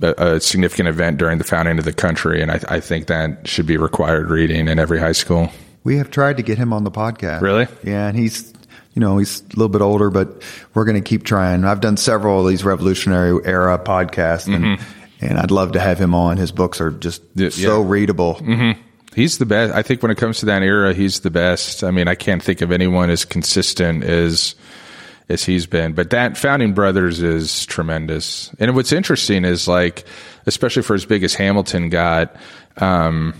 a, 0.00 0.34
a 0.34 0.40
significant 0.40 0.88
event 0.88 1.18
during 1.18 1.38
the 1.38 1.44
founding 1.44 1.78
of 1.78 1.84
the 1.84 1.92
country, 1.92 2.40
and 2.42 2.50
I, 2.50 2.60
I 2.68 2.80
think 2.80 3.06
that 3.06 3.46
should 3.46 3.66
be 3.66 3.76
required 3.76 4.30
reading 4.30 4.68
in 4.68 4.78
every 4.78 4.98
high 4.98 5.12
school. 5.12 5.50
We 5.84 5.96
have 5.96 6.10
tried 6.10 6.36
to 6.36 6.42
get 6.42 6.58
him 6.58 6.72
on 6.72 6.84
the 6.84 6.90
podcast. 6.90 7.40
Really? 7.40 7.66
Yeah, 7.82 8.08
and 8.08 8.16
he's 8.16 8.52
you 8.94 9.00
know 9.00 9.18
he's 9.18 9.40
a 9.40 9.44
little 9.56 9.68
bit 9.68 9.80
older, 9.80 10.10
but 10.10 10.42
we're 10.74 10.84
going 10.84 11.02
to 11.02 11.08
keep 11.08 11.24
trying. 11.24 11.64
I've 11.64 11.80
done 11.80 11.96
several 11.96 12.42
of 12.42 12.48
these 12.48 12.64
Revolutionary 12.64 13.44
era 13.46 13.78
podcasts, 13.78 14.52
and 14.52 14.78
and 15.20 15.38
I'd 15.38 15.50
love 15.50 15.72
to 15.72 15.80
have 15.80 15.98
him 15.98 16.14
on. 16.14 16.36
His 16.36 16.52
books 16.52 16.80
are 16.80 16.90
just 16.90 17.22
Mm-hmm. 17.34 17.60
Yeah, 17.60 17.68
so 17.68 17.80
readable. 17.82 18.40
He's 19.14 19.38
the 19.38 19.46
best. 19.46 19.74
I 19.74 19.82
think 19.82 20.02
when 20.02 20.10
it 20.12 20.18
comes 20.18 20.38
to 20.40 20.46
that 20.46 20.62
era, 20.62 20.94
he's 20.94 21.20
the 21.20 21.30
best. 21.30 21.82
I 21.82 21.90
mean, 21.90 22.06
I 22.06 22.14
can't 22.14 22.42
think 22.42 22.60
of 22.60 22.70
anyone 22.70 23.10
as 23.10 23.24
consistent 23.24 24.04
as 24.04 24.54
as 25.30 25.44
he's 25.44 25.66
been. 25.66 25.92
But 25.92 26.10
that 26.10 26.36
Founding 26.36 26.74
Brothers 26.74 27.22
is 27.22 27.64
tremendous. 27.66 28.54
And 28.58 28.74
what's 28.74 28.92
interesting 28.92 29.44
is 29.44 29.68
like, 29.68 30.04
especially 30.46 30.82
for 30.82 30.94
as 30.94 31.04
big 31.04 31.22
as 31.22 31.34
Hamilton 31.34 31.88
got, 31.88 32.36
um, 32.78 33.34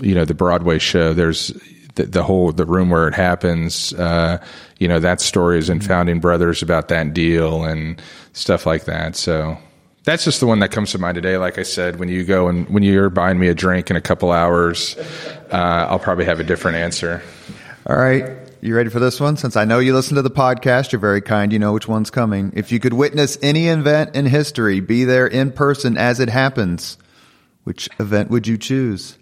you 0.00 0.14
know, 0.14 0.24
the 0.24 0.34
Broadway 0.34 0.78
show. 0.78 1.14
There's 1.14 1.48
the, 1.94 2.04
the 2.04 2.22
whole 2.22 2.52
the 2.52 2.66
room 2.66 2.90
where 2.90 3.08
it 3.08 3.14
happens. 3.14 3.92
Uh, 3.94 4.42
you 4.78 4.88
know, 4.88 5.00
that 5.00 5.20
story 5.20 5.58
is 5.58 5.70
in 5.70 5.80
Founding 5.80 6.20
Brothers 6.20 6.62
about 6.62 6.88
that 6.88 7.12
deal 7.14 7.64
and 7.64 8.00
stuff 8.32 8.66
like 8.66 8.84
that. 8.84 9.16
So. 9.16 9.58
That's 10.04 10.24
just 10.24 10.40
the 10.40 10.46
one 10.46 10.60
that 10.60 10.70
comes 10.70 10.92
to 10.92 10.98
mind 10.98 11.16
today. 11.16 11.36
Like 11.36 11.58
I 11.58 11.62
said, 11.62 11.98
when 11.98 12.08
you 12.08 12.24
go 12.24 12.48
and 12.48 12.66
when 12.70 12.82
you're 12.82 13.10
buying 13.10 13.38
me 13.38 13.48
a 13.48 13.54
drink 13.54 13.90
in 13.90 13.96
a 13.96 14.00
couple 14.00 14.32
hours, 14.32 14.96
uh, 15.52 15.86
I'll 15.90 15.98
probably 15.98 16.24
have 16.24 16.40
a 16.40 16.42
different 16.42 16.78
answer. 16.78 17.22
All 17.86 17.96
right. 17.96 18.39
You 18.62 18.76
ready 18.76 18.90
for 18.90 19.00
this 19.00 19.18
one? 19.18 19.38
Since 19.38 19.56
I 19.56 19.64
know 19.64 19.78
you 19.78 19.94
listen 19.94 20.16
to 20.16 20.22
the 20.22 20.30
podcast, 20.30 20.92
you're 20.92 21.00
very 21.00 21.22
kind. 21.22 21.50
You 21.50 21.58
know 21.58 21.72
which 21.72 21.88
one's 21.88 22.10
coming. 22.10 22.52
If 22.54 22.70
you 22.70 22.78
could 22.78 22.92
witness 22.92 23.38
any 23.40 23.68
event 23.68 24.14
in 24.14 24.26
history, 24.26 24.80
be 24.80 25.04
there 25.04 25.26
in 25.26 25.50
person 25.50 25.96
as 25.96 26.20
it 26.20 26.28
happens, 26.28 26.98
which 27.64 27.88
event 27.98 28.28
would 28.28 28.46
you 28.46 28.58
choose? 28.58 29.16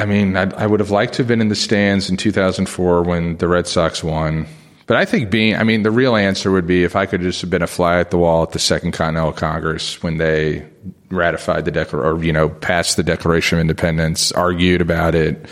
I 0.00 0.06
mean, 0.06 0.34
I, 0.34 0.44
I 0.52 0.66
would 0.66 0.80
have 0.80 0.90
liked 0.90 1.12
to 1.14 1.18
have 1.18 1.28
been 1.28 1.42
in 1.42 1.48
the 1.48 1.54
stands 1.54 2.08
in 2.08 2.16
2004 2.16 3.02
when 3.02 3.36
the 3.36 3.46
Red 3.46 3.66
Sox 3.66 4.02
won. 4.02 4.46
But 4.86 4.96
I 4.96 5.04
think 5.04 5.30
being, 5.30 5.54
I 5.54 5.62
mean, 5.62 5.82
the 5.82 5.90
real 5.90 6.16
answer 6.16 6.50
would 6.50 6.66
be 6.66 6.84
if 6.84 6.96
I 6.96 7.04
could 7.04 7.20
just 7.20 7.42
have 7.42 7.50
been 7.50 7.62
a 7.62 7.66
fly 7.66 8.00
at 8.00 8.10
the 8.10 8.16
wall 8.16 8.42
at 8.42 8.52
the 8.52 8.58
Second 8.58 8.92
Continental 8.92 9.32
Congress 9.32 10.02
when 10.02 10.16
they 10.16 10.66
ratified 11.10 11.66
the 11.66 11.70
declaration, 11.70 12.18
or, 12.18 12.24
you 12.24 12.32
know, 12.32 12.48
passed 12.48 12.96
the 12.96 13.02
Declaration 13.02 13.58
of 13.58 13.60
Independence, 13.60 14.32
argued 14.32 14.80
about 14.80 15.14
it, 15.14 15.46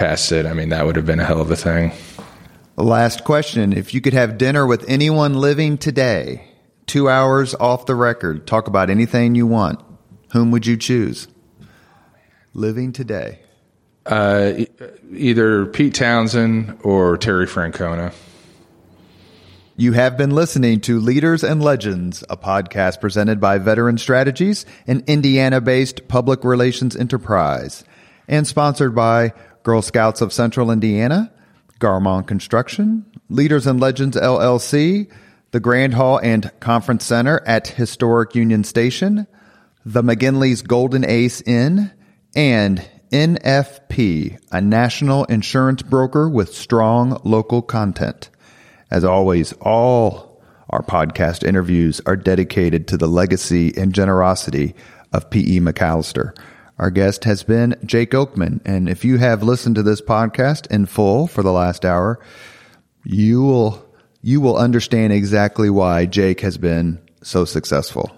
passed 0.00 0.32
it. 0.32 0.46
I 0.46 0.54
mean, 0.54 0.70
that 0.70 0.86
would 0.86 0.96
have 0.96 1.04
been 1.04 1.20
a 1.20 1.26
hell 1.26 1.42
of 1.42 1.50
a 1.50 1.56
thing. 1.56 1.92
Last 2.76 3.22
question. 3.24 3.74
If 3.74 3.92
you 3.92 4.00
could 4.00 4.14
have 4.14 4.38
dinner 4.38 4.66
with 4.66 4.88
anyone 4.88 5.34
living 5.34 5.76
today, 5.76 6.48
two 6.86 7.10
hours 7.10 7.54
off 7.54 7.84
the 7.84 7.94
record, 7.94 8.46
talk 8.46 8.66
about 8.66 8.88
anything 8.88 9.34
you 9.34 9.46
want, 9.46 9.78
whom 10.32 10.52
would 10.52 10.64
you 10.66 10.78
choose? 10.78 11.28
Living 12.54 12.92
today. 12.92 13.40
Uh, 14.06 14.52
e- 14.56 14.68
either 15.14 15.66
Pete 15.66 15.94
Townshend 15.94 16.78
or 16.82 17.18
Terry 17.18 17.46
Francona. 17.46 18.14
You 19.76 19.92
have 19.92 20.16
been 20.16 20.30
listening 20.30 20.80
to 20.82 20.98
Leaders 20.98 21.44
and 21.44 21.62
Legends, 21.62 22.24
a 22.30 22.38
podcast 22.38 23.02
presented 23.02 23.38
by 23.38 23.58
Veteran 23.58 23.98
Strategies, 23.98 24.64
an 24.86 25.04
Indiana 25.06 25.60
based 25.60 26.08
public 26.08 26.42
relations 26.42 26.96
enterprise, 26.96 27.84
and 28.28 28.46
sponsored 28.46 28.94
by 28.94 29.34
Girl 29.62 29.82
Scouts 29.82 30.20
of 30.20 30.32
Central 30.32 30.70
Indiana, 30.70 31.32
Garmong 31.80 32.26
Construction, 32.26 33.04
Leaders 33.28 33.66
and 33.66 33.80
Legends 33.80 34.16
LLC, 34.16 35.10
the 35.50 35.60
Grand 35.60 35.94
Hall 35.94 36.18
and 36.18 36.50
Conference 36.60 37.04
Center 37.04 37.42
at 37.46 37.68
Historic 37.68 38.34
Union 38.34 38.64
Station, 38.64 39.26
the 39.84 40.02
McGinley's 40.02 40.62
Golden 40.62 41.04
Ace 41.04 41.40
Inn, 41.42 41.90
and 42.34 42.88
NFP, 43.10 44.38
a 44.52 44.60
national 44.60 45.24
insurance 45.24 45.82
broker 45.82 46.28
with 46.28 46.54
strong 46.54 47.20
local 47.24 47.62
content. 47.62 48.30
As 48.90 49.04
always, 49.04 49.52
all 49.60 50.40
our 50.68 50.82
podcast 50.82 51.42
interviews 51.42 52.00
are 52.06 52.16
dedicated 52.16 52.86
to 52.88 52.96
the 52.96 53.08
legacy 53.08 53.76
and 53.76 53.92
generosity 53.92 54.74
of 55.12 55.28
P.E. 55.30 55.58
MacAllister. 55.58 56.36
Our 56.80 56.90
guest 56.90 57.24
has 57.24 57.42
been 57.42 57.76
Jake 57.84 58.12
Oakman, 58.12 58.60
and 58.64 58.88
if 58.88 59.04
you 59.04 59.18
have 59.18 59.42
listened 59.42 59.74
to 59.74 59.82
this 59.82 60.00
podcast 60.00 60.66
in 60.68 60.86
full 60.86 61.26
for 61.26 61.42
the 61.42 61.52
last 61.52 61.84
hour, 61.84 62.18
you 63.04 63.42
will 63.42 63.86
you 64.22 64.40
will 64.40 64.56
understand 64.56 65.12
exactly 65.12 65.68
why 65.68 66.06
Jake 66.06 66.40
has 66.40 66.56
been 66.56 66.98
so 67.22 67.44
successful. 67.44 68.10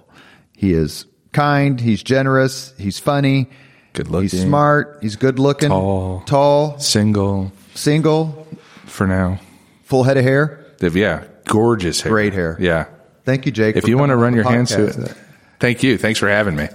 He 0.56 0.72
is 0.74 1.06
kind, 1.32 1.80
he's 1.80 2.04
generous, 2.04 2.72
he's 2.78 3.00
funny, 3.00 3.50
Good 3.94 4.06
looking. 4.06 4.28
he's 4.28 4.42
smart, 4.42 4.98
he's 5.02 5.16
good 5.16 5.40
looking, 5.40 5.70
Tall. 5.70 6.22
tall, 6.24 6.78
Single 6.78 7.50
single, 7.74 8.46
for 8.86 9.08
now. 9.08 9.40
full 9.82 10.04
head 10.04 10.16
of 10.18 10.22
hair. 10.24 10.64
Yeah, 10.80 11.24
gorgeous 11.46 12.00
hair. 12.00 12.12
Great 12.12 12.32
hair. 12.32 12.56
Yeah. 12.60 12.86
Thank 13.24 13.44
you, 13.46 13.50
Jake. 13.50 13.74
If 13.74 13.88
you 13.88 13.98
want 13.98 14.10
to 14.10 14.16
run 14.16 14.34
your 14.34 14.44
hands 14.44 14.72
through 14.72 14.86
it. 14.86 15.14
Thank 15.58 15.82
you. 15.82 15.98
Thanks 15.98 16.20
for 16.20 16.28
having 16.28 16.54
me. 16.54 16.68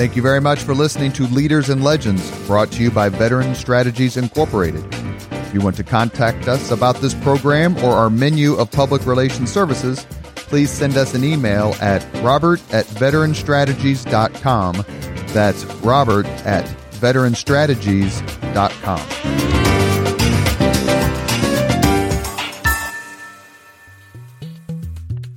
Thank 0.00 0.16
you 0.16 0.22
very 0.22 0.40
much 0.40 0.62
for 0.62 0.74
listening 0.74 1.12
to 1.12 1.24
Leaders 1.24 1.68
and 1.68 1.84
Legends, 1.84 2.30
brought 2.46 2.72
to 2.72 2.82
you 2.82 2.90
by 2.90 3.10
Veteran 3.10 3.54
Strategies 3.54 4.16
Incorporated. 4.16 4.82
If 5.30 5.52
you 5.52 5.60
want 5.60 5.76
to 5.76 5.84
contact 5.84 6.48
us 6.48 6.70
about 6.70 6.96
this 7.02 7.12
program 7.12 7.76
or 7.84 7.90
our 7.90 8.08
menu 8.08 8.54
of 8.54 8.70
public 8.70 9.04
relations 9.04 9.52
services, 9.52 10.06
please 10.36 10.70
send 10.70 10.96
us 10.96 11.12
an 11.12 11.22
email 11.22 11.74
at 11.82 12.02
robert 12.22 12.62
at 12.72 12.86
veteranstrategies.com. 12.86 14.86
That's 15.34 15.66
robert 15.66 16.24
at 16.46 16.64
veteranstrategies.com. 16.92 19.69